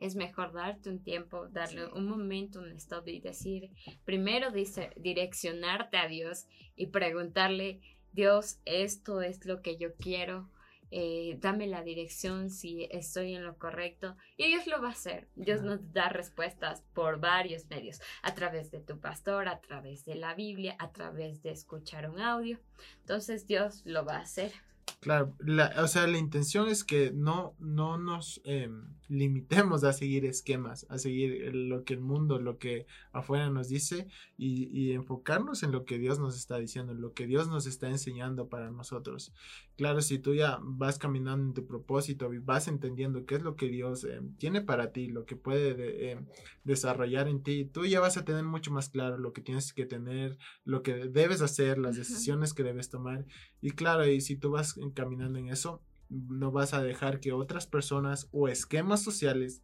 es 0.00 0.16
mejor 0.16 0.52
darte 0.52 0.90
un 0.90 1.02
tiempo, 1.02 1.48
darle 1.48 1.86
un 1.86 2.06
momento, 2.06 2.60
un 2.60 2.72
stop 2.72 3.08
y 3.08 3.20
decir, 3.20 3.70
primero 4.04 4.50
dice, 4.50 4.90
direccionarte 4.96 5.96
a 5.96 6.08
Dios 6.08 6.46
y 6.76 6.88
preguntarle 6.88 7.80
Dios, 8.14 8.58
esto 8.64 9.20
es 9.20 9.44
lo 9.44 9.60
que 9.60 9.76
yo 9.76 9.94
quiero, 9.96 10.48
eh, 10.96 11.38
dame 11.40 11.66
la 11.66 11.82
dirección 11.82 12.50
si 12.50 12.86
estoy 12.88 13.34
en 13.34 13.42
lo 13.42 13.58
correcto. 13.58 14.16
Y 14.36 14.46
Dios 14.46 14.68
lo 14.68 14.80
va 14.80 14.90
a 14.90 14.92
hacer. 14.92 15.26
Dios 15.34 15.62
nos 15.62 15.92
da 15.92 16.08
respuestas 16.08 16.84
por 16.94 17.18
varios 17.18 17.66
medios, 17.68 18.00
a 18.22 18.32
través 18.34 18.70
de 18.70 18.78
tu 18.78 19.00
pastor, 19.00 19.48
a 19.48 19.60
través 19.60 20.04
de 20.04 20.14
la 20.14 20.34
Biblia, 20.34 20.76
a 20.78 20.92
través 20.92 21.42
de 21.42 21.50
escuchar 21.50 22.08
un 22.08 22.20
audio. 22.20 22.60
Entonces 23.00 23.48
Dios 23.48 23.82
lo 23.84 24.04
va 24.04 24.18
a 24.18 24.20
hacer. 24.20 24.52
Claro, 25.00 25.34
o 25.78 25.88
sea, 25.88 26.06
la 26.06 26.18
intención 26.18 26.68
es 26.68 26.84
que 26.84 27.10
no, 27.10 27.54
no 27.58 27.98
nos 27.98 28.40
em, 28.44 28.86
limitemos 29.08 29.84
a 29.84 29.92
seguir 29.92 30.24
esquemas, 30.24 30.86
a 30.88 30.98
seguir 30.98 31.54
lo 31.54 31.84
que 31.84 31.94
el 31.94 32.00
mundo, 32.00 32.38
lo 32.38 32.58
que 32.58 32.86
afuera 33.12 33.50
nos 33.50 33.68
dice 33.68 34.06
y, 34.36 34.68
y, 34.72 34.92
enfocarnos 34.92 35.62
en 35.62 35.72
lo 35.72 35.84
que 35.84 35.98
Dios 35.98 36.18
nos 36.18 36.36
está 36.36 36.58
diciendo, 36.58 36.92
en 36.92 37.00
lo 37.00 37.12
que 37.12 37.26
Dios 37.26 37.48
nos 37.48 37.66
está 37.66 37.88
enseñando 37.88 38.48
para 38.48 38.70
nosotros. 38.70 39.32
Claro, 39.76 40.02
si 40.02 40.18
tú 40.18 40.34
ya 40.34 40.58
vas 40.62 40.98
caminando 40.98 41.44
en 41.46 41.54
tu 41.54 41.66
propósito 41.66 42.32
y 42.32 42.38
vas 42.38 42.68
entendiendo 42.68 43.26
qué 43.26 43.34
es 43.36 43.42
lo 43.42 43.56
que 43.56 43.68
Dios 43.68 44.04
em, 44.04 44.34
tiene 44.36 44.60
para 44.60 44.92
ti, 44.92 45.08
lo 45.08 45.26
que 45.26 45.36
puede 45.36 46.12
em, 46.12 46.26
desarrollar 46.62 47.28
en 47.28 47.42
ti, 47.42 47.64
tú 47.64 47.84
ya 47.84 48.00
vas 48.00 48.16
a 48.16 48.24
tener 48.24 48.44
mucho 48.44 48.70
más 48.70 48.88
claro 48.88 49.18
lo 49.18 49.32
que 49.32 49.42
tienes 49.42 49.72
que 49.72 49.86
tener, 49.86 50.38
lo 50.64 50.82
que 50.82 50.94
debes 51.08 51.42
hacer, 51.42 51.78
las 51.78 51.96
decisiones 51.96 52.54
que 52.54 52.62
debes 52.62 52.88
tomar. 52.88 53.26
Y 53.60 53.72
claro, 53.72 54.06
y 54.06 54.20
si 54.20 54.36
tú 54.36 54.52
vas 54.52 54.78
caminando 54.94 55.38
en 55.38 55.48
eso, 55.48 55.82
no 56.28 56.50
vas 56.50 56.74
a 56.74 56.82
dejar 56.82 57.20
que 57.20 57.32
otras 57.32 57.66
personas 57.66 58.28
o 58.32 58.48
esquemas 58.48 59.02
sociales 59.02 59.62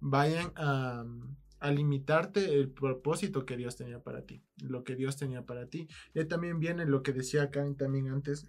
vayan 0.00 0.52
a, 0.56 1.04
limitarte 1.70 2.54
el 2.54 2.70
propósito 2.70 3.46
que 3.46 3.56
Dios 3.56 3.76
tenía 3.76 4.02
para 4.02 4.22
ti, 4.22 4.42
lo 4.56 4.82
que 4.82 4.96
Dios 4.96 5.16
tenía 5.16 5.46
para 5.46 5.68
ti. 5.68 5.86
Y 6.12 6.24
también 6.24 6.58
viene 6.58 6.86
lo 6.86 7.04
que 7.04 7.12
decía 7.12 7.44
acá 7.44 7.64
también 7.78 8.08
antes, 8.08 8.48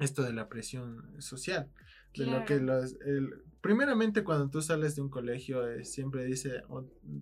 esto 0.00 0.24
de 0.24 0.32
la 0.32 0.48
presión 0.48 1.20
social, 1.22 1.70
de 2.14 2.26
lo 2.26 2.44
que 2.44 2.60
los, 2.60 2.96
el, 3.04 3.42
primeramente 3.62 4.24
cuando 4.24 4.50
tú 4.50 4.60
sales 4.60 4.96
de 4.96 5.02
un 5.02 5.08
colegio 5.08 5.66
eh, 5.66 5.84
siempre 5.84 6.24
dice 6.24 6.62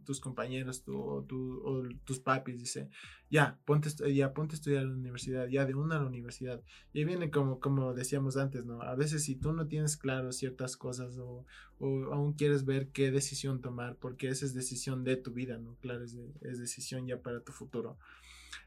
tus 0.04 0.20
compañeros 0.20 0.82
tu, 0.82 0.98
o, 0.98 1.22
tu, 1.22 1.60
o 1.64 1.82
tus 2.04 2.18
papis 2.18 2.58
dice 2.58 2.88
ya 3.28 3.58
ponte 3.66 3.90
ya 4.12 4.32
ponte 4.32 4.54
a 4.54 4.56
estudiar 4.56 4.82
a 4.82 4.86
la 4.86 4.94
universidad 4.94 5.46
ya 5.48 5.66
de 5.66 5.74
una 5.74 5.96
a 5.96 6.00
la 6.00 6.06
universidad 6.06 6.62
y 6.94 7.04
viene 7.04 7.30
como 7.30 7.60
como 7.60 7.92
decíamos 7.92 8.38
antes 8.38 8.64
no 8.64 8.80
a 8.80 8.96
veces 8.96 9.22
si 9.22 9.36
tú 9.36 9.52
no 9.52 9.66
tienes 9.68 9.98
claro 9.98 10.32
ciertas 10.32 10.78
cosas 10.78 11.18
o, 11.18 11.44
o 11.78 12.12
aún 12.12 12.32
quieres 12.32 12.64
ver 12.64 12.88
qué 12.88 13.10
decisión 13.10 13.60
tomar 13.60 13.96
porque 13.96 14.28
esa 14.28 14.46
es 14.46 14.54
decisión 14.54 15.04
de 15.04 15.16
tu 15.16 15.32
vida 15.32 15.58
no 15.58 15.76
claro 15.82 16.04
es, 16.04 16.16
es 16.40 16.58
decisión 16.58 17.06
ya 17.06 17.20
para 17.20 17.40
tu 17.40 17.52
futuro 17.52 17.98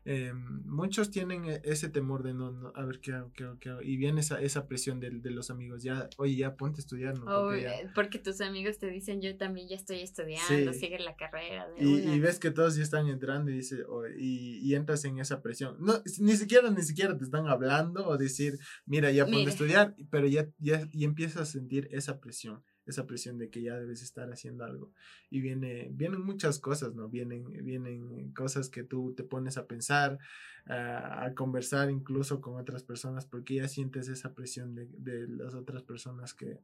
eh, 0.06 0.34
muchos 0.34 1.12
tienen 1.12 1.46
e, 1.46 1.62
ese 1.64 1.90
temor 1.90 2.24
de 2.24 2.34
no, 2.34 2.72
a 2.76 2.86
ver 2.86 3.00
qué 3.00 3.14
qué 3.34 3.72
y 3.84 3.98
viene 3.98 4.22
esa, 4.22 4.42
esa 4.42 4.68
presión 4.68 5.00
de, 5.00 5.10
de, 5.10 5.32
los 5.32 5.50
amigos, 5.50 5.84
ya, 5.84 6.10
oye, 6.18 6.36
ya 6.36 6.56
ponte 6.56 6.80
a 6.80 6.84
estudiar, 6.84 7.18
¿no? 7.18 7.26
Porque, 7.26 7.68
eh, 7.68 7.90
porque, 7.96 8.20
tus 8.20 8.42
amigos 8.42 8.78
te 8.78 8.88
dicen, 8.88 9.22
yo 9.22 9.36
también 9.38 9.68
ya 9.70 9.76
estoy 9.76 10.02
estudiando, 10.02 10.74
sigue 10.74 11.00
la 11.00 11.16
carrera. 11.16 11.68
y, 11.80 12.20
ves 12.20 12.40
que 12.40 12.52
todos 12.52 12.76
ya 12.76 12.84
están 12.84 13.08
entrando 13.08 13.52
y, 13.52 13.56
dice, 13.56 13.84
y, 14.18 14.60
y, 14.60 14.76
entras 14.76 15.06
en 15.06 15.20
esa 15.20 15.42
presión. 15.42 15.78
No, 15.80 16.02
ni 16.20 16.36
siquiera, 16.36 16.70
ni 16.70 16.82
siquiera 16.82 17.18
te 17.18 17.24
están 17.24 17.48
hablando 17.48 18.08
o 18.08 18.18
decir, 18.18 18.60
mira, 18.86 19.12
ya 19.12 19.26
ponte 19.26 19.48
a 19.48 19.50
estudiar, 19.50 19.96
pero 20.10 20.28
ya, 20.28 20.48
ya 20.60 20.88
y 20.92 21.06
empiezas 21.06 21.42
a 21.42 21.46
sentir 21.46 21.88
esa 21.92 22.20
presión 22.20 22.64
esa 22.86 23.06
presión 23.06 23.38
de 23.38 23.50
que 23.50 23.62
ya 23.62 23.80
debes 23.80 24.02
estar 24.02 24.32
haciendo 24.32 24.66
algo. 24.66 24.92
Y 25.30 25.42
viene, 25.42 25.90
vienen 25.92 26.22
muchas 26.22 26.60
cosas, 26.60 26.94
¿no? 26.96 27.10
Vienen, 27.10 27.46
vienen 27.64 28.32
cosas 28.34 28.70
que 28.70 28.84
tú 28.84 29.14
te 29.14 29.24
pones 29.24 29.58
a 29.58 29.68
pensar, 29.68 30.20
a, 30.66 31.32
conversar 31.36 31.90
incluso 31.90 32.42
con 32.42 32.56
otras 32.56 32.84
personas, 32.84 33.26
porque 33.26 33.56
ya 33.56 33.68
sientes 33.68 34.08
esa 34.08 34.34
presión 34.34 34.76
de, 34.76 34.88
de 34.98 35.28
las 35.28 35.54
otras 35.54 35.84
personas 35.84 36.34
que, 36.34 36.60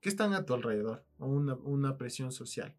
que 0.00 0.08
están 0.08 0.34
a 0.34 0.44
tu 0.44 0.54
alrededor, 0.54 1.04
o 1.18 1.26
una, 1.28 1.54
una 1.54 1.96
presión 1.96 2.32
social. 2.32 2.74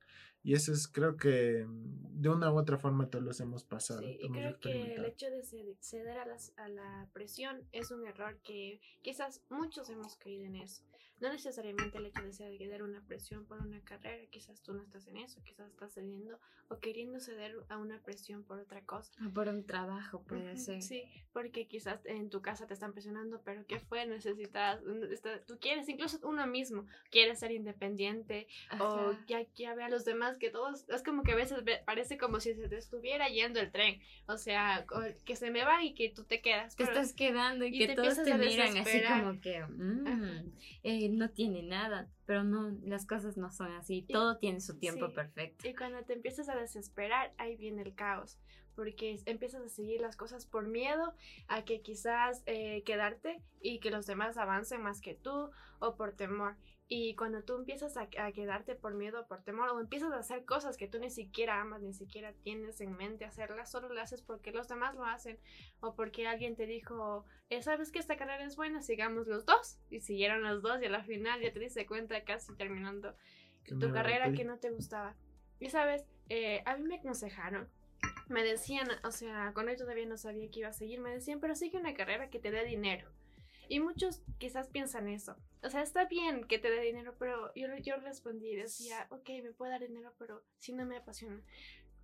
Y 0.45 0.53
eso 0.55 0.73
es, 0.73 0.89
creo 0.89 1.15
que 1.15 1.65
de 1.65 2.29
una 2.29 2.51
u 2.51 2.57
otra 2.57 2.77
forma 2.77 3.09
todos 3.09 3.23
los 3.23 3.39
hemos 3.39 3.63
pasado. 3.63 4.01
Sí, 4.01 4.17
y 4.19 4.29
creo 4.29 4.59
que 4.59 4.95
el 4.95 5.05
hecho 5.05 5.27
de 5.29 5.41
ceder 5.79 6.17
a, 6.17 6.25
las, 6.25 6.51
a 6.57 6.67
la 6.67 7.07
presión 7.13 7.63
es 7.71 7.91
un 7.91 8.05
error 8.05 8.37
que 8.43 8.81
quizás 9.01 9.41
muchos 9.49 9.89
hemos 9.89 10.17
caído 10.17 10.43
en 10.43 10.57
eso. 10.57 10.83
No 11.23 11.31
necesariamente 11.31 11.99
el 11.99 12.07
hecho 12.07 12.21
de 12.21 12.33
ceder 12.33 12.83
una 12.83 12.99
presión 12.99 13.45
por 13.45 13.57
una 13.61 13.79
carrera, 13.79 14.25
quizás 14.29 14.61
tú 14.61 14.73
no 14.73 14.81
estás 14.83 15.07
en 15.07 15.15
eso, 15.15 15.41
quizás 15.41 15.69
estás 15.69 15.93
cediendo 15.93 16.37
o 16.67 16.79
queriendo 16.79 17.21
ceder 17.21 17.55
a 17.69 17.77
una 17.77 17.97
presión 17.99 18.43
por 18.43 18.59
otra 18.59 18.81
cosa. 18.81 19.13
O 19.25 19.29
por 19.31 19.47
un 19.47 19.65
trabajo, 19.65 20.21
puede 20.23 20.57
ser. 20.57 20.81
Sí, 20.81 21.05
porque 21.31 21.65
quizás 21.65 22.05
en 22.07 22.29
tu 22.29 22.41
casa 22.41 22.67
te 22.67 22.73
están 22.73 22.91
presionando, 22.91 23.41
pero 23.45 23.65
¿qué 23.65 23.79
fue? 23.79 24.05
Necesitas, 24.05 24.81
tú 25.47 25.57
quieres, 25.61 25.87
incluso 25.87 26.19
uno 26.27 26.45
mismo, 26.45 26.87
quieres 27.09 27.39
ser 27.39 27.51
independiente 27.51 28.47
o 28.81 29.13
ya, 29.25 29.47
ya 29.55 29.75
ve 29.75 29.85
a 29.85 29.89
los 29.89 30.03
demás 30.03 30.37
que 30.37 30.49
todos, 30.49 30.89
es 30.89 31.03
como 31.03 31.23
que 31.23 31.31
a 31.31 31.35
veces 31.35 31.63
parece 31.85 32.17
como 32.17 32.41
si 32.41 32.53
se 32.53 32.67
te 32.67 32.75
estuviera 32.75 33.29
yendo 33.29 33.61
el 33.61 33.71
tren, 33.71 34.01
o 34.27 34.37
sea, 34.37 34.85
que 35.23 35.37
se 35.37 35.51
me 35.51 35.63
va 35.63 35.85
y 35.85 35.93
que 35.93 36.09
tú 36.09 36.25
te 36.25 36.41
quedas. 36.41 36.75
Que 36.75 36.83
estás 36.83 37.13
quedando 37.13 37.63
y, 37.63 37.77
que 37.77 37.95
todos 37.95 38.21
te 38.21 38.37
miran 38.37 38.75
así 38.75 39.01
como 39.03 39.39
que... 39.39 39.65
Mm, 39.65 40.51
eh, 40.83 41.12
no 41.13 41.29
tiene 41.29 41.63
nada, 41.63 42.09
pero 42.25 42.43
no, 42.43 42.77
las 42.83 43.05
cosas 43.05 43.37
no 43.37 43.51
son 43.51 43.71
así, 43.73 44.01
todo 44.03 44.37
tiene 44.37 44.59
su 44.61 44.77
tiempo 44.77 45.11
perfecto. 45.13 45.67
Y 45.67 45.73
cuando 45.75 46.03
te 46.03 46.13
empiezas 46.13 46.49
a 46.49 46.55
desesperar, 46.55 47.33
ahí 47.37 47.55
viene 47.55 47.81
el 47.81 47.95
caos, 47.95 48.37
porque 48.75 49.19
empiezas 49.25 49.61
a 49.63 49.69
seguir 49.69 50.01
las 50.01 50.15
cosas 50.15 50.45
por 50.45 50.67
miedo 50.67 51.13
a 51.47 51.63
que 51.63 51.81
quizás 51.81 52.43
eh, 52.45 52.83
quedarte 52.83 53.41
y 53.61 53.79
que 53.79 53.91
los 53.91 54.05
demás 54.05 54.37
avancen 54.37 54.81
más 54.81 55.01
que 55.01 55.15
tú 55.15 55.51
o 55.79 55.95
por 55.95 56.13
temor. 56.13 56.55
Y 56.87 57.15
cuando 57.15 57.43
tú 57.43 57.55
empiezas 57.55 57.97
a, 57.97 58.07
quedarte 58.07 58.75
por 58.75 58.93
miedo 58.93 59.21
o 59.21 59.27
por 59.27 59.41
temor 59.41 59.69
o 59.69 59.79
empiezas 59.79 60.11
a 60.11 60.19
hacer 60.19 60.45
cosas 60.45 60.77
que 60.77 60.87
tú 60.87 60.99
ni 60.99 61.09
siquiera 61.09 61.59
amas, 61.61 61.81
ni 61.81 61.93
siquiera 61.93 62.33
tienes 62.43 62.81
en 62.81 62.95
mente 62.95 63.25
hacerlas, 63.25 63.71
solo 63.71 63.89
lo 63.89 64.01
haces 64.01 64.21
porque 64.21 64.51
los 64.51 64.67
demás 64.67 64.93
lo 64.95 65.05
hacen 65.05 65.39
o 65.79 65.95
porque 65.95 66.27
alguien 66.27 66.55
te 66.55 66.67
dijo, 66.67 67.25
eh, 67.49 67.61
sabes 67.61 67.91
que 67.91 67.99
esta 67.99 68.17
carrera 68.17 68.43
es 68.43 68.55
buena, 68.55 68.81
sigamos 68.81 69.27
los 69.27 69.45
dos. 69.45 69.79
Y 69.89 70.01
siguieron 70.01 70.43
los 70.43 70.61
dos 70.61 70.81
y 70.81 70.85
a 70.85 70.89
la 70.89 71.03
final 71.03 71.41
ya 71.41 71.51
te 71.51 71.59
diste 71.59 71.85
cuenta 71.85 72.23
casi 72.23 72.53
terminando 72.55 73.15
tu 73.79 73.91
carrera 73.91 74.31
que 74.33 74.43
no 74.43 74.57
te 74.57 74.69
gustaba. 74.69 75.15
Y 75.59 75.69
sabes, 75.69 76.05
eh, 76.29 76.61
a 76.65 76.75
mí 76.75 76.83
me 76.83 76.95
aconsejaron 76.95 77.69
me 78.27 78.43
decían, 78.43 78.87
o 79.03 79.11
sea, 79.11 79.51
con 79.53 79.69
él 79.69 79.77
todavía 79.77 80.05
no 80.05 80.17
sabía 80.17 80.49
que 80.49 80.59
iba 80.59 80.69
a 80.69 80.73
seguir, 80.73 80.99
me 80.99 81.11
decían, 81.11 81.39
pero 81.39 81.55
sigue 81.55 81.77
una 81.77 81.93
carrera 81.93 82.29
que 82.29 82.39
te 82.39 82.51
dé 82.51 82.65
dinero. 82.65 83.09
Y 83.69 83.79
muchos 83.79 84.21
quizás 84.37 84.67
piensan 84.67 85.07
eso. 85.07 85.35
O 85.61 85.69
sea, 85.69 85.81
está 85.81 86.05
bien 86.05 86.43
que 86.43 86.59
te 86.59 86.69
dé 86.69 86.81
dinero, 86.81 87.15
pero 87.17 87.53
yo, 87.55 87.67
yo 87.77 87.95
respondí 87.97 88.55
decía, 88.55 89.07
ok, 89.09 89.29
me 89.43 89.53
puede 89.53 89.71
dar 89.71 89.81
dinero, 89.81 90.13
pero 90.17 90.43
si 90.59 90.73
no 90.73 90.85
me 90.85 90.97
apasiona. 90.97 91.41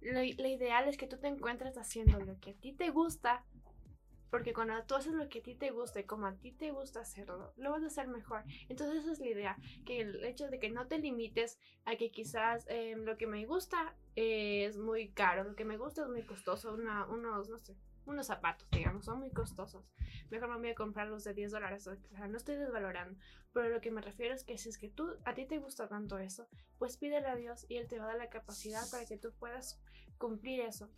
Lo, 0.01 0.19
lo 0.21 0.47
ideal 0.47 0.87
es 0.87 0.97
que 0.97 1.07
tú 1.07 1.17
te 1.17 1.27
encuentres 1.27 1.77
haciendo 1.77 2.19
lo 2.19 2.39
que 2.39 2.51
a 2.51 2.53
ti 2.53 2.71
te 2.71 2.89
gusta, 2.89 3.43
porque 4.29 4.53
cuando 4.53 4.81
tú 4.83 4.95
haces 4.95 5.13
lo 5.13 5.27
que 5.27 5.39
a 5.39 5.43
ti 5.43 5.55
te 5.55 5.71
gusta 5.71 5.99
y 5.99 6.03
como 6.03 6.27
a 6.27 6.35
ti 6.35 6.51
te 6.51 6.71
gusta 6.71 7.01
hacerlo, 7.01 7.53
lo 7.57 7.71
vas 7.71 7.83
a 7.83 7.87
hacer 7.87 8.07
mejor. 8.07 8.43
Entonces 8.69 9.03
esa 9.03 9.11
es 9.11 9.19
la 9.19 9.27
idea, 9.27 9.57
que 9.85 10.01
el 10.01 10.23
hecho 10.23 10.49
de 10.49 10.59
que 10.59 10.69
no 10.69 10.87
te 10.87 10.99
limites 10.99 11.59
a 11.85 11.95
que 11.95 12.11
quizás 12.11 12.65
em, 12.69 13.03
lo 13.03 13.17
que 13.17 13.27
me 13.27 13.45
gusta 13.45 13.95
es 14.15 14.77
muy 14.77 15.09
caro, 15.09 15.43
lo 15.43 15.55
que 15.55 15.65
me 15.65 15.77
gusta 15.77 16.03
es 16.03 16.09
muy 16.09 16.23
costoso, 16.23 16.73
unos, 16.73 17.49
no 17.49 17.59
sé, 17.59 17.75
unos 18.09 18.27
zapatos, 18.27 18.67
digamos, 18.71 19.05
son 19.05 19.19
muy 19.19 19.31
costosos. 19.31 19.85
Mejor 20.29 20.49
me 20.49 20.57
voy 20.57 20.69
a 20.69 20.75
comprar 20.75 21.07
los 21.07 21.23
de 21.23 21.33
10 21.33 21.51
dólares, 21.51 21.87
o 21.87 21.95
sea, 21.95 22.27
no 22.27 22.37
estoy 22.37 22.55
desvalorando, 22.55 23.19
pero 23.53 23.69
lo 23.69 23.81
que 23.81 23.91
me 23.91 24.01
refiero 24.01 24.33
es 24.33 24.43
que 24.43 24.57
si 24.57 24.69
es 24.69 24.77
que 24.77 24.89
tú, 24.89 25.15
a 25.25 25.33
ti 25.33 25.45
te 25.45 25.59
gusta 25.59 25.87
tanto 25.87 26.17
eso, 26.17 26.47
pues 26.77 26.97
pídele 26.97 27.27
a 27.27 27.35
Dios 27.35 27.65
y 27.69 27.77
Él 27.77 27.87
te 27.87 27.97
va 27.97 28.05
a 28.05 28.07
dar 28.07 28.17
la 28.17 28.29
capacidad 28.29 28.89
para 28.91 29.05
que 29.05 29.17
tú 29.17 29.31
puedas 29.33 29.81
cumplir 30.17 30.61
eso. 30.61 30.89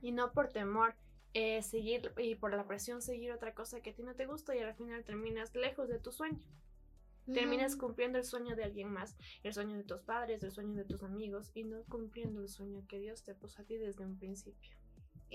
Y 0.00 0.12
no 0.12 0.32
por 0.32 0.48
temor 0.48 0.96
eh, 1.32 1.62
seguir 1.62 2.12
y 2.18 2.36
por 2.36 2.54
la 2.54 2.66
presión 2.66 3.02
seguir 3.02 3.32
otra 3.32 3.54
cosa 3.54 3.80
que 3.80 3.90
a 3.90 3.94
ti 3.94 4.02
no 4.02 4.14
te 4.14 4.26
gusta 4.26 4.54
y 4.54 4.60
al 4.60 4.74
final 4.74 5.04
terminas 5.04 5.54
lejos 5.54 5.88
de 5.88 5.98
tu 5.98 6.12
sueño. 6.12 6.44
Terminas 7.32 7.74
cumpliendo 7.74 8.18
el 8.18 8.24
sueño 8.24 8.54
de 8.54 8.64
alguien 8.64 8.92
más, 8.92 9.16
el 9.42 9.54
sueño 9.54 9.78
de 9.78 9.84
tus 9.84 10.02
padres, 10.02 10.42
el 10.42 10.52
sueño 10.52 10.74
de 10.74 10.84
tus 10.84 11.02
amigos 11.02 11.50
y 11.54 11.64
no 11.64 11.82
cumpliendo 11.84 12.42
el 12.42 12.48
sueño 12.48 12.86
que 12.86 12.98
Dios 12.98 13.22
te 13.22 13.34
puso 13.34 13.62
a 13.62 13.64
ti 13.64 13.78
desde 13.78 14.04
un 14.04 14.18
principio. 14.18 14.76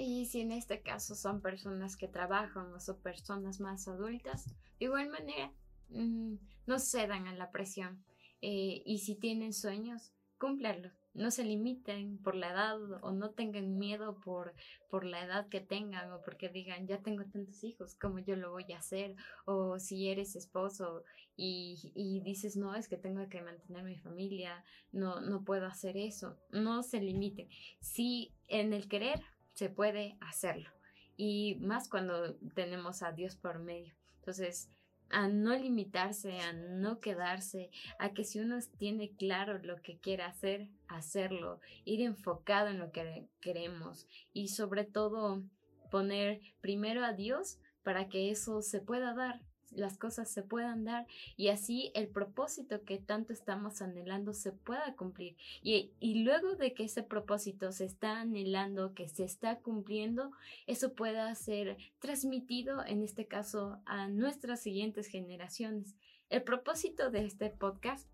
Y 0.02 0.26
si 0.28 0.40
en 0.40 0.54
este 0.54 0.82
caso 0.82 1.14
son 1.14 1.42
personas 1.42 1.98
que 1.98 2.08
trabajan 2.08 2.72
o 2.74 2.80
son 2.80 3.02
personas 3.02 3.60
más 3.60 3.88
adultas, 3.90 4.46
de 4.80 4.86
igual 4.86 5.10
manera, 5.10 5.52
mm, 5.90 6.36
no 6.68 6.80
cedan 6.80 7.28
a 7.28 7.34
la 7.34 7.52
presión. 7.52 8.02
Eh, 8.42 8.82
y 8.86 9.00
si 9.00 9.16
tienen 9.16 9.52
sueños, 9.52 10.14
cúmplanlos 10.38 10.94
no 11.14 11.32
se 11.32 11.44
limiten 11.44 12.18
por 12.20 12.36
la 12.36 12.52
edad 12.52 12.78
o 13.04 13.12
no 13.12 13.32
tengan 13.32 13.78
miedo 13.78 14.20
por, 14.20 14.54
por 14.90 15.04
la 15.04 15.24
edad 15.24 15.50
que 15.50 15.60
tengan 15.60 16.12
o 16.14 16.22
porque 16.22 16.50
digan, 16.50 16.88
ya 16.88 17.02
tengo 17.02 17.24
tantos 17.26 17.64
hijos, 17.64 17.96
¿cómo 17.96 18.20
yo 18.20 18.36
lo 18.36 18.52
voy 18.52 18.72
a 18.74 18.80
hacer? 18.80 19.16
O 19.46 19.80
si 19.80 20.10
eres 20.10 20.36
esposo 20.36 21.04
y, 21.36 21.92
y 21.96 22.22
dices, 22.22 22.56
no, 22.56 22.76
es 22.76 22.88
que 22.88 22.98
tengo 22.98 23.28
que 23.28 23.42
mantener 23.42 23.84
mi 23.84 23.98
familia, 23.98 24.64
no, 24.92 25.20
no 25.20 25.44
puedo 25.44 25.66
hacer 25.66 25.98
eso. 25.98 26.38
No 26.52 26.84
se 26.84 27.02
limiten. 27.02 27.50
Si 27.82 28.34
en 28.48 28.74
el 28.74 28.88
querer 28.88 29.22
se 29.60 29.70
puede 29.70 30.16
hacerlo. 30.22 30.70
Y 31.18 31.58
más 31.60 31.90
cuando 31.90 32.36
tenemos 32.56 33.04
a 33.04 33.12
Dios 33.12 33.36
por 33.36 33.60
medio. 33.60 33.94
Entonces, 34.20 34.70
a 35.10 35.28
no 35.28 35.54
limitarse, 35.54 36.40
a 36.40 36.54
no 36.54 37.02
quedarse, 37.02 37.70
a 38.00 38.14
que 38.14 38.24
si 38.24 38.40
uno 38.40 38.58
tiene 38.78 39.12
claro 39.18 39.60
lo 39.62 39.82
que 39.82 39.98
quiere 39.98 40.24
hacer, 40.24 40.70
hacerlo, 40.88 41.60
ir 41.84 42.00
enfocado 42.00 42.70
en 42.70 42.80
lo 42.80 42.94
que 42.94 43.28
queremos 43.42 44.08
y 44.32 44.48
sobre 44.48 44.86
todo 44.86 45.44
poner 45.92 46.40
primero 46.62 47.04
a 47.04 47.12
Dios 47.12 47.60
para 47.84 48.08
que 48.08 48.32
eso 48.32 48.62
se 48.62 48.80
pueda 48.80 49.14
dar 49.14 49.42
las 49.72 49.98
cosas 49.98 50.30
se 50.30 50.44
puedan 50.44 50.84
dar 50.84 51.08
y 51.38 51.50
así 51.50 51.92
el 51.96 52.08
propósito 52.08 52.84
que 52.84 52.98
tanto 52.98 53.34
estamos 53.34 53.82
anhelando 53.82 54.34
se 54.34 54.52
pueda 54.52 54.96
cumplir. 54.96 55.36
Y, 55.62 55.92
y, 56.00 56.24
luego 56.24 56.56
de 56.56 56.74
que 56.74 56.86
ese 56.86 57.04
propósito 57.04 57.72
se 57.72 57.86
está 57.86 58.22
anhelando, 58.22 58.94
que 58.94 59.08
se 59.08 59.24
está 59.24 59.60
cumpliendo, 59.60 60.32
eso 60.68 60.94
pueda 60.94 61.34
ser 61.36 61.78
transmitido, 62.00 62.86
en 62.86 63.04
este 63.04 63.26
caso, 63.26 63.80
a 63.86 64.08
nuestras 64.08 64.62
siguientes 64.62 65.08
generaciones. 65.08 65.96
El 66.30 66.44
propósito 66.44 67.10
de 67.12 67.26
este 67.26 67.50
podcast 67.50 68.08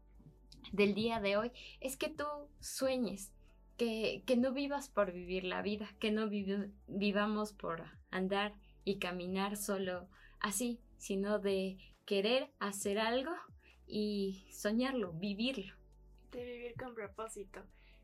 del 0.71 0.93
día 0.93 1.19
de 1.19 1.37
hoy 1.37 1.51
es 1.79 1.97
que 1.97 2.09
tú 2.09 2.25
sueñes, 2.59 3.31
que, 3.77 4.23
que 4.25 4.37
no 4.37 4.53
vivas 4.53 4.89
por 4.89 5.11
vivir 5.11 5.43
la 5.43 5.61
vida, 5.61 5.89
que 5.99 6.11
no 6.11 6.29
vivamos 6.87 7.53
por 7.53 7.83
andar 8.09 8.53
y 8.85 8.99
caminar 8.99 9.57
solo 9.57 10.07
así, 10.39 10.79
sino 10.97 11.39
de 11.39 11.77
querer 12.05 12.51
hacer 12.59 12.99
algo 12.99 13.31
y 13.87 14.47
soñarlo, 14.51 15.13
vivirlo. 15.13 15.73
De 16.31 16.43
vivir 16.43 16.75
con 16.75 16.93
propósito. 16.93 17.61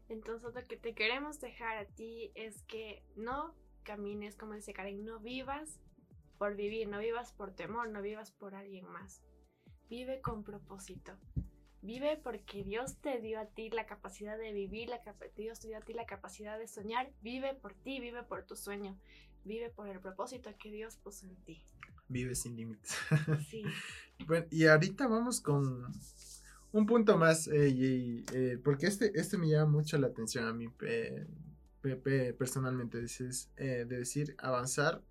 Entonces 0.10 0.54
lo 0.54 0.68
que 0.68 0.78
te 0.78 0.94
queremos 0.94 1.40
dejar 1.40 1.78
a 1.78 1.86
ti 1.86 2.32
es 2.36 2.64
que 2.64 3.04
no 3.16 3.56
camines, 3.84 4.36
como 4.36 4.54
dice 4.54 4.74
Karen, 4.74 5.06
no 5.06 5.20
vivas 5.20 5.80
por 6.38 6.56
vivir, 6.56 6.88
no 6.88 7.00
vivas 7.00 7.32
por 7.34 7.54
temor, 7.54 7.90
no 7.90 8.02
vivas 8.02 8.32
por 8.32 8.56
alguien 8.56 8.86
más. 8.86 9.22
Vive 9.90 10.22
con 10.22 10.44
propósito. 10.44 11.18
Vive 11.82 12.18
porque 12.18 12.64
Dios 12.64 12.98
te 12.98 13.20
dio 13.20 13.40
a 13.40 13.46
ti 13.46 13.70
la 13.70 13.88
capacidad 13.88 14.38
de 14.38 14.52
vivir, 14.52 14.90
la 14.90 15.02
Dios 15.36 15.60
te 15.60 15.68
dio 15.68 15.78
a 15.78 15.82
ti 15.82 15.94
la 15.94 16.06
capacidad 16.06 16.60
de 16.60 16.68
soñar. 16.68 17.12
Vive 17.22 17.56
por 17.56 17.74
ti, 17.74 18.00
vive 18.00 18.24
por 18.24 18.46
tu 18.46 18.56
sueño, 18.56 19.00
vive 19.44 19.70
por 19.70 19.88
el 19.88 20.00
propósito 20.00 20.52
que 20.60 20.72
Dios 20.72 20.98
puso 20.98 21.26
en 21.26 21.36
ti 21.44 21.66
vive 22.12 22.36
sin 22.36 22.56
límites. 22.56 22.96
Sí. 23.50 23.64
bueno, 24.28 24.46
y 24.52 24.66
ahorita 24.66 25.08
vamos 25.08 25.42
con 25.42 25.88
un 26.72 26.86
punto 26.86 27.18
más, 27.18 27.48
eh, 27.48 28.24
eh, 28.34 28.60
porque 28.64 28.88
este, 28.88 29.12
este 29.20 29.38
me 29.38 29.50
llama 29.50 29.72
mucho 29.72 29.98
la 29.98 30.08
atención 30.08 30.46
a 30.46 30.54
mí, 30.54 30.70
Pepe, 31.82 32.34
personalmente, 32.34 33.02
dices, 33.02 33.50
eh, 33.58 33.86
de 33.88 33.98
decir 33.98 34.36
avanzar. 34.38 35.04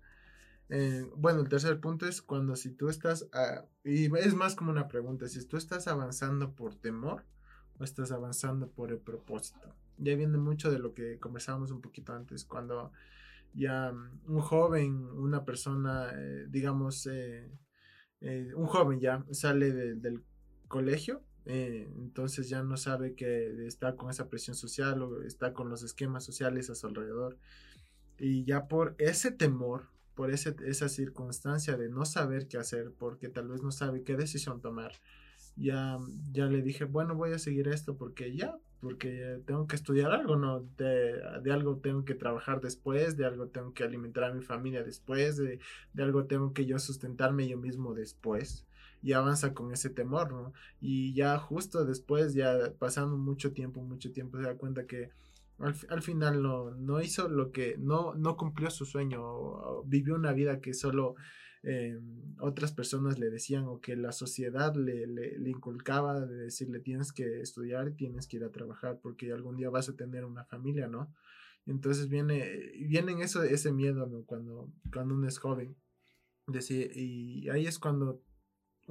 bueno, 1.17 1.41
el 1.41 1.49
tercer 1.49 1.79
punto 1.79 2.07
es 2.07 2.21
cuando 2.21 2.55
si 2.55 2.71
tú 2.71 2.89
estás, 2.89 3.27
y 3.83 4.05
es 4.17 4.33
más 4.33 4.55
como 4.55 4.71
una 4.71 4.87
pregunta, 4.87 5.27
si 5.27 5.43
tú 5.45 5.57
estás 5.57 5.87
avanzando 5.87 6.53
por 6.53 6.75
temor 6.75 7.25
o 7.77 7.83
estás 7.83 8.11
avanzando 8.11 8.69
por 8.69 8.91
el 8.91 8.99
propósito. 8.99 9.75
Ya 9.97 10.15
viene 10.15 10.37
mucho 10.37 10.71
de 10.71 10.79
lo 10.79 10.93
que 10.93 11.19
conversábamos 11.19 11.71
un 11.71 11.81
poquito 11.81 12.13
antes, 12.13 12.45
cuando 12.45 12.91
ya 13.53 13.91
mm, 13.91 14.21
un 14.27 14.41
joven, 14.41 15.05
una 15.15 15.45
persona, 15.45 16.11
eh, 16.15 16.45
digamos, 16.49 17.07
eh, 17.07 17.51
eh, 18.21 18.53
un 18.55 18.65
joven 18.65 18.99
ya 18.99 19.25
sale 19.31 19.71
del 19.71 20.23
colegio, 20.67 21.23
entonces 21.43 22.49
ya 22.49 22.61
no 22.61 22.77
sabe 22.77 23.15
que 23.15 23.65
está 23.65 23.95
con 23.95 24.11
esa 24.11 24.29
presión 24.29 24.55
social 24.55 25.01
o 25.01 25.23
está 25.23 25.53
con 25.53 25.69
los 25.69 25.81
esquemas 25.81 26.23
sociales 26.23 26.69
a 26.69 26.75
su 26.75 26.85
alrededor. 26.87 27.37
Y 28.19 28.45
ya 28.45 28.67
por 28.67 28.95
ese 28.99 29.31
temor, 29.31 29.89
por 30.13 30.29
ese, 30.31 30.55
esa 30.65 30.87
circunstancia 30.87 31.77
de 31.77 31.89
no 31.89 32.05
saber 32.05 32.47
qué 32.47 32.57
hacer, 32.57 32.93
porque 32.97 33.27
tal 33.27 33.47
vez 33.47 33.63
no 33.63 33.71
sabe 33.71 34.03
qué 34.03 34.15
decisión 34.15 34.61
tomar, 34.61 34.93
ya, 35.55 35.97
ya 36.31 36.45
le 36.45 36.61
dije, 36.61 36.85
bueno, 36.85 37.15
voy 37.15 37.31
a 37.31 37.39
seguir 37.39 37.67
esto 37.67 37.97
porque 37.97 38.35
ya, 38.35 38.55
porque 38.81 39.39
tengo 39.45 39.67
que 39.67 39.75
estudiar 39.75 40.11
algo, 40.11 40.35
¿no? 40.35 40.61
De, 40.77 41.21
algo 41.51 41.77
tengo 41.77 42.03
que 42.03 42.15
trabajar 42.15 42.59
después, 42.61 43.15
de 43.15 43.25
algo 43.25 43.47
tengo 43.47 43.73
que 43.73 43.83
alimentar 43.83 44.23
a 44.25 44.33
mi 44.33 44.41
familia 44.41 44.83
después, 44.83 45.37
de, 45.37 45.59
de 45.93 46.03
algo 46.03 46.25
tengo 46.25 46.51
que 46.53 46.65
yo 46.65 46.79
sustentarme 46.79 47.47
yo 47.47 47.57
mismo 47.57 47.93
después. 47.93 48.65
Y 49.03 49.13
avanza 49.13 49.53
con 49.53 49.71
ese 49.71 49.89
temor, 49.89 50.31
¿no? 50.31 50.53
Y 50.79 51.13
ya 51.13 51.37
justo 51.37 51.85
después, 51.85 52.33
ya 52.33 52.73
pasando 52.77 53.17
mucho 53.17 53.53
tiempo, 53.53 53.81
mucho 53.81 54.11
tiempo, 54.11 54.37
se 54.37 54.43
da 54.43 54.55
cuenta 54.55 54.85
que 54.85 55.09
al, 55.59 55.75
al 55.89 56.01
final 56.01 56.41
no, 56.41 56.71
no 56.71 57.01
hizo 57.01 57.27
lo 57.29 57.51
que, 57.51 57.77
no, 57.77 58.15
no 58.15 58.35
cumplió 58.35 58.69
su 58.71 58.85
sueño, 58.85 59.83
vivió 59.83 60.15
una 60.15 60.33
vida 60.33 60.59
que 60.59 60.73
solo 60.73 61.15
eh, 61.63 61.99
otras 62.39 62.71
personas 62.71 63.19
le 63.19 63.29
decían 63.29 63.65
o 63.65 63.81
que 63.81 63.95
la 63.95 64.11
sociedad 64.11 64.75
le, 64.75 65.05
le, 65.05 65.49
inculcaba 65.49 66.19
de 66.19 66.45
decirle 66.45 66.79
tienes 66.79 67.13
que 67.13 67.41
estudiar, 67.41 67.91
tienes 67.91 68.27
que 68.27 68.37
ir 68.37 68.43
a 68.43 68.51
trabajar 68.51 68.99
porque 69.01 69.31
algún 69.31 69.57
día 69.57 69.69
vas 69.69 69.87
a 69.87 69.95
tener 69.95 70.25
una 70.25 70.43
familia, 70.45 70.87
¿no? 70.87 71.13
Entonces 71.67 72.09
viene, 72.09 72.59
viene 72.87 73.21
eso, 73.21 73.43
ese 73.43 73.71
miedo, 73.71 74.07
¿no? 74.07 74.23
Cuando, 74.23 74.71
cuando 74.91 75.13
uno 75.13 75.27
es 75.27 75.37
joven. 75.37 75.75
Decir, 76.47 76.91
y 76.95 77.47
ahí 77.49 77.67
es 77.67 77.77
cuando 77.77 78.23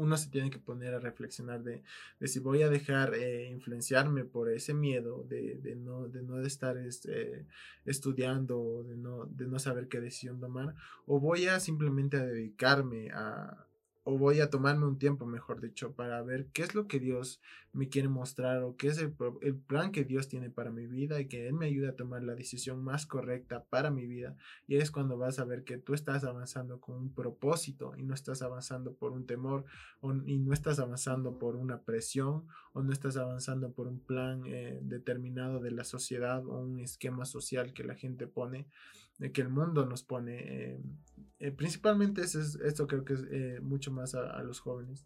uno 0.00 0.16
se 0.16 0.30
tiene 0.30 0.50
que 0.50 0.58
poner 0.58 0.94
a 0.94 0.98
reflexionar 0.98 1.62
de, 1.62 1.82
de 2.18 2.28
si 2.28 2.38
voy 2.38 2.62
a 2.62 2.70
dejar 2.70 3.14
eh, 3.14 3.50
influenciarme 3.50 4.24
por 4.24 4.48
ese 4.48 4.72
miedo 4.72 5.24
de, 5.28 5.56
de 5.56 5.76
no, 5.76 6.08
de 6.08 6.22
no 6.22 6.40
estar 6.40 6.78
este, 6.78 7.44
estudiando, 7.84 8.82
de 8.88 8.96
no, 8.96 9.26
de 9.26 9.46
no 9.46 9.58
saber 9.58 9.88
qué 9.88 10.00
decisión 10.00 10.40
tomar, 10.40 10.74
o 11.06 11.20
voy 11.20 11.48
a 11.48 11.60
simplemente 11.60 12.16
a 12.16 12.24
dedicarme 12.24 13.10
a, 13.10 13.66
o 14.02 14.16
voy 14.16 14.40
a 14.40 14.48
tomarme 14.48 14.86
un 14.86 14.98
tiempo, 14.98 15.26
mejor 15.26 15.60
dicho, 15.60 15.92
para 15.92 16.22
ver 16.22 16.46
qué 16.52 16.62
es 16.62 16.74
lo 16.74 16.86
que 16.86 16.98
Dios 16.98 17.40
me 17.72 17.88
quiere 17.88 18.08
mostrar 18.08 18.62
o 18.62 18.76
qué 18.76 18.88
es 18.88 18.98
el, 18.98 19.12
plan 19.66 19.92
que 19.92 20.04
Dios 20.04 20.28
tiene 20.28 20.50
para 20.50 20.70
mi 20.70 20.86
vida 20.86 21.20
y 21.20 21.28
que 21.28 21.46
Él 21.46 21.54
me 21.54 21.66
ayude 21.66 21.88
a 21.88 21.96
tomar 21.96 22.22
la 22.22 22.34
decisión 22.34 22.82
más 22.82 23.06
correcta 23.06 23.64
para 23.64 23.90
mi 23.90 24.06
vida. 24.06 24.36
Y 24.66 24.76
es 24.76 24.90
cuando 24.90 25.18
vas 25.18 25.38
a 25.38 25.44
ver 25.44 25.64
que 25.64 25.76
tú 25.76 25.94
estás 25.94 26.24
avanzando 26.24 26.80
con 26.80 26.96
un 26.96 27.14
propósito 27.14 27.92
y 27.96 28.02
no 28.02 28.14
estás 28.14 28.42
avanzando 28.42 28.94
por 28.94 29.12
un 29.12 29.26
temor 29.26 29.64
o, 30.00 30.14
y 30.14 30.38
no 30.38 30.52
estás 30.54 30.78
avanzando 30.78 31.38
por 31.38 31.54
una 31.54 31.82
presión 31.82 32.46
o 32.72 32.82
no 32.82 32.92
estás 32.92 33.16
avanzando 33.16 33.72
por 33.72 33.86
un 33.86 34.00
plan 34.00 34.42
eh, 34.46 34.78
determinado 34.82 35.60
de 35.60 35.72
la 35.72 35.84
sociedad 35.84 36.44
o 36.46 36.60
un 36.60 36.80
esquema 36.80 37.24
social 37.26 37.72
que 37.74 37.84
la 37.84 37.94
gente 37.94 38.26
pone 38.26 38.66
que 39.32 39.42
el 39.42 39.50
mundo 39.50 39.86
nos 39.86 40.02
pone. 40.02 40.38
Eh, 40.38 40.80
eh, 41.38 41.52
principalmente 41.52 42.22
es, 42.22 42.34
esto 42.34 42.86
creo 42.86 43.04
que 43.04 43.14
es 43.14 43.24
eh, 43.30 43.60
mucho 43.62 43.92
más 43.92 44.14
a, 44.14 44.30
a 44.30 44.42
los 44.42 44.60
jóvenes. 44.60 45.04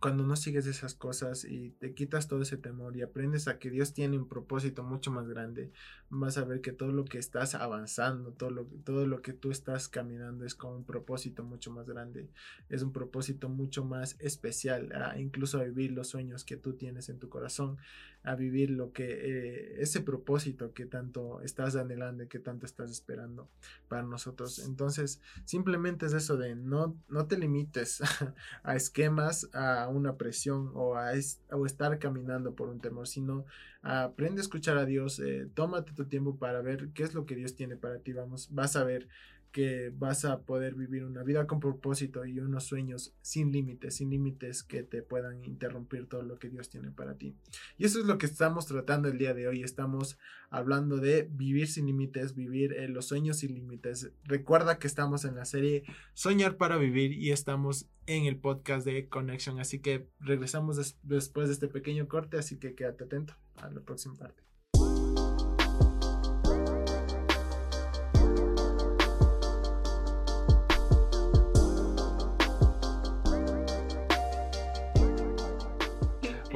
Cuando 0.00 0.24
no 0.24 0.34
sigues 0.34 0.66
esas 0.66 0.94
cosas 0.94 1.44
y 1.44 1.70
te 1.78 1.94
quitas 1.94 2.26
todo 2.26 2.42
ese 2.42 2.56
temor 2.56 2.96
y 2.96 3.02
aprendes 3.02 3.48
a 3.48 3.58
que 3.58 3.70
Dios 3.70 3.92
tiene 3.92 4.18
un 4.18 4.28
propósito 4.28 4.82
mucho 4.82 5.10
más 5.10 5.28
grande, 5.28 5.72
vas 6.08 6.38
a 6.38 6.44
ver 6.44 6.60
que 6.60 6.72
todo 6.72 6.90
lo 6.92 7.04
que 7.04 7.18
estás 7.18 7.54
avanzando, 7.54 8.32
todo 8.32 8.50
lo, 8.50 8.64
todo 8.84 9.06
lo 9.06 9.20
que 9.20 9.32
tú 9.32 9.50
estás 9.50 9.88
caminando 9.88 10.44
es 10.44 10.54
con 10.54 10.74
un 10.74 10.84
propósito 10.84 11.44
mucho 11.44 11.70
más 11.70 11.88
grande, 11.88 12.30
es 12.68 12.82
un 12.82 12.92
propósito 12.92 13.48
mucho 13.48 13.84
más 13.84 14.16
especial, 14.20 14.92
incluso 15.18 15.60
a 15.60 15.64
vivir 15.64 15.92
los 15.92 16.08
sueños 16.08 16.44
que 16.44 16.56
tú 16.56 16.72
tienes 16.72 17.08
en 17.10 17.18
tu 17.18 17.28
corazón, 17.28 17.78
a 18.22 18.34
vivir 18.34 18.70
lo 18.70 18.92
que 18.92 19.04
eh, 19.04 19.82
ese 19.82 20.00
propósito 20.00 20.74
que 20.74 20.84
tanto 20.86 21.40
estás 21.40 21.76
anhelando 21.76 22.24
y 22.24 22.28
que 22.28 22.38
tanto 22.38 22.66
estás 22.66 22.90
esperando 22.90 23.48
para 23.88 24.02
nosotros. 24.02 24.58
Entonces, 24.58 25.20
simplemente 25.44 26.06
es 26.06 26.12
eso 26.12 26.36
de 26.36 26.54
no, 26.54 26.96
no 27.08 27.26
te 27.26 27.38
limites 27.38 28.00
a 28.62 28.76
esquemas, 28.76 29.48
a 29.54 29.88
una 29.90 30.16
presión 30.16 30.70
o 30.74 30.96
a, 30.96 31.12
estar 31.14 31.98
caminando 31.98 32.54
por 32.54 32.68
un 32.68 32.80
temor, 32.80 33.06
sino 33.06 33.44
aprende 33.82 34.40
a 34.40 34.42
escuchar 34.42 34.78
a 34.78 34.86
Dios, 34.86 35.20
eh, 35.20 35.48
tómate 35.54 35.92
tu 35.92 36.06
tiempo 36.06 36.36
para 36.36 36.62
ver 36.62 36.88
qué 36.94 37.02
es 37.02 37.14
lo 37.14 37.26
que 37.26 37.36
Dios 37.36 37.54
tiene 37.54 37.76
para 37.76 37.98
ti, 37.98 38.12
vamos, 38.12 38.48
vas 38.52 38.76
a 38.76 38.84
ver 38.84 39.08
que 39.52 39.92
vas 39.96 40.24
a 40.24 40.42
poder 40.42 40.74
vivir 40.74 41.04
una 41.04 41.22
vida 41.22 41.46
con 41.46 41.60
propósito 41.60 42.24
y 42.24 42.38
unos 42.38 42.64
sueños 42.64 43.14
sin 43.20 43.52
límites, 43.52 43.96
sin 43.96 44.10
límites 44.10 44.62
que 44.62 44.82
te 44.82 45.02
puedan 45.02 45.44
interrumpir 45.44 46.06
todo 46.06 46.22
lo 46.22 46.38
que 46.38 46.48
Dios 46.48 46.68
tiene 46.68 46.90
para 46.90 47.14
ti. 47.14 47.34
Y 47.78 47.84
eso 47.84 47.98
es 48.00 48.06
lo 48.06 48.18
que 48.18 48.26
estamos 48.26 48.66
tratando 48.66 49.08
el 49.08 49.18
día 49.18 49.34
de 49.34 49.48
hoy. 49.48 49.62
Estamos 49.62 50.18
hablando 50.50 50.98
de 50.98 51.28
vivir 51.30 51.68
sin 51.68 51.86
límites, 51.86 52.34
vivir 52.34 52.72
eh, 52.74 52.88
los 52.88 53.06
sueños 53.06 53.38
sin 53.38 53.54
límites. 53.54 54.10
Recuerda 54.24 54.78
que 54.78 54.86
estamos 54.86 55.24
en 55.24 55.34
la 55.34 55.44
serie 55.44 55.84
Soñar 56.14 56.56
para 56.56 56.76
Vivir 56.76 57.12
y 57.12 57.32
estamos 57.32 57.86
en 58.06 58.24
el 58.24 58.36
podcast 58.36 58.86
de 58.86 59.08
Connection. 59.08 59.60
Así 59.60 59.80
que 59.80 60.08
regresamos 60.20 60.96
después 61.02 61.48
de 61.48 61.54
este 61.54 61.68
pequeño 61.68 62.08
corte, 62.08 62.38
así 62.38 62.56
que 62.56 62.74
quédate 62.74 63.04
atento 63.04 63.34
a 63.56 63.70
la 63.70 63.80
próxima 63.80 64.14
parte. 64.14 64.49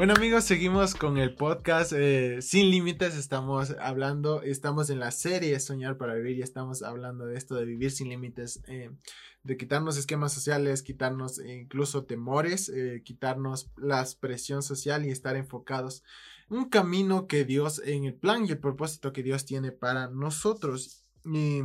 Bueno 0.05 0.19
amigos, 0.19 0.45
seguimos 0.45 0.95
con 0.95 1.17
el 1.17 1.35
podcast 1.35 1.95
eh, 1.97 2.43
Sin 2.43 2.71
Límites. 2.71 3.17
Estamos 3.17 3.75
hablando, 3.81 4.43
estamos 4.43 4.91
en 4.91 4.99
la 5.01 5.11
serie 5.11 5.59
Soñar 5.59 5.97
para 5.97 6.13
Vivir 6.13 6.37
y 6.37 6.43
estamos 6.43 6.83
hablando 6.83 7.25
de 7.25 7.39
esto 7.39 7.55
de 7.55 7.65
vivir 7.65 7.91
sin 7.91 8.11
límites, 8.11 8.63
eh, 8.69 8.91
de 9.45 9.57
quitarnos 9.57 9.97
esquemas 9.97 10.35
sociales, 10.35 10.83
quitarnos 10.83 11.39
incluso 11.39 12.05
temores, 12.05 12.69
eh, 12.69 13.01
quitarnos 13.03 13.71
la 13.79 14.07
presión 14.21 14.63
social 14.63 15.07
y 15.07 15.11
estar 15.11 15.37
enfocados 15.37 16.03
en 16.51 16.59
un 16.59 16.69
camino 16.69 17.27
que 17.27 17.47
Dios, 17.47 17.81
en 17.83 18.05
el 18.05 18.15
plan 18.15 18.45
y 18.45 18.51
el 18.51 18.59
propósito 18.59 19.11
que 19.15 19.23
Dios 19.23 19.47
tiene 19.47 19.73
para 19.73 20.09
nosotros 20.09 21.04
y 21.25 21.63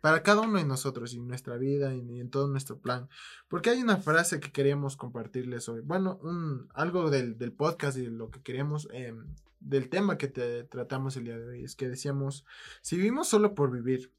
para 0.00 0.22
cada 0.22 0.40
uno 0.40 0.58
de 0.58 0.64
nosotros 0.64 1.12
y 1.12 1.20
nuestra 1.20 1.56
vida 1.56 1.94
y 1.94 2.20
en 2.20 2.30
todo 2.30 2.48
nuestro 2.48 2.78
plan. 2.78 3.08
Porque 3.48 3.70
hay 3.70 3.82
una 3.82 3.98
frase 3.98 4.40
que 4.40 4.52
queríamos 4.52 4.96
compartirles 4.96 5.68
hoy. 5.68 5.80
Bueno, 5.80 6.18
un, 6.22 6.68
algo 6.74 7.10
del, 7.10 7.36
del 7.36 7.52
podcast 7.52 7.98
y 7.98 8.02
de 8.02 8.10
lo 8.10 8.30
que 8.30 8.40
queremos, 8.40 8.88
em, 8.92 9.26
del 9.60 9.88
tema 9.90 10.18
que 10.18 10.28
tratamos 10.28 11.16
el 11.16 11.24
día 11.24 11.38
de 11.38 11.48
hoy, 11.48 11.64
es 11.64 11.76
que 11.76 11.88
decíamos, 11.88 12.44
si 12.80 12.96
vivimos 12.96 13.28
solo 13.28 13.54
por 13.54 13.70
vivir, 13.70 14.10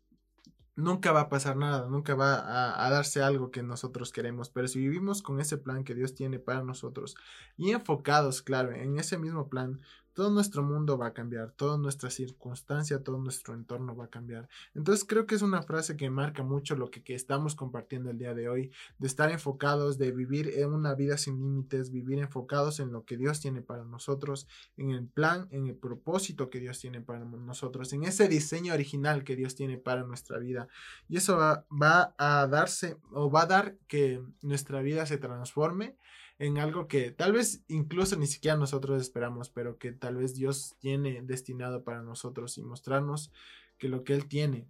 nunca 0.75 1.11
va 1.11 1.21
a 1.21 1.29
pasar 1.29 1.55
nada, 1.55 1.87
nunca 1.87 2.15
va 2.15 2.83
a, 2.83 2.89
darse 2.89 3.21
algo 3.21 3.51
que 3.51 3.63
nosotros 3.63 4.11
queremos, 4.11 4.49
pero 4.49 4.67
si 4.67 4.79
vivimos 4.79 5.21
con 5.21 5.39
ese 5.39 5.57
plan 5.57 5.83
que 5.83 5.93
Dios 5.93 6.15
tiene 6.15 6.39
para 6.39 6.63
nosotros 6.63 7.15
y 7.57 7.71
enfocados, 7.71 8.41
claro, 8.41 8.71
en 8.71 8.97
ese 8.97 9.17
mismo 9.17 9.49
plan, 9.49 9.81
todo 10.14 10.30
nuestro 10.30 10.64
mundo 10.64 10.97
va 10.97 11.07
a 11.07 11.14
cambiar, 11.14 11.51
toda 11.51 11.78
nuestra 11.78 12.09
circunstancia, 12.09 13.03
todo 13.03 13.18
nuestro 13.18 13.53
entorno 13.53 13.95
va 13.95 14.05
a 14.05 14.09
cambiar. 14.09 14.47
Entonces 14.76 15.05
creo 15.05 15.26
que 15.26 15.36
es 15.36 15.41
una 15.41 15.64
frase 15.64 15.97
que 15.97 16.09
marca 16.09 16.43
mucho 16.43 16.76
lo 16.76 16.89
que, 16.89 17.03
estamos 17.14 17.55
compartiendo 17.55 18.09
el 18.09 18.18
día 18.18 18.34
de 18.34 18.47
hoy, 18.49 18.72
de 18.99 19.07
estar 19.07 19.32
enfocados, 19.32 19.97
de 19.97 20.11
vivir 20.11 20.51
en 20.55 20.74
una 20.74 20.93
vida 20.93 21.18
sin 21.18 21.39
límites, 21.39 21.91
vivir 21.91 22.20
enfocados 22.20 22.80
en 22.80 22.91
lo 22.91 23.05
que 23.05 23.18
Dios 23.18 23.39
tiene 23.39 23.61
para 23.61 23.84
nosotros, 23.86 24.47
en 24.78 24.91
el 24.91 25.07
plan, 25.07 25.47
en 25.51 25.68
el 25.68 25.76
propósito 25.76 26.49
que 26.49 26.59
Dios 26.59 26.80
tiene 26.80 27.01
para 27.01 27.26
nosotros, 27.26 27.91
en 27.93 28.03
ese 28.03 28.28
diseño 28.28 28.74
original 28.74 29.24
que 29.24 29.36
Dios 29.36 29.55
tiene 29.55 29.78
para 29.78 30.03
nuestra 30.03 30.38
vida. 30.38 30.68
Y 31.09 31.18
eso 31.18 31.38
va 31.38 32.16
a 32.18 32.47
darse 32.47 32.97
o 33.11 33.32
va 33.32 33.43
a 33.43 33.47
dar 33.47 33.76
que 33.88 34.22
nuestra 34.41 34.82
vida 34.82 35.05
se 35.05 35.18
transforme 35.18 35.97
en 36.43 36.57
algo 36.57 36.87
que 36.87 37.11
tal 37.11 37.31
vez 37.31 37.63
incluso 37.67 38.17
ni 38.17 38.27
siquiera 38.27 38.57
nosotros 38.57 39.01
esperamos, 39.01 39.49
pero 39.49 39.77
que 39.77 39.93
tal 39.93 40.17
vez 40.17 40.35
Dios 40.35 40.75
tiene 40.79 41.21
destinado 41.21 41.83
para 41.83 42.01
nosotros 42.01 42.57
y 42.57 42.63
mostrarnos 42.63 43.31
que 43.77 43.87
lo 43.87 44.03
que 44.03 44.13
Él 44.13 44.27
tiene 44.27 44.67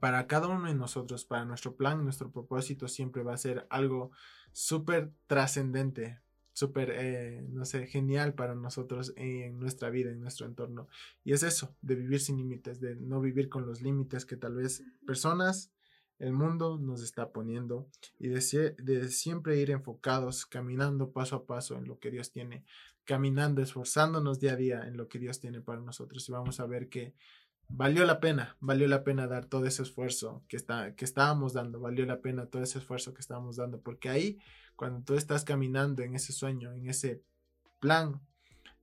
para 0.00 0.26
cada 0.26 0.48
uno 0.48 0.68
de 0.68 0.74
nosotros, 0.74 1.24
para 1.24 1.44
nuestro 1.44 1.76
plan, 1.76 2.02
nuestro 2.02 2.30
propósito 2.30 2.88
siempre 2.88 3.22
va 3.22 3.34
a 3.34 3.38
ser 3.38 3.66
algo 3.70 4.10
súper 4.52 5.12
trascendente, 5.26 6.20
súper, 6.52 6.90
eh, 6.94 7.44
no 7.48 7.64
sé, 7.64 7.86
genial 7.86 8.34
para 8.34 8.54
nosotros 8.54 9.12
en 9.16 9.60
nuestra 9.60 9.90
vida, 9.90 10.10
en 10.10 10.20
nuestro 10.20 10.46
entorno. 10.46 10.88
Y 11.24 11.32
es 11.32 11.42
eso, 11.42 11.76
de 11.82 11.94
vivir 11.94 12.20
sin 12.20 12.38
límites, 12.38 12.80
de 12.80 12.96
no 12.96 13.20
vivir 13.20 13.48
con 13.48 13.66
los 13.66 13.82
límites 13.82 14.24
que 14.26 14.36
tal 14.36 14.54
vez 14.54 14.82
personas 15.06 15.70
el 16.22 16.32
mundo 16.32 16.78
nos 16.78 17.02
está 17.02 17.32
poniendo 17.32 17.88
y 18.20 18.28
de, 18.28 18.40
siempre 19.08 19.58
ir 19.58 19.72
enfocados, 19.72 20.46
caminando 20.46 21.10
paso 21.10 21.34
a 21.34 21.46
paso 21.46 21.76
en 21.76 21.88
lo 21.88 21.98
que 21.98 22.12
Dios 22.12 22.30
tiene, 22.30 22.64
caminando, 23.04 23.60
esforzándonos 23.60 24.38
día 24.38 24.52
a 24.52 24.56
día 24.56 24.82
en 24.86 24.96
lo 24.96 25.08
que 25.08 25.18
Dios 25.18 25.40
tiene 25.40 25.60
para 25.60 25.80
nosotros. 25.80 26.28
Y 26.28 26.32
vamos 26.32 26.60
a 26.60 26.66
ver 26.66 26.88
que 26.88 27.12
valió 27.68 28.04
la 28.04 28.20
pena, 28.20 28.56
valió 28.60 28.86
la 28.86 29.02
pena 29.02 29.26
dar 29.26 29.46
todo 29.46 29.66
ese 29.66 29.82
esfuerzo 29.82 30.44
que, 30.46 30.56
está, 30.56 30.94
que 30.94 31.04
estábamos 31.04 31.54
dando, 31.54 31.80
valió 31.80 32.06
la 32.06 32.20
pena 32.20 32.46
todo 32.46 32.62
ese 32.62 32.78
esfuerzo 32.78 33.12
que 33.14 33.20
estábamos 33.20 33.56
dando, 33.56 33.80
porque 33.80 34.08
ahí, 34.08 34.38
cuando 34.76 35.02
tú 35.02 35.14
estás 35.14 35.42
caminando 35.42 36.02
en 36.02 36.14
ese 36.14 36.32
sueño, 36.32 36.72
en 36.72 36.88
ese 36.88 37.20
plan 37.80 38.20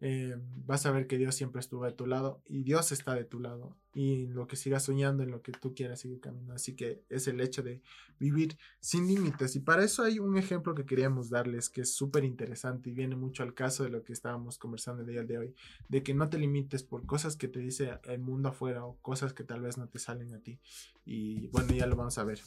eh, 0.02 0.38
vas 0.66 0.86
a 0.86 0.92
ver 0.92 1.08
que 1.08 1.18
Dios 1.18 1.36
siempre 1.36 1.60
estuvo 1.60 1.84
de 1.84 1.92
tu 1.92 2.06
lado 2.06 2.42
y 2.46 2.64
Dios 2.64 2.94
está 2.94 3.16
de 3.16 3.26
tu 3.26 3.40
lado 3.40 3.76
y 3.94 4.28
lo 4.28 4.48
que 4.48 4.56
sigas 4.56 4.84
soñando, 4.84 5.24
en 5.24 5.32
lo 5.32 5.42
que 5.42 5.52
tú 5.52 5.74
quieras 5.74 6.00
seguir 6.00 6.22
caminando. 6.22 6.54
Así 6.54 6.74
que 6.76 7.04
es 7.10 7.28
el 7.28 7.42
hecho 7.42 7.64
de 7.64 7.82
vivir 8.18 8.58
sin 8.80 9.08
límites. 9.08 9.58
Y 9.58 9.60
para 9.60 9.84
eso 9.84 10.04
hay 10.04 10.20
un 10.20 10.38
ejemplo 10.38 10.74
que 10.74 10.86
queríamos 10.86 11.30
darles 11.30 11.70
que 11.70 11.82
es 11.82 11.94
súper 11.94 12.24
interesante 12.24 12.90
y 12.90 12.94
viene 12.94 13.18
mucho 13.18 13.44
al 13.44 13.54
caso 13.54 13.84
de 13.84 13.90
lo 13.90 14.04
que 14.04 14.14
estábamos 14.14 14.58
conversando 14.58 15.02
el 15.02 15.10
día 15.10 15.24
de 15.24 15.38
hoy, 15.38 15.56
de 15.90 16.02
que 16.02 16.14
no 16.14 16.30
te 16.30 16.38
limites 16.38 16.84
por 16.84 17.06
cosas 17.06 17.36
que 17.36 17.50
te 17.50 17.60
dice 17.60 18.00
el 18.04 18.20
mundo 18.20 18.50
afuera 18.50 18.86
o 18.86 18.98
cosas 19.02 19.34
que 19.34 19.44
tal 19.44 19.62
vez 19.62 19.78
no 19.78 19.90
te 19.90 20.00
salen 20.00 20.34
a 20.34 20.40
ti. 20.40 20.60
Y 21.04 21.48
bueno, 21.48 21.74
ya 21.74 21.88
lo 21.88 21.98
vamos 21.98 22.18
a 22.18 22.24
ver. 22.24 22.40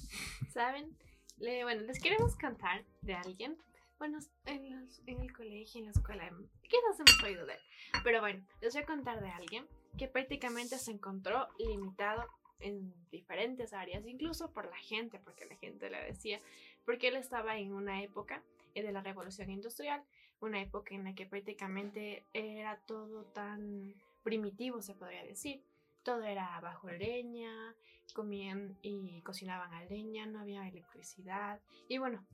¿Saben? 0.52 0.96
Le, 1.38 1.64
bueno, 1.64 1.82
les 1.82 2.00
queremos 2.00 2.34
cantar 2.36 2.84
de 3.02 3.14
alguien 3.14 3.58
bueno, 4.02 4.18
en, 4.46 4.88
en 5.06 5.20
el 5.20 5.32
colegio, 5.32 5.78
en 5.78 5.84
la 5.84 5.92
escuela, 5.92 6.28
quizás 6.62 6.98
hemos 6.98 7.22
oído 7.22 7.46
de 7.46 7.52
él. 7.52 7.60
Pero 8.02 8.20
bueno, 8.20 8.44
les 8.60 8.74
voy 8.74 8.82
a 8.82 8.86
contar 8.86 9.22
de 9.22 9.30
alguien 9.30 9.64
que 9.96 10.08
prácticamente 10.08 10.76
se 10.76 10.90
encontró 10.90 11.46
limitado 11.56 12.26
en 12.58 12.92
diferentes 13.12 13.72
áreas, 13.72 14.04
incluso 14.04 14.52
por 14.52 14.68
la 14.68 14.76
gente, 14.78 15.20
porque 15.20 15.44
la 15.44 15.54
gente 15.54 15.88
le 15.88 16.02
decía, 16.02 16.40
porque 16.84 17.08
él 17.08 17.14
estaba 17.14 17.58
en 17.58 17.72
una 17.72 18.02
época 18.02 18.42
de 18.74 18.90
la 18.90 19.02
revolución 19.02 19.50
industrial, 19.50 20.02
una 20.40 20.60
época 20.60 20.96
en 20.96 21.04
la 21.04 21.14
que 21.14 21.26
prácticamente 21.26 22.26
era 22.32 22.80
todo 22.80 23.26
tan 23.26 23.94
primitivo, 24.24 24.82
se 24.82 24.96
podría 24.96 25.22
decir. 25.22 25.62
Todo 26.02 26.24
era 26.24 26.58
bajo 26.60 26.90
leña, 26.90 27.76
comían 28.14 28.76
y 28.82 29.22
cocinaban 29.22 29.72
a 29.72 29.84
leña, 29.84 30.26
no 30.26 30.40
había 30.40 30.66
electricidad. 30.66 31.60
Y 31.86 31.98
bueno, 31.98 32.26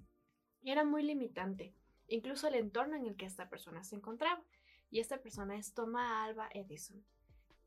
era 0.64 0.84
muy 0.84 1.02
limitante, 1.02 1.74
incluso 2.08 2.48
el 2.48 2.54
entorno 2.54 2.96
en 2.96 3.06
el 3.06 3.16
que 3.16 3.26
esta 3.26 3.48
persona 3.48 3.84
se 3.84 3.96
encontraba. 3.96 4.42
Y 4.90 5.00
esta 5.00 5.18
persona 5.18 5.56
es 5.56 5.74
Thomas 5.74 6.10
Alba 6.10 6.48
Edison. 6.54 7.04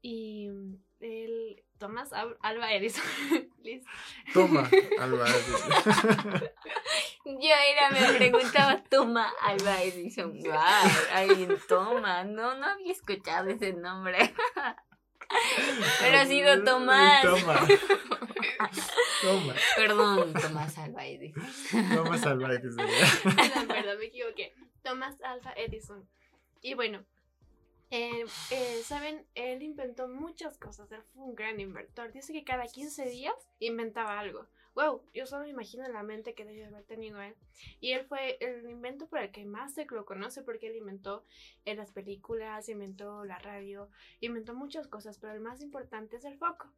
Y 0.02 0.50
mm, 0.50 0.76
el 1.02 1.64
Thomas 1.78 2.12
Alba 2.14 2.74
Edison. 2.74 3.04
Toma 4.34 4.70
Alba 5.00 5.30
Edison. 5.30 6.42
Yo 7.40 7.50
era, 7.50 7.92
me 7.92 8.18
preguntaba 8.18 8.84
Toma 8.90 9.32
Alba 9.42 9.84
Edison. 9.84 10.34
Wow, 10.42 10.54
ay, 11.14 11.48
Toma, 11.68 12.24
no, 12.24 12.56
no 12.56 12.66
había 12.66 12.92
escuchado 12.92 13.50
ese 13.50 13.74
nombre. 13.74 14.34
Pero 16.00 16.18
ha 16.18 16.26
sido 16.26 16.64
Tomás. 16.64 17.22
Toma. 17.24 17.68
Toma. 19.22 19.54
Perdón, 19.76 20.34
Tomás 20.34 20.78
Alba 20.78 21.06
Edison. 21.06 21.44
Tomás 21.96 22.26
Alba 22.26 22.54
Edison. 22.54 22.86
perdón, 23.68 24.00
me 24.00 24.06
equivoqué. 24.06 24.54
Tomás 24.84 25.22
Alba 25.22 25.54
Edison. 25.56 26.08
Y 26.62 26.74
bueno, 26.74 27.06
eh, 27.92 28.26
eh, 28.52 28.82
Saben, 28.84 29.26
él 29.36 29.62
inventó 29.64 30.08
muchas 30.08 30.58
cosas. 30.58 30.92
Él 30.92 31.04
fue 31.14 31.24
un 31.24 31.36
gran 31.36 31.60
inventor. 31.60 32.12
Dice 32.12 32.34
que 32.34 32.44
cada 32.44 32.66
15 32.66 33.06
días 33.06 33.36
inventaba 33.60 34.20
algo. 34.20 34.48
Wow, 34.74 35.04
yo 35.14 35.26
solo 35.26 35.44
me 35.44 35.50
imagino 35.50 35.88
la 35.88 36.04
mente 36.04 36.34
que 36.34 36.46
debe 36.46 36.66
haber 36.66 36.84
tenido 36.84 37.22
él. 37.22 37.36
Y 37.80 37.92
él 37.92 38.06
fue 38.06 38.38
el 38.40 38.70
invento 38.70 39.08
por 39.08 39.20
el 39.20 39.32
que 39.32 39.46
más 39.46 39.74
se 39.74 39.86
lo 39.86 40.06
conoce 40.06 40.44
porque 40.44 40.68
él 40.68 40.78
inventó 40.78 41.26
en 41.66 41.78
las 41.78 41.92
películas, 41.92 42.70
inventó 42.70 43.26
la 43.26 43.38
radio, 43.40 43.90
inventó 44.22 44.54
muchas 44.54 44.88
cosas, 44.88 45.18
pero 45.20 45.34
el 45.34 45.42
más 45.42 45.62
importante 45.62 46.16
es 46.16 46.26
el 46.26 46.38
foco. 46.38 46.72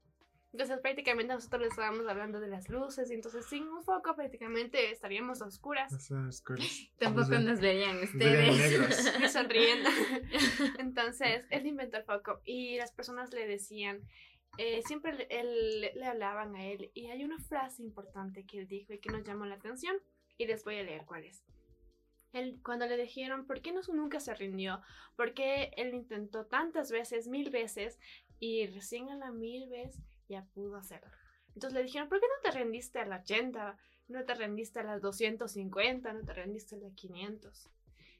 Entonces 0.53 0.79
prácticamente 0.81 1.33
nosotros 1.33 1.63
le 1.63 1.67
estábamos 1.67 2.07
hablando 2.07 2.39
de 2.39 2.47
las 2.47 2.69
luces 2.69 3.09
y 3.09 3.15
entonces 3.15 3.43
sin 3.47 3.67
un 3.67 3.83
foco 3.83 4.15
prácticamente 4.15 4.91
estaríamos 4.91 5.41
a 5.41 5.45
oscuras. 5.45 5.91
Tampoco 6.99 7.39
nos 7.39 7.59
verían 7.59 8.03
ustedes. 8.03 9.11
Sonriendo. 9.33 9.89
entonces 10.77 11.45
él 11.49 11.65
inventó 11.65 11.97
el 11.97 12.03
foco 12.03 12.39
y 12.45 12.77
las 12.77 12.91
personas 12.91 13.33
le 13.33 13.47
decían, 13.47 14.01
eh, 14.57 14.81
siempre 14.83 15.27
le 15.29 16.05
hablaban 16.05 16.55
a 16.55 16.65
él 16.65 16.91
y 16.93 17.07
hay 17.07 17.23
una 17.23 17.39
frase 17.39 17.81
importante 17.81 18.45
que 18.45 18.59
él 18.59 18.67
dijo 18.67 18.93
y 18.93 18.99
que 18.99 19.11
nos 19.11 19.23
llamó 19.23 19.45
la 19.45 19.55
atención 19.55 19.95
y 20.37 20.45
les 20.45 20.63
voy 20.63 20.77
a 20.77 20.83
leer 20.83 21.05
cuál 21.05 21.25
es. 21.25 21.43
Él, 22.33 22.59
cuando 22.63 22.87
le 22.87 22.97
dijeron, 22.97 23.45
¿por 23.45 23.61
qué 23.61 23.71
no, 23.71 23.81
nunca 23.93 24.19
se 24.19 24.33
rindió? 24.33 24.81
¿Por 25.15 25.33
qué 25.33 25.71
él 25.77 25.93
intentó 25.93 26.45
tantas 26.45 26.91
veces, 26.91 27.27
mil 27.27 27.51
veces, 27.51 27.99
y 28.39 28.65
recién 28.67 29.09
a 29.09 29.15
la 29.15 29.31
mil 29.31 29.69
vez 29.69 29.99
ya 30.27 30.45
pudo 30.53 30.75
hacerlo? 30.75 31.11
Entonces 31.53 31.73
le 31.73 31.83
dijeron, 31.83 32.09
¿por 32.09 32.19
qué 32.19 32.25
no 32.27 32.49
te 32.49 32.57
rendiste 32.57 32.99
a 32.99 33.05
la 33.05 33.17
80? 33.17 33.77
¿No 34.07 34.25
te 34.25 34.33
rendiste 34.33 34.79
a 34.79 34.83
las 34.83 35.01
250? 35.01 36.11
¿No 36.11 36.25
te 36.25 36.33
rendiste 36.33 36.75
a 36.75 36.79
las 36.79 36.93
500? 36.93 37.69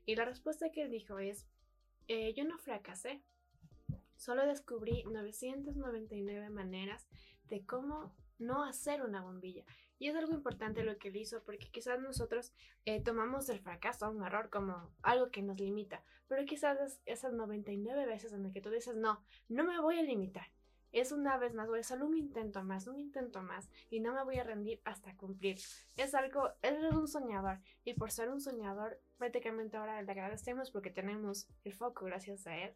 Y 0.06 0.16
la 0.16 0.26
respuesta 0.26 0.72
que 0.72 0.84
él 0.84 0.92
dijo 0.92 1.18
es, 1.18 1.48
eh, 2.08 2.34
yo 2.36 2.46
no 2.46 2.60
fracasé, 2.60 3.24
Solo 4.24 4.48
descubrí 4.48 5.04
999 5.04 6.50
maneras 6.50 7.10
de 7.50 7.66
cómo 7.66 8.16
no 8.40 8.64
hacer 8.64 9.02
una 9.02 9.22
bombilla. 9.22 9.66
Y 10.00 10.08
es 10.08 10.16
algo 10.16 10.32
importante 10.32 10.86
lo 10.86 10.98
que 10.98 11.10
él 11.10 11.18
hizo 11.18 11.44
porque 11.44 11.70
quizás 11.70 12.00
nosotros 12.00 12.54
eh, 12.86 13.04
tomamos 13.04 13.50
el 13.50 13.60
fracaso, 13.60 14.10
un 14.10 14.24
error, 14.24 14.50
como 14.50 14.94
algo 15.02 15.30
que 15.30 15.42
nos 15.42 15.60
limita. 15.60 16.06
Pero 16.30 16.46
quizás 16.46 17.02
esas 17.06 17.34
99 17.34 18.06
veces 18.06 18.32
en 18.32 18.44
las 18.44 18.54
que 18.54 18.62
tú 18.62 18.70
dices, 18.70 18.96
no, 18.96 19.22
no 19.50 19.66
me 19.66 19.78
voy 19.82 20.00
a 20.00 20.04
limitar. 20.04 20.48
Es 20.94 21.12
una 21.12 21.36
vez 21.36 21.54
más, 21.54 21.68
voy 21.68 21.80
a 21.80 21.82
hacer 21.82 22.02
un 22.02 22.16
intento 22.16 22.64
más, 22.64 22.88
un 22.88 23.00
intento 23.00 23.42
más 23.42 23.70
y 23.90 24.00
no 24.00 24.14
me 24.14 24.24
voy 24.24 24.38
a 24.38 24.46
rendir 24.46 24.80
hasta 24.86 25.18
cumplir. 25.18 25.60
Es 25.98 26.16
algo, 26.16 26.50
él 26.62 26.78
es 26.86 26.94
un 26.94 27.10
soñador 27.10 27.60
y 27.84 27.96
por 27.96 28.10
ser 28.10 28.30
un 28.30 28.40
soñador 28.40 29.02
prácticamente 29.18 29.76
ahora 29.76 30.02
le 30.02 30.10
agradecemos 30.10 30.72
porque 30.72 30.92
tenemos 30.92 31.50
el 31.66 31.74
foco 31.74 32.06
gracias 32.06 32.48
a 32.48 32.56
él 32.56 32.74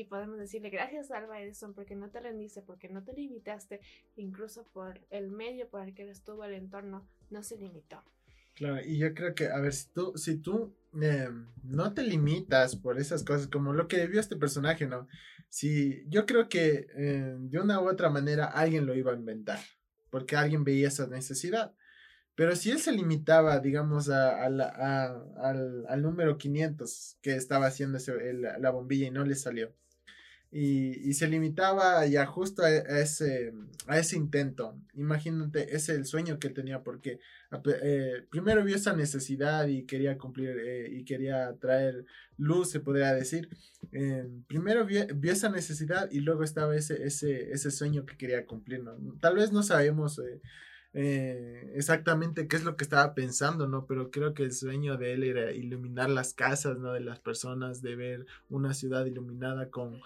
y 0.00 0.04
podemos 0.04 0.38
decirle 0.38 0.70
gracias 0.70 1.10
Alba 1.10 1.40
Edison 1.40 1.74
porque 1.74 1.94
no 1.94 2.10
te 2.10 2.20
rendiste, 2.20 2.62
porque 2.62 2.88
no 2.88 3.04
te 3.04 3.12
limitaste, 3.12 3.80
incluso 4.16 4.64
por 4.72 5.00
el 5.10 5.30
medio 5.30 5.68
por 5.68 5.82
el 5.82 5.94
que 5.94 6.08
estuvo 6.08 6.44
el 6.44 6.54
entorno, 6.54 7.06
no 7.30 7.42
se 7.42 7.56
limitó. 7.56 8.02
Claro, 8.54 8.80
y 8.84 8.98
yo 8.98 9.14
creo 9.14 9.34
que, 9.34 9.48
a 9.48 9.58
ver, 9.60 9.72
si 9.72 9.88
tú, 9.88 10.12
si 10.16 10.36
tú 10.36 10.74
em, 11.00 11.46
no 11.62 11.94
te 11.94 12.02
limitas 12.02 12.76
por 12.76 12.98
esas 12.98 13.24
cosas, 13.24 13.46
como 13.48 13.72
lo 13.72 13.88
que 13.88 14.06
vio 14.06 14.20
este 14.20 14.36
personaje, 14.36 14.86
¿no? 14.86 15.06
Si 15.48 16.04
yo 16.08 16.26
creo 16.26 16.48
que 16.48 16.86
em, 16.94 17.48
de 17.48 17.58
una 17.58 17.80
u 17.80 17.88
otra 17.88 18.10
manera 18.10 18.46
alguien 18.46 18.86
lo 18.86 18.94
iba 18.94 19.12
a 19.12 19.16
inventar, 19.16 19.60
porque 20.10 20.36
alguien 20.36 20.64
veía 20.64 20.88
esa 20.88 21.06
necesidad. 21.06 21.74
Pero 22.34 22.56
si 22.56 22.70
él 22.70 22.80
se 22.80 22.92
limitaba, 22.92 23.58
digamos, 23.60 24.08
a, 24.08 24.44
al, 24.44 24.60
al, 24.60 26.02
número 26.02 26.38
500 26.38 27.18
que 27.20 27.36
estaba 27.36 27.66
haciendo 27.66 27.98
la 28.58 28.70
bombilla 28.70 29.06
y 29.06 29.10
no 29.10 29.24
le 29.24 29.34
salió, 29.34 29.74
y, 30.52 31.14
se 31.14 31.28
limitaba 31.28 32.04
ya 32.06 32.26
justo 32.26 32.62
a, 32.62 32.70
ese, 32.70 33.52
a 33.86 33.98
ese 33.98 34.16
intento. 34.16 34.76
Imagínate, 34.94 35.62
ese 35.76 35.92
es 35.92 35.98
el 35.98 36.06
sueño 36.06 36.38
que 36.40 36.48
él 36.48 36.54
tenía 36.54 36.82
porque 36.82 37.20
eh, 37.82 38.26
primero 38.30 38.64
vio 38.64 38.74
esa 38.74 38.94
necesidad 38.94 39.68
y 39.68 39.84
quería 39.84 40.18
cumplir 40.18 40.58
eh, 40.58 40.88
y 40.90 41.04
quería 41.04 41.54
traer 41.60 42.04
luz, 42.36 42.70
se 42.70 42.80
podría 42.80 43.14
decir. 43.14 43.48
Eh, 43.92 44.28
primero 44.48 44.84
vio, 44.84 45.06
esa 45.22 45.50
necesidad 45.50 46.10
y 46.10 46.20
luego 46.20 46.42
estaba 46.42 46.74
ese, 46.74 47.04
ese, 47.04 47.52
ese 47.52 47.70
sueño 47.70 48.04
que 48.04 48.16
quería 48.16 48.44
cumplir. 48.44 48.82
¿no? 48.82 48.96
Tal 49.20 49.36
vez 49.36 49.52
no 49.52 49.62
sabemos 49.62 50.20
exactamente 50.92 52.48
qué 52.48 52.56
es 52.56 52.64
lo 52.64 52.76
que 52.76 52.82
estaba 52.82 53.14
pensando, 53.14 53.68
¿no? 53.68 53.86
Pero 53.86 54.10
creo 54.10 54.34
que 54.34 54.42
el 54.42 54.50
sueño 54.50 54.96
de 54.96 55.12
él 55.12 55.22
era 55.22 55.52
iluminar 55.52 56.10
las 56.10 56.34
casas, 56.34 56.78
¿no? 56.78 56.92
De 56.92 56.98
las 56.98 57.20
personas, 57.20 57.80
de 57.80 57.94
ver 57.94 58.26
una 58.48 58.74
ciudad 58.74 59.06
iluminada 59.06 59.70
con 59.70 60.00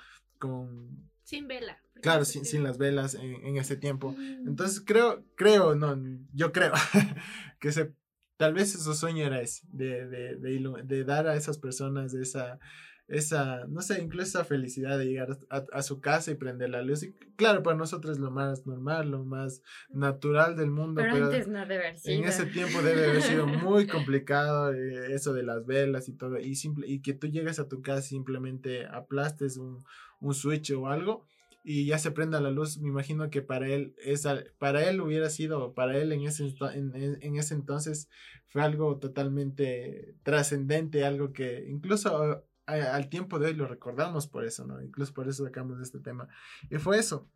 sin 1.23 1.49
vela. 1.49 1.79
Claro, 2.03 2.25
sin, 2.25 2.45
sin, 2.45 2.63
las 2.63 2.77
velas 2.77 3.15
en, 3.15 3.57
ese 3.57 3.77
tiempo. 3.77 4.13
Mm. 4.13 4.49
Entonces 4.49 4.83
creo, 4.85 5.25
creo, 5.37 5.75
no, 5.75 5.97
yo 6.33 6.53
creo 6.53 6.73
que 7.61 7.73
se, 7.73 7.95
tal 8.37 8.55
vez 8.55 8.73
su 8.73 8.95
sueño 8.95 9.25
era 9.25 9.41
ese, 9.41 9.67
de, 9.71 10.07
de, 10.07 10.37
de, 10.37 11.05
dar 11.05 11.27
a 11.27 11.35
esas 11.37 11.59
personas 11.59 12.13
esa, 12.15 12.59
esa, 13.07 13.67
no 13.69 13.83
sé, 13.83 14.01
incluso 14.01 14.23
esa 14.39 14.45
felicidad 14.45 14.99
de 14.99 15.05
llegar 15.05 15.37
a, 15.51 15.83
su 15.83 16.01
casa 16.01 16.31
y 16.31 16.37
prender 16.37 16.71
la 16.71 16.83
luz. 16.83 17.03
Y 17.03 17.13
claro, 17.37 17.63
para 17.63 17.77
nosotros 17.77 18.17
es 18.17 18.19
lo 18.19 18.31
más 18.31 18.67
normal, 18.67 19.11
lo 19.11 19.25
más 19.25 19.63
natural 19.91 20.57
del 20.57 20.71
mundo. 20.71 21.03
Pero, 21.03 21.27
antes 21.27 21.47
no 21.47 21.61
debe 21.61 21.89
haber 21.89 21.99
sido. 21.99 22.15
En 22.17 22.25
ese 22.25 22.47
tiempo 22.47 22.81
debe 22.81 23.11
haber 23.11 23.23
sido 23.23 23.47
muy 23.47 23.87
complicado 23.87 24.73
eh, 24.73 25.13
eso 25.13 25.35
de 25.35 25.43
las 25.43 25.67
velas 25.67 26.09
y 26.09 26.17
todo. 26.17 26.39
Y, 26.39 26.55
simple, 26.57 26.87
y 26.89 27.03
que 27.03 27.13
tú 27.13 27.27
llegas 27.27 27.59
a 27.59 27.69
tu 27.69 27.83
casa 27.83 28.01
y 28.01 28.09
simplemente 28.09 28.87
aplastes 28.87 29.59
un, 29.59 29.85
un 30.25 30.35
switch 30.35 30.73
o 30.73 30.89
algo 30.89 31.27
y 31.67 31.87
ya 31.87 31.99
se 31.99 32.11
prenda 32.11 32.43
la 32.43 32.51
luz, 32.51 32.79
me 32.79 32.89
imagino 32.89 33.31
que 33.31 33.41
para 33.41 33.69
él, 33.69 33.95
esa, 34.05 34.45
para 34.59 34.87
él 34.87 35.01
hubiera 35.01 35.31
sido, 35.31 35.73
para 35.73 35.97
él 35.97 36.13
en 36.13 36.23
ese, 36.23 36.55
en, 36.75 37.37
ese 37.37 37.55
entonces 37.55 38.11
fue 38.49 38.61
algo 38.61 38.99
totalmente 38.99 40.15
trascendente, 40.23 41.07
algo 41.07 41.33
que 41.33 41.65
incluso 41.67 42.45
al 42.67 43.09
tiempo 43.09 43.39
de 43.39 43.47
hoy 43.47 43.55
lo 43.55 43.67
recordamos 43.67 44.27
por 44.27 44.45
eso, 44.45 44.67
¿no? 44.67 44.83
Incluso 44.83 45.15
por 45.15 45.27
eso 45.29 45.45
sacamos 45.45 45.81
este 45.81 46.01
tema. 46.01 46.29
Y 46.71 46.77
fue 46.77 46.99
eso, 46.99 47.29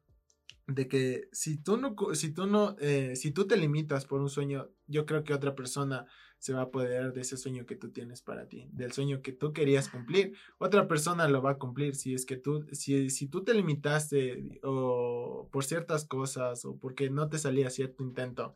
de 0.67 0.89
que 0.89 1.29
si 1.33 1.57
tú 1.57 1.79
no, 1.79 1.97
si 2.15 2.31
tú 2.33 2.47
no, 2.47 2.77
eh, 2.81 3.17
si 3.17 3.31
tú 3.31 3.47
te 3.47 3.57
limitas 3.57 4.05
por 4.05 4.21
un 4.21 4.29
sueño, 4.29 4.69
yo 4.87 5.07
creo 5.07 5.25
que 5.25 5.33
otra 5.33 5.55
persona 5.55 6.07
se 6.39 6.53
va 6.53 6.61
a 6.61 6.65
apoderar 6.65 7.13
de 7.13 7.21
ese 7.21 7.37
sueño 7.37 7.67
que 7.67 7.77
tú 7.77 7.91
tienes 7.91 8.23
para 8.23 8.47
ti, 8.47 8.69
del 8.73 8.93
sueño 8.93 9.23
que 9.23 9.33
tú 9.33 9.53
querías 9.53 9.89
cumplir. 9.89 10.35
Otra 10.59 10.87
persona 10.87 11.29
lo 11.29 11.43
va 11.43 11.53
a 11.53 11.59
cumplir 11.59 11.97
si 11.97 12.15
es 12.15 12.25
que 12.25 12.37
tú, 12.37 12.67
si, 12.73 13.11
si 13.11 13.27
tú 13.27 13.43
te 13.43 13.55
limitaste 13.55 14.61
o 14.63 15.49
por 15.51 15.65
ciertas 15.65 16.05
cosas 16.05 16.65
o 16.65 16.77
porque 16.77 17.11
no 17.11 17.29
te 17.29 17.39
salía 17.39 17.71
cierto 17.71 18.05
intento, 18.05 18.55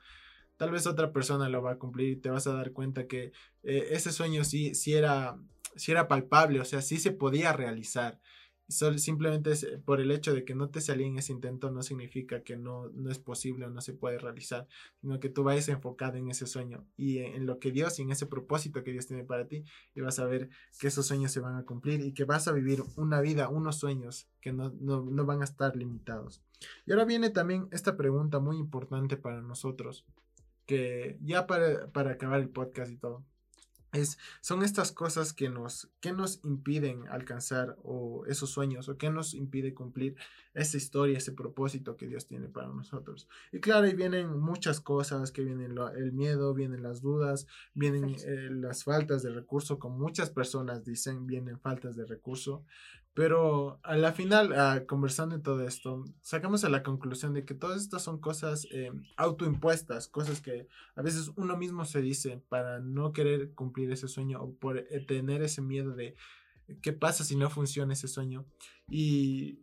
tal 0.56 0.70
vez 0.70 0.86
otra 0.86 1.12
persona 1.12 1.48
lo 1.48 1.60
va 1.60 1.72
a 1.72 1.78
cumplir 1.78 2.10
y 2.10 2.16
te 2.16 2.30
vas 2.30 2.46
a 2.46 2.54
dar 2.54 2.72
cuenta 2.72 3.06
que 3.06 3.32
eh, 3.64 3.88
ese 3.90 4.12
sueño 4.12 4.44
sí, 4.44 4.74
sí, 4.74 4.94
era, 4.94 5.36
sí 5.74 5.90
era 5.90 6.06
palpable, 6.06 6.60
o 6.60 6.64
sea, 6.64 6.82
sí 6.82 6.98
se 6.98 7.10
podía 7.10 7.52
realizar 7.52 8.20
simplemente 8.68 9.52
por 9.84 10.00
el 10.00 10.10
hecho 10.10 10.34
de 10.34 10.44
que 10.44 10.54
no 10.54 10.70
te 10.70 10.80
salía 10.80 11.06
en 11.06 11.18
ese 11.18 11.32
intento 11.32 11.70
no 11.70 11.82
significa 11.82 12.42
que 12.42 12.56
no, 12.56 12.88
no 12.90 13.10
es 13.10 13.18
posible 13.18 13.66
o 13.66 13.70
no 13.70 13.80
se 13.80 13.92
puede 13.92 14.18
realizar, 14.18 14.66
sino 15.00 15.20
que 15.20 15.28
tú 15.28 15.42
vayas 15.42 15.68
enfocado 15.68 16.16
en 16.16 16.30
ese 16.30 16.46
sueño 16.46 16.86
y 16.96 17.18
en 17.18 17.46
lo 17.46 17.58
que 17.58 17.70
Dios 17.70 17.98
y 17.98 18.02
en 18.02 18.10
ese 18.10 18.26
propósito 18.26 18.82
que 18.82 18.92
Dios 18.92 19.06
tiene 19.06 19.24
para 19.24 19.46
ti 19.46 19.64
y 19.94 20.00
vas 20.00 20.18
a 20.18 20.24
ver 20.24 20.48
que 20.80 20.88
esos 20.88 21.06
sueños 21.06 21.32
se 21.32 21.40
van 21.40 21.56
a 21.56 21.64
cumplir 21.64 22.00
y 22.00 22.12
que 22.12 22.24
vas 22.24 22.48
a 22.48 22.52
vivir 22.52 22.82
una 22.96 23.20
vida, 23.20 23.48
unos 23.48 23.76
sueños 23.78 24.28
que 24.40 24.52
no, 24.52 24.72
no, 24.80 25.02
no 25.02 25.26
van 25.26 25.42
a 25.42 25.44
estar 25.44 25.76
limitados. 25.76 26.42
Y 26.86 26.92
ahora 26.92 27.04
viene 27.04 27.30
también 27.30 27.68
esta 27.72 27.96
pregunta 27.96 28.38
muy 28.38 28.56
importante 28.56 29.16
para 29.16 29.42
nosotros, 29.42 30.06
que 30.66 31.18
ya 31.20 31.46
para, 31.46 31.88
para 31.88 32.12
acabar 32.12 32.40
el 32.40 32.48
podcast 32.48 32.90
y 32.92 32.96
todo, 32.96 33.24
es, 33.92 34.18
son 34.40 34.62
estas 34.62 34.90
cosas 34.90 35.32
que 35.32 35.48
nos, 35.48 35.90
que 36.00 36.12
nos 36.12 36.40
impiden 36.44 37.06
alcanzar 37.08 37.76
o 37.82 38.24
esos 38.26 38.50
sueños 38.50 38.88
o 38.88 38.96
que 38.96 39.10
nos 39.10 39.34
impide 39.34 39.74
cumplir 39.74 40.16
esa 40.54 40.76
historia, 40.76 41.18
ese 41.18 41.32
propósito 41.32 41.96
que 41.96 42.06
Dios 42.06 42.26
tiene 42.26 42.48
para 42.48 42.68
nosotros. 42.68 43.28
Y 43.52 43.60
claro, 43.60 43.86
ahí 43.86 43.94
vienen 43.94 44.38
muchas 44.38 44.80
cosas, 44.80 45.30
que 45.30 45.42
vienen 45.42 45.76
el 45.96 46.12
miedo, 46.12 46.54
vienen 46.54 46.82
las 46.82 47.00
dudas, 47.00 47.46
vienen 47.74 48.16
eh, 48.24 48.48
las 48.50 48.84
faltas 48.84 49.22
de 49.22 49.30
recurso, 49.30 49.78
como 49.78 49.98
muchas 49.98 50.30
personas 50.30 50.84
dicen, 50.84 51.26
vienen 51.26 51.58
faltas 51.60 51.96
de 51.96 52.06
recurso, 52.06 52.64
pero 53.14 53.78
a 53.82 53.96
la 53.96 54.12
final, 54.12 54.52
ah, 54.54 54.84
conversando 54.86 55.34
en 55.34 55.42
todo 55.42 55.66
esto, 55.66 56.04
sacamos 56.22 56.64
a 56.64 56.70
la 56.70 56.82
conclusión 56.82 57.34
de 57.34 57.44
que 57.44 57.54
todas 57.54 57.82
estas 57.82 58.02
son 58.02 58.20
cosas 58.20 58.66
eh, 58.72 58.90
autoimpuestas, 59.16 60.08
cosas 60.08 60.40
que 60.40 60.66
a 60.94 61.02
veces 61.02 61.30
uno 61.36 61.56
mismo 61.58 61.84
se 61.84 62.00
dice 62.00 62.42
para 62.48 62.80
no 62.80 63.12
querer 63.12 63.52
cumplir 63.52 63.92
ese 63.92 64.08
sueño 64.08 64.40
o 64.42 64.54
por 64.54 64.78
eh, 64.78 65.04
tener 65.06 65.42
ese 65.42 65.60
miedo 65.60 65.94
de 65.94 66.16
qué 66.80 66.94
pasa 66.94 67.22
si 67.22 67.36
no 67.36 67.50
funciona 67.50 67.92
ese 67.92 68.08
sueño. 68.08 68.46
Y 68.88 69.58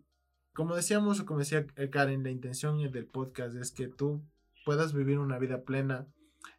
como 0.54 0.76
decíamos 0.76 1.20
o 1.20 1.26
como 1.26 1.39
decía 1.39 1.66
Karen, 1.91 2.24
la 2.24 2.30
intención 2.30 2.80
del 2.91 3.08
podcast 3.08 3.56
es 3.56 3.72
que 3.72 3.88
tú 3.88 4.24
puedas 4.64 4.93
vivir 4.93 5.18
una 5.18 5.39
vida 5.39 5.64
plena, 5.64 6.08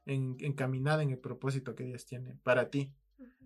en, 0.07 0.37
encaminada 0.41 1.05
en 1.05 1.11
el 1.11 1.19
propósito 1.19 1.77
que 1.77 1.85
Dios 1.85 2.05
tiene 2.05 2.37
para 2.43 2.69
ti 2.69 2.93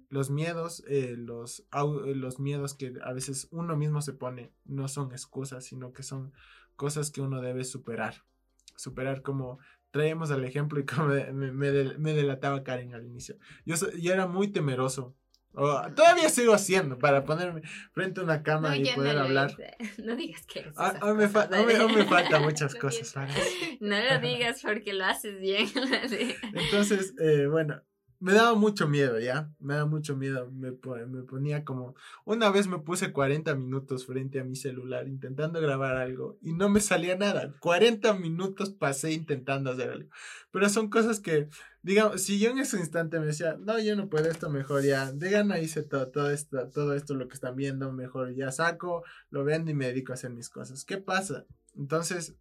los 0.09 0.31
miedos, 0.31 0.85
eh, 0.89 1.15
los, 1.17 1.61
eh, 1.61 2.15
los 2.15 2.39
miedos 2.39 2.75
que 2.75 2.95
a 3.03 3.13
veces 3.13 3.49
uno 3.51 3.77
mismo 3.77 4.03
se 4.03 4.13
pone, 4.13 4.53
no 4.65 4.89
son 4.89 5.13
excusas, 5.13 5.65
sino 5.65 5.93
que 5.93 6.03
son 6.03 6.33
cosas 6.77 7.11
que 7.11 7.21
uno 7.21 7.41
debe 7.41 7.65
superar. 7.65 8.25
Superar 8.77 9.23
como 9.23 9.59
traemos 9.91 10.31
al 10.31 10.45
ejemplo 10.45 10.81
y 10.81 10.85
como 10.87 11.09
me, 11.09 11.53
me, 11.53 12.13
delataba 12.13 12.63
Karen 12.65 12.95
al 12.95 13.07
inicio. 13.07 13.37
Yo, 13.65 13.77
yo 13.99 14.13
era 14.13 14.27
muy 14.27 14.49
temeroso. 14.49 15.15
todavía 15.53 16.29
sigo 16.29 16.53
haciendo 16.53 16.99
para 16.99 17.25
ponerme 17.25 17.63
frente 17.93 18.21
a 18.21 18.25
una 18.25 18.43
cámara 18.43 18.77
y 18.77 18.93
poder 18.93 19.19
hablar. 19.19 19.57
No 20.05 20.17
digas 20.17 20.45
que 20.47 20.73
ah, 20.77 20.95
aún 21.01 21.17
me, 21.17 21.27
me 21.27 22.05
faltan 22.09 22.43
muchas 22.43 22.75
cosas. 22.75 23.15
No 23.81 23.97
lo 24.03 24.19
digas 24.21 24.61
porque 24.63 24.93
lo 24.93 25.05
haces 25.05 25.39
bien. 25.41 25.69
Entonces, 26.55 27.15
eh, 27.21 27.47
bueno, 27.47 27.81
me 28.21 28.33
daba 28.33 28.55
mucho 28.55 28.89
miedo, 28.89 29.19
¿ya? 29.19 29.51
Me 29.59 29.75
daba 29.75 29.87
mucho 29.87 30.17
miedo. 30.17 30.51
Me, 30.51 30.71
me, 30.71 31.23
ponía 31.23 31.65
como. 31.65 31.95
Una 32.25 32.51
vez 32.51 32.67
me 32.67 32.79
puse 32.79 33.13
40 33.13 33.55
minutos 33.55 34.07
frente 34.07 34.41
a 34.41 34.45
mi 34.45 34.57
celular 34.57 35.09
intentando 35.09 35.61
grabar 35.61 35.97
algo 35.97 36.39
y 36.41 36.53
no 36.53 36.69
me 36.69 36.81
salía 36.81 37.17
nada. 37.17 37.55
40 37.61 38.15
minutos 38.15 38.71
pasé 38.71 39.13
intentando 39.13 39.71
hacer 39.71 39.91
algo. 39.91 40.11
Pero 40.51 40.69
son 40.69 40.89
cosas 40.89 41.21
que, 41.21 41.49
digamos, 41.83 42.23
si 42.23 42.39
yo 42.39 42.51
en 42.51 42.59
ese 42.59 42.79
instante 42.79 43.19
me 43.21 43.27
decía, 43.27 43.57
no, 43.59 43.79
yo 43.79 43.97
no 43.97 44.09
puedo 44.09 44.31
esto, 44.31 44.49
mejor 44.49 44.85
ya. 44.85 45.13
De 45.13 45.31
gana 45.31 45.59
hice 45.59 45.83
todo, 45.83 46.09
todo, 46.09 46.31
esto, 46.31 46.69
todo 46.69 46.95
esto, 46.95 47.15
lo 47.15 47.29
que 47.29 47.35
están 47.35 47.57
viendo, 47.57 47.93
mejor 47.93 48.35
ya 48.35 48.53
saco, 48.53 49.05
lo 49.31 49.45
vendo 49.45 49.71
y 49.71 49.75
me 49.75 49.87
dedico 49.87 50.13
a 50.13 50.15
hacer 50.15 50.31
mis 50.31 50.49
cosas. 50.49 50.85
¿Qué 50.85 50.99
pasa? 50.99 51.45
Entonces, 51.77 52.37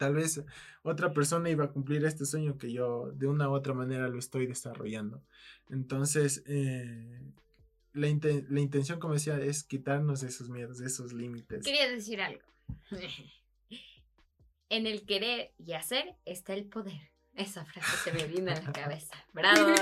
Tal 0.00 0.14
vez 0.14 0.42
otra 0.82 1.12
persona 1.12 1.50
iba 1.50 1.66
a 1.66 1.72
cumplir 1.72 2.02
este 2.06 2.24
sueño 2.24 2.56
que 2.56 2.72
yo 2.72 3.12
de 3.12 3.26
una 3.26 3.50
u 3.50 3.52
otra 3.52 3.74
manera 3.74 4.08
lo 4.08 4.18
estoy 4.18 4.46
desarrollando. 4.46 5.22
Entonces, 5.68 6.42
eh, 6.46 7.20
la, 7.92 8.08
intención, 8.08 8.98
como 8.98 9.12
decía, 9.12 9.38
es 9.38 9.62
quitarnos 9.62 10.22
esos 10.22 10.48
miedos, 10.48 10.78
de 10.78 10.86
esos 10.86 11.12
límites. 11.12 11.66
Quería 11.66 11.86
decir 11.90 12.22
algo. 12.22 12.40
en 14.70 14.86
el 14.86 15.04
querer 15.04 15.52
y 15.58 15.74
hacer 15.74 16.16
está 16.24 16.54
el 16.54 16.64
poder. 16.64 17.10
Esa 17.34 17.66
frase 17.66 18.10
se 18.10 18.12
me 18.14 18.24
vino 18.26 18.52
a 18.52 18.54
la 18.54 18.72
cabeza. 18.72 19.22
¡Bravo! 19.34 19.68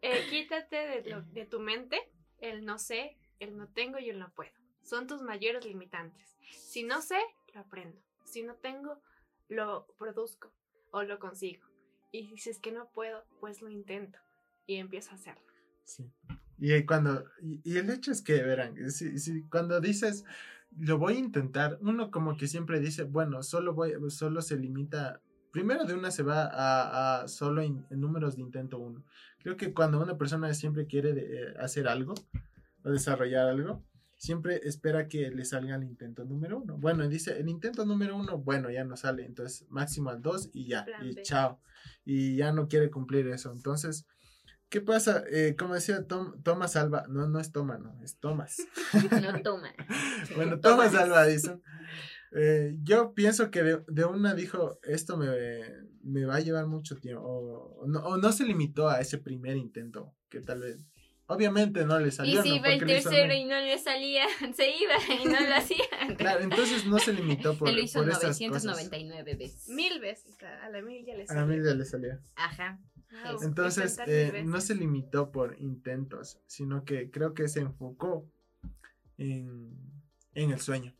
eh, 0.00 0.26
quítate 0.30 0.76
de, 0.76 1.24
de 1.32 1.44
tu 1.46 1.58
mente 1.58 2.08
el 2.38 2.64
no 2.64 2.78
sé, 2.78 3.18
el 3.40 3.56
no 3.56 3.66
tengo 3.66 3.98
y 3.98 4.10
el 4.10 4.20
no 4.20 4.32
puedo 4.32 4.63
son 4.84 5.06
tus 5.06 5.22
mayores 5.22 5.64
limitantes. 5.64 6.36
Si 6.52 6.84
no 6.84 7.00
sé, 7.02 7.18
lo 7.54 7.60
aprendo. 7.60 8.00
Si 8.24 8.42
no 8.42 8.54
tengo, 8.56 9.00
lo 9.48 9.86
produzco 9.98 10.52
o 10.92 11.02
lo 11.02 11.18
consigo. 11.18 11.64
Y 12.12 12.38
si 12.38 12.50
es 12.50 12.58
que 12.58 12.70
no 12.70 12.90
puedo, 12.92 13.24
pues 13.40 13.60
lo 13.60 13.68
intento 13.68 14.18
y 14.66 14.76
empiezo 14.76 15.10
a 15.10 15.14
hacerlo. 15.14 15.42
Sí. 15.84 16.10
Y 16.58 16.86
cuando, 16.86 17.24
y, 17.42 17.76
el 17.76 17.90
hecho 17.90 18.12
es 18.12 18.22
que, 18.22 18.42
verán, 18.42 18.90
si, 18.90 19.42
cuando 19.50 19.80
dices, 19.80 20.24
lo 20.78 20.98
voy 20.98 21.14
a 21.14 21.18
intentar, 21.18 21.78
uno 21.80 22.10
como 22.10 22.36
que 22.36 22.46
siempre 22.46 22.80
dice, 22.80 23.04
bueno, 23.04 23.42
solo 23.42 23.74
voy, 23.74 23.94
solo 24.10 24.40
se 24.40 24.56
limita, 24.56 25.20
primero 25.50 25.84
de 25.84 25.94
una 25.94 26.10
se 26.10 26.22
va 26.22 27.22
a, 27.22 27.28
solo 27.28 27.62
en, 27.62 27.86
números 27.90 28.36
de 28.36 28.42
intento 28.42 28.78
uno. 28.78 29.04
Creo 29.42 29.56
que 29.56 29.74
cuando 29.74 30.00
una 30.00 30.16
persona 30.16 30.52
siempre 30.54 30.86
quiere 30.86 31.10
eh, 31.10 31.54
hacer 31.58 31.88
algo 31.88 32.14
o 32.84 32.90
desarrollar 32.90 33.48
algo, 33.48 33.82
siempre 34.16 34.60
espera 34.64 35.08
que 35.08 35.30
le 35.30 35.44
salga 35.44 35.76
el 35.76 35.84
intento 35.84 36.24
número 36.24 36.58
uno. 36.58 36.78
Bueno, 36.78 37.08
dice 37.08 37.38
el 37.38 37.48
intento 37.48 37.84
número 37.84 38.16
uno, 38.16 38.38
bueno, 38.38 38.70
ya 38.70 38.84
no 38.84 38.96
sale, 38.96 39.24
entonces 39.24 39.66
máximo 39.70 40.10
al 40.10 40.22
dos 40.22 40.50
y 40.52 40.68
ya, 40.68 40.86
y 41.02 41.14
chao. 41.22 41.60
Y 42.04 42.36
ya 42.36 42.52
no 42.52 42.68
quiere 42.68 42.90
cumplir 42.90 43.26
eso. 43.28 43.52
Entonces, 43.52 44.06
¿qué 44.68 44.80
pasa? 44.80 45.24
Eh, 45.30 45.56
como 45.58 45.74
decía 45.74 46.06
Tom, 46.06 46.42
Thomas 46.42 46.76
Alba, 46.76 47.06
no, 47.08 47.26
no 47.28 47.40
es 47.40 47.52
Toma, 47.52 47.78
no, 47.78 47.98
es 48.02 48.18
Thomas. 48.18 48.56
No 49.22 49.42
toma. 49.42 49.72
bueno, 50.36 50.60
Thomas 50.60 50.94
Alba 50.94 51.26
dice. 51.26 51.60
Eh, 52.36 52.76
yo 52.82 53.14
pienso 53.14 53.50
que 53.50 53.62
de, 53.62 54.04
una 54.04 54.34
dijo, 54.34 54.80
esto 54.82 55.16
me, 55.16 55.28
me, 56.02 56.24
va 56.24 56.36
a 56.36 56.40
llevar 56.40 56.66
mucho 56.66 56.96
tiempo, 56.96 57.22
o 57.22 57.86
no, 57.86 58.00
o 58.00 58.16
no 58.16 58.32
se 58.32 58.44
limitó 58.44 58.88
a 58.88 59.00
ese 59.00 59.18
primer 59.18 59.56
intento, 59.56 60.16
que 60.28 60.40
tal 60.40 60.62
vez 60.62 60.84
Obviamente 61.34 61.84
no 61.84 61.98
le 61.98 62.10
salió. 62.10 62.40
Y 62.40 62.42
si 62.42 62.54
iba 62.56 62.68
el 62.68 62.84
tercero 62.84 63.32
y 63.32 63.44
no 63.44 63.60
le 63.60 63.78
salía, 63.78 64.24
se 64.54 64.70
iba 64.76 64.94
y 65.22 65.26
no 65.26 65.40
lo 65.40 65.54
hacía. 65.56 65.84
Claro, 66.18 66.42
entonces 66.42 66.86
no 66.86 66.98
se 66.98 67.12
limitó 67.12 67.56
por. 67.56 67.68
Él 67.68 67.76
lo 67.76 67.82
hizo 67.82 68.00
por 68.00 68.06
999 68.06 69.34
veces. 69.34 69.68
Mil 69.68 70.00
veces. 70.00 70.36
A 70.62 70.68
la 70.68 70.82
mil 70.82 71.04
ya 71.04 71.14
le 71.14 71.26
salió. 71.26 71.42
A 71.42 71.46
la 71.46 71.52
mil 71.52 71.64
ya 71.64 71.74
le 71.74 71.84
salió. 71.84 72.18
Ajá. 72.36 72.80
entonces 73.42 73.98
eh, 74.06 74.42
no 74.44 74.60
se 74.60 74.74
limitó 74.74 75.30
por 75.30 75.56
intentos, 75.60 76.38
sino 76.46 76.84
que 76.84 77.10
creo 77.10 77.34
que 77.34 77.48
se 77.48 77.60
enfocó 77.60 78.28
en, 79.18 79.72
en 80.34 80.50
el 80.50 80.60
sueño 80.60 80.94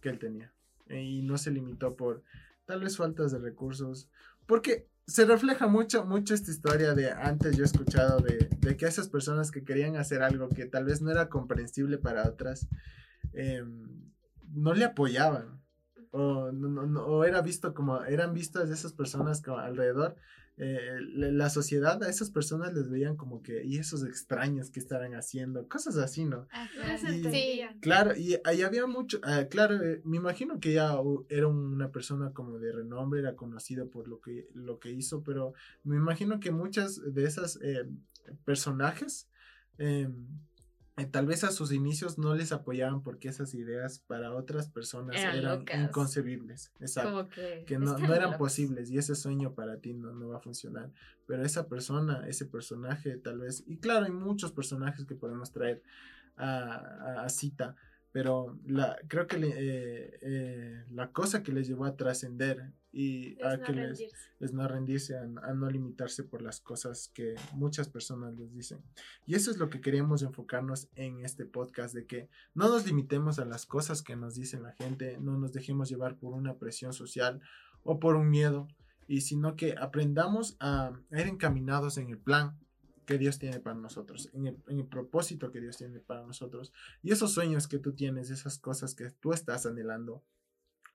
que 0.00 0.08
él 0.08 0.18
tenía. 0.18 0.52
Y 0.88 1.22
no 1.22 1.38
se 1.38 1.50
limitó 1.50 1.96
por 1.96 2.22
tal 2.66 2.80
vez 2.80 2.96
faltas 2.96 3.32
de 3.32 3.38
recursos. 3.38 4.08
Porque 4.46 4.88
se 5.10 5.24
refleja 5.24 5.66
mucho, 5.66 6.04
mucho 6.04 6.34
esta 6.34 6.52
historia 6.52 6.94
de 6.94 7.10
antes 7.10 7.56
yo 7.56 7.64
he 7.64 7.66
escuchado 7.66 8.20
de, 8.20 8.48
de, 8.58 8.76
que 8.76 8.86
esas 8.86 9.08
personas 9.08 9.50
que 9.50 9.64
querían 9.64 9.96
hacer 9.96 10.22
algo 10.22 10.48
que 10.48 10.66
tal 10.66 10.84
vez 10.84 11.02
no 11.02 11.10
era 11.10 11.28
comprensible 11.28 11.98
para 11.98 12.28
otras, 12.28 12.68
em, 13.32 14.12
no 14.52 14.72
le 14.72 14.84
apoyaban. 14.84 15.60
O, 16.12 16.52
no, 16.52 17.04
o, 17.06 17.24
era 17.24 17.42
visto 17.42 17.74
como, 17.74 18.04
eran 18.04 18.34
vistas 18.34 18.70
esas 18.70 18.92
personas 18.92 19.42
como 19.42 19.58
alrededor 19.58 20.14
eh, 20.62 21.00
la 21.00 21.48
sociedad 21.48 22.02
a 22.02 22.10
esas 22.10 22.28
personas 22.28 22.74
les 22.74 22.90
veían 22.90 23.16
como 23.16 23.42
que, 23.42 23.64
y 23.64 23.78
esos 23.78 24.04
extraños 24.04 24.70
que 24.70 24.78
estarán 24.78 25.14
haciendo, 25.14 25.66
cosas 25.68 25.96
así, 25.96 26.26
¿no? 26.26 26.46
sí. 27.30 27.62
Claro, 27.80 28.14
y 28.14 28.36
ahí 28.44 28.60
había 28.60 28.86
mucho, 28.86 29.20
ah, 29.22 29.46
claro, 29.48 29.82
eh, 29.82 30.02
me 30.04 30.18
imagino 30.18 30.60
que 30.60 30.74
ya 30.74 30.94
era 31.30 31.48
una 31.48 31.90
persona 31.90 32.34
como 32.34 32.58
de 32.58 32.72
renombre, 32.72 33.20
era 33.20 33.36
conocido 33.36 33.88
por 33.88 34.06
lo 34.06 34.20
que, 34.20 34.48
lo 34.52 34.78
que 34.78 34.90
hizo, 34.90 35.22
pero 35.22 35.54
me 35.82 35.96
imagino 35.96 36.40
que 36.40 36.50
muchas 36.50 37.00
de 37.10 37.24
esas 37.24 37.58
eh, 37.62 37.88
personajes 38.44 39.30
em, 39.78 40.12
eh, 40.12 40.14
tal 41.06 41.26
vez 41.26 41.44
a 41.44 41.50
sus 41.50 41.72
inicios 41.72 42.18
no 42.18 42.34
les 42.34 42.52
apoyaban 42.52 43.02
porque 43.02 43.28
esas 43.28 43.54
ideas 43.54 44.00
para 44.00 44.32
otras 44.32 44.68
personas 44.68 45.16
eran, 45.16 45.64
inconcebibles. 45.84 46.72
Exacto. 46.80 47.28
que, 47.66 47.78
no, 47.78 47.96
eran 48.14 48.36
posibles 48.36 48.90
y 48.90 48.98
ese 48.98 49.14
sueño 49.14 49.54
para 49.54 49.78
ti 49.78 49.94
no, 49.94 50.12
no 50.12 50.28
va 50.28 50.38
a 50.38 50.40
funcionar. 50.40 50.90
Pero 51.26 51.44
esa 51.44 51.68
persona, 51.68 52.26
ese 52.28 52.46
personaje 52.46 53.16
tal 53.16 53.38
vez, 53.40 53.64
y 53.66 53.78
claro, 53.78 54.06
hay 54.06 54.12
muchos 54.12 54.52
personajes 54.52 55.04
que 55.04 55.14
podemos 55.14 55.52
traer 55.52 55.82
a, 56.36 57.24
a 57.24 57.28
cita, 57.28 57.76
pero 58.12 58.58
la, 58.66 58.96
creo 59.08 59.26
que 59.26 59.36
eh, 59.36 60.18
eh, 60.22 60.84
la 60.90 61.12
cosa 61.12 61.42
que 61.42 61.52
les 61.52 61.68
llevó 61.68 61.84
a 61.84 61.96
trascender 61.96 62.72
y 62.92 63.38
es 63.38 63.44
a 63.44 63.56
no 63.56 63.64
que 63.64 63.72
les, 63.72 64.00
es 64.40 64.52
no 64.52 64.66
rendirse, 64.66 65.16
a, 65.16 65.24
no 65.26 65.70
limitarse 65.70 66.24
por 66.24 66.42
las 66.42 66.60
cosas 66.60 67.10
que 67.14 67.36
muchas 67.52 67.88
personas 67.88 68.34
les 68.34 68.52
dicen. 68.52 68.82
Y 69.26 69.36
eso 69.36 69.50
es 69.50 69.58
lo 69.58 69.70
que 69.70 69.80
queremos 69.80 70.22
enfocarnos 70.22 70.88
en 70.96 71.24
este 71.24 71.46
podcast, 71.46 71.94
de 71.94 72.06
que 72.06 72.28
no 72.54 72.68
nos 72.68 72.86
limitemos 72.86 73.38
a 73.38 73.44
las 73.44 73.64
cosas 73.64 74.02
que 74.02 74.16
nos 74.16 74.34
dicen 74.34 74.64
la 74.64 74.72
gente, 74.72 75.18
no 75.20 75.38
nos 75.38 75.52
dejemos 75.52 75.88
llevar 75.88 76.16
por 76.16 76.34
una 76.34 76.58
presión 76.58 76.92
social 76.92 77.40
o 77.84 78.00
por 78.00 78.16
un 78.16 78.28
miedo, 78.28 78.66
y 79.06 79.20
sino 79.22 79.56
que 79.56 79.76
aprendamos 79.78 80.56
a 80.60 80.92
ir 81.12 81.26
encaminados 81.26 81.96
en 81.96 82.10
el 82.10 82.18
plan 82.18 82.58
que 83.06 83.18
Dios 83.18 83.38
tiene 83.38 83.60
para 83.60 83.76
nosotros, 83.76 84.30
en 84.32 84.46
el, 84.46 84.86
propósito 84.86 85.50
que 85.50 85.60
Dios 85.60 85.76
tiene 85.76 86.00
para 86.00 86.22
nosotros. 86.22 86.72
Y 87.02 87.12
esos 87.12 87.32
sueños 87.32 87.68
que 87.68 87.78
tú 87.78 87.92
tienes, 87.94 88.30
esas 88.30 88.58
cosas 88.58 88.94
que 88.94 89.10
tú 89.10 89.32
estás 89.32 89.66
anhelando, 89.66 90.22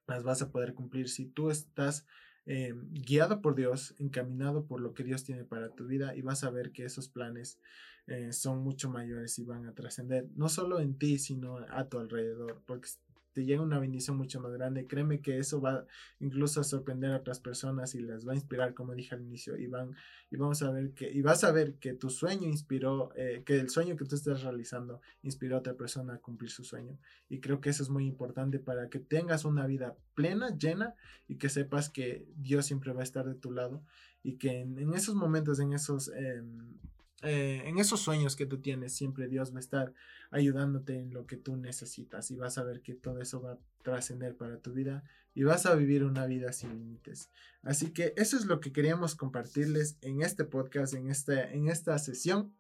las 0.08 0.24
vas 0.24 0.42
a 0.42 0.52
poder 0.52 0.74
cumplir 0.74 1.10
si 1.10 1.26
tú 1.26 1.50
estás 1.50 2.06
eh, 2.46 2.74
guiado 2.92 3.42
por 3.42 3.56
Dios, 3.56 3.96
encaminado 3.98 4.66
por 4.66 4.80
lo 4.80 4.94
que 4.94 5.04
Dios 5.04 5.24
tiene 5.24 5.44
para 5.44 5.70
tu 5.70 5.88
vida 5.88 6.16
y 6.16 6.22
vas 6.22 6.44
a 6.44 6.52
ver 6.52 6.72
que 6.72 6.86
esos 6.86 7.10
planes 7.10 7.60
eh, 8.08 8.34
son 8.34 8.60
mucho 8.60 8.90
mayores 8.90 9.40
y 9.40 9.44
van 9.44 9.66
a 9.66 9.74
trascender, 9.74 10.30
no 10.36 10.48
solo 10.48 10.80
en 10.80 10.96
ti, 10.98 11.18
sino 11.18 11.58
a 11.58 11.90
tu 11.90 11.98
alrededor, 11.98 12.62
porque 12.68 12.90
te 13.36 13.44
llega 13.44 13.62
una 13.62 13.80
bendición 13.80 14.16
mucho 14.16 14.40
más 14.40 14.54
grande. 14.54 14.88
Créeme 14.88 15.20
que 15.20 15.38
eso 15.38 15.60
va 15.60 15.86
incluso 16.22 16.62
a 16.62 16.64
sorprender 16.64 17.12
a 17.12 17.18
otras 17.18 17.42
personas 17.42 17.94
y 17.94 18.00
las 18.00 18.26
va 18.26 18.32
a 18.32 18.36
inspirar, 18.36 18.74
como 18.74 18.96
dije 18.96 19.14
al 19.14 19.24
inicio, 19.24 19.58
y 19.58 19.68
van 19.68 19.94
y 20.32 20.38
vamos 20.38 20.62
a 20.62 20.72
ver 20.72 20.94
que 20.94 21.12
y 21.12 21.22
vas 21.22 21.44
a 21.44 21.52
ver 21.52 21.74
que 21.74 21.94
tu 21.94 22.10
sueño 22.10 22.48
inspiró, 22.48 23.12
eh, 23.18 23.44
que 23.46 23.60
el 23.60 23.70
sueño 23.70 23.98
que 23.98 24.06
tú 24.06 24.16
estás 24.16 24.42
realizando 24.42 25.02
inspiró 25.22 25.58
a 25.58 25.60
otra 25.60 25.74
persona 25.74 26.14
a 26.14 26.20
cumplir 26.20 26.50
su 26.50 26.64
sueño. 26.64 26.98
Y 27.28 27.42
creo 27.42 27.60
que 27.60 27.72
eso 27.72 27.84
es 27.84 27.90
muy 27.90 28.06
importante 28.08 28.58
para 28.58 28.90
que 28.90 29.00
tengas 29.00 29.44
una 29.44 29.68
vida 29.68 29.98
plena, 30.14 30.56
llena 30.58 30.96
y 31.28 31.36
que 31.36 31.50
sepas 31.50 31.90
que 31.90 32.26
Dios 32.38 32.66
siempre 32.66 32.94
va 32.94 33.02
a 33.02 33.04
estar 33.04 33.26
de 33.26 33.36
tu 33.36 33.52
lado 33.52 33.84
y 34.24 34.38
que 34.38 34.62
en, 34.62 34.94
esos 34.94 35.16
momentos, 35.16 35.60
en 35.60 35.74
esos 35.74 36.08
em, 36.08 36.78
eh, 37.22 37.64
en 37.66 37.80
esos 37.80 38.02
sueños 38.02 38.36
que 38.36 38.46
tú 38.46 38.60
tienes, 38.60 38.94
siempre 38.94 39.28
Dios 39.28 39.54
va 39.54 39.58
a 39.58 39.62
estar 39.62 39.94
ayudándote 40.32 41.00
en 41.00 41.14
lo 41.14 41.26
que 41.26 41.38
tú 41.38 41.56
necesitas 41.56 42.30
y 42.32 42.36
vas 42.36 42.58
a 42.58 42.64
ver 42.64 42.82
que 42.82 42.94
todo 42.94 43.22
eso 43.22 43.42
va 43.42 43.54
a 43.54 43.60
trascender 43.84 44.36
para 44.36 44.60
tu 44.60 44.74
vida 44.74 45.04
y 45.34 45.44
vas 45.44 45.66
a 45.66 45.76
vivir 45.76 46.04
una 46.04 46.26
vida 46.26 46.52
sin 46.52 46.78
límites. 46.78 47.30
Así 47.62 47.92
que 47.92 48.14
eso 48.18 48.38
es 48.38 48.46
lo 48.46 48.60
que 48.60 48.72
queríamos 48.72 49.16
compartirles 49.16 49.98
en 50.02 50.22
este 50.22 50.44
podcast, 50.44 50.94
en, 50.94 51.10
este, 51.10 51.56
en 51.56 51.70
esta 51.70 51.98
sesión. 52.00 52.54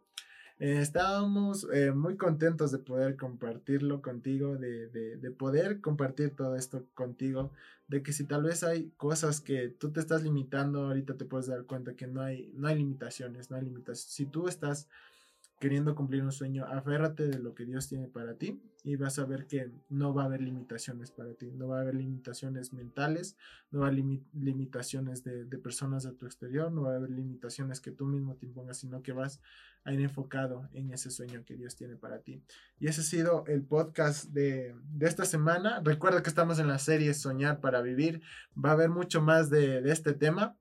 Eh, 0.57 0.79
estábamos 0.79 1.67
eh, 1.73 1.91
muy 1.91 2.15
contentos 2.15 2.71
de 2.71 2.77
poder 2.77 3.17
compartirlo 3.17 4.01
contigo, 4.01 4.55
de, 4.55 4.87
de, 4.87 5.31
poder 5.31 5.81
compartir 5.81 6.33
todo 6.33 6.55
esto 6.55 6.85
contigo, 6.93 7.51
de 7.89 8.01
que 8.01 8.13
si 8.13 8.23
tal 8.23 8.43
vez 8.43 8.63
hay 8.63 8.89
cosas 8.95 9.41
que 9.41 9.67
tú 9.67 9.91
te 9.91 9.99
estás 9.99 10.23
limitando, 10.23 10.85
ahorita 10.85 11.15
te 11.17 11.25
puedes 11.25 11.47
dar 11.47 11.65
cuenta 11.65 11.95
que 11.95 12.07
no 12.07 12.21
hay, 12.21 12.53
no 12.55 12.69
hay 12.69 12.77
limitaciones, 12.77 13.51
no 13.51 13.57
hay 13.57 13.63
limitaciones. 13.63 14.13
Si 14.13 14.25
tú 14.25 14.47
estás 14.47 14.87
queriendo 15.59 15.95
cumplir 15.95 16.23
un 16.23 16.31
sueño, 16.31 16.65
aférrate 16.65 17.27
de 17.27 17.39
lo 17.39 17.55
que 17.55 17.65
Dios 17.65 17.87
tiene 17.87 18.07
para 18.07 18.35
ti 18.35 18.61
y 18.83 18.97
vas 18.97 19.17
a 19.19 19.25
ver 19.25 19.47
que 19.47 19.71
no 19.89 20.13
va 20.13 20.23
a 20.23 20.25
haber 20.25 20.41
limitaciones 20.41 21.11
para 21.11 21.33
ti, 21.33 21.51
no 21.51 21.69
va 21.69 21.77
a 21.77 21.81
haber 21.81 21.95
limitaciones 21.95 22.73
mentales, 22.73 23.37
no 23.71 23.79
va 23.79 23.87
a 23.87 23.89
haber 23.89 24.03
limitaciones 24.33 25.23
de, 25.23 25.45
personas 25.57 26.03
de 26.03 26.11
tu 26.11 26.25
exterior, 26.25 26.71
no 26.71 26.83
va 26.83 26.93
a 26.93 26.95
haber 26.97 27.09
limitaciones 27.09 27.79
que 27.79 27.91
tú 27.91 28.05
mismo 28.05 28.35
te 28.35 28.45
impongas, 28.45 28.77
sino 28.77 29.01
que 29.01 29.13
vas 29.13 29.41
a 29.85 29.93
ir 29.93 30.01
enfocado 30.01 30.67
en 30.73 30.91
ese 30.91 31.09
sueño 31.09 31.43
que 31.45 31.55
Dios 31.55 31.75
tiene 31.75 31.95
para 31.95 32.19
ti. 32.19 32.43
Y 32.79 32.87
ese 32.87 33.01
ha 33.01 33.03
sido 33.05 33.45
el 33.47 33.63
podcast 33.63 34.25
de, 34.25 34.75
esta 34.99 35.25
semana. 35.25 35.81
Recuerda 35.83 36.21
que 36.21 36.29
estamos 36.29 36.59
en 36.59 36.67
la 36.67 36.79
serie 36.79 37.13
Soñar 37.13 37.61
para 37.61 37.81
Vivir, 37.81 38.21
va 38.53 38.69
a 38.69 38.73
haber 38.73 38.89
mucho 38.89 39.21
más 39.21 39.49
de, 39.49 39.81
de 39.81 39.91
este 39.91 40.13
tema 40.13 40.57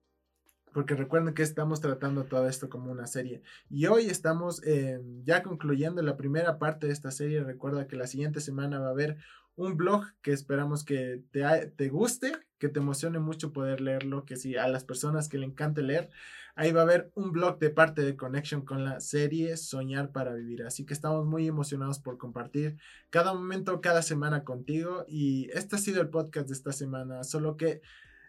porque 0.75 0.97
recuerden 0.97 1.33
que 1.33 1.45
estamos 1.45 1.81
tratando 1.81 2.25
todo 2.25 2.49
esto 2.49 2.69
como 2.69 2.91
una 2.91 3.07
serie. 3.07 3.43
Y 3.71 3.87
hoy 3.87 4.07
estamos 4.07 4.61
eh, 4.67 5.01
ya 5.23 5.43
concluyendo 5.45 6.03
la 6.03 6.17
primera 6.17 6.59
parte 6.59 6.89
de 6.89 6.93
esta 6.93 7.13
serie. 7.13 7.45
Recuerda 7.45 7.87
que 7.87 7.97
la 7.97 8.09
siguiente 8.09 8.41
semana 8.41 8.81
va 8.81 8.89
a 8.89 8.91
haber 8.91 9.17
un 9.57 9.77
blog 9.77 10.05
que 10.21 10.33
esperamos 10.33 10.85
que 10.85 11.23
te, 11.31 11.45
te 11.77 11.89
guste, 11.89 12.33
que 12.59 12.69
te 12.69 12.81
emocione 12.81 13.21
mucho 13.21 13.53
poder 13.53 13.81
leerlo, 13.81 14.25
que 14.25 14.37
si 14.37 14.57
a 14.57 14.67
las 14.67 14.85
personas 14.85 15.29
que 15.29 15.39
le 15.39 15.47
encante 15.47 15.81
leer, 15.81 16.11
ahí 16.57 16.73
va 16.73 16.81
a 16.81 16.85
haber 16.85 17.13
un 17.15 17.31
blog 17.31 17.61
de 17.61 17.71
parte 17.71 18.03
de 18.03 18.17
Connection 18.17 18.65
con 18.65 18.85
la 18.85 18.99
serie 18.99 19.57
Soñar 19.57 20.11
para 20.11 20.35
Vivir. 20.35 20.65
Así 20.65 20.85
que 20.85 20.93
estamos 20.93 21.25
muy 21.25 21.47
emocionados 21.47 22.01
por 22.01 22.19
compartir 22.19 22.79
cada 23.11 23.33
momento, 23.33 23.81
cada 23.81 24.03
semana 24.03 24.43
contigo. 24.43 25.05
Y 25.07 25.49
este 25.53 25.77
ha 25.77 25.79
sido 25.79 26.03
el 26.03 26.09
podcast 26.09 26.49
de 26.49 26.55
esta 26.55 26.73
semana, 26.73 27.23
solo 27.23 27.57
que 27.57 27.81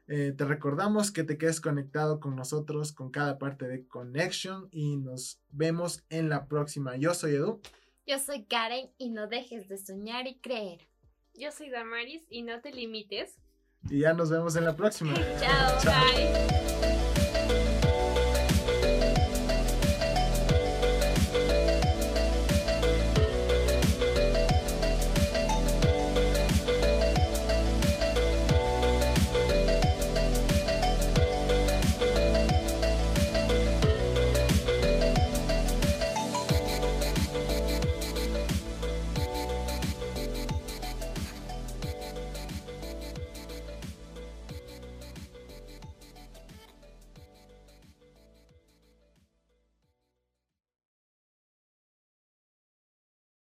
eh, 0.07 0.33
te 0.37 0.45
recordamos 0.45 1.11
que 1.11 1.23
te 1.23 1.37
quedes 1.37 1.59
conectado 1.59 2.19
con 2.19 2.35
nosotros 2.35 2.93
con 2.93 3.09
cada 3.09 3.37
parte 3.37 3.67
de 3.67 3.87
Connection 3.87 4.67
y 4.71 4.97
nos 4.97 5.41
vemos 5.49 6.03
en 6.09 6.29
la 6.29 6.47
próxima. 6.47 6.95
Yo 6.95 7.13
soy 7.13 7.35
Edu. 7.35 7.61
Yo 8.05 8.19
soy 8.19 8.43
Karen 8.45 8.91
y 8.97 9.09
no 9.09 9.27
dejes 9.27 9.67
de 9.67 9.77
soñar 9.77 10.27
y 10.27 10.35
creer. 10.39 10.87
Yo 11.33 11.51
soy 11.51 11.69
Damaris 11.69 12.23
y 12.29 12.43
no 12.43 12.61
te 12.61 12.71
limites. 12.71 13.35
Y 13.89 13.99
ya 13.99 14.13
nos 14.13 14.29
vemos 14.29 14.55
en 14.55 14.65
la 14.65 14.75
próxima. 14.75 15.13
Chao, 15.39 15.79
Chao. 15.81 16.03
bye. 16.13 16.84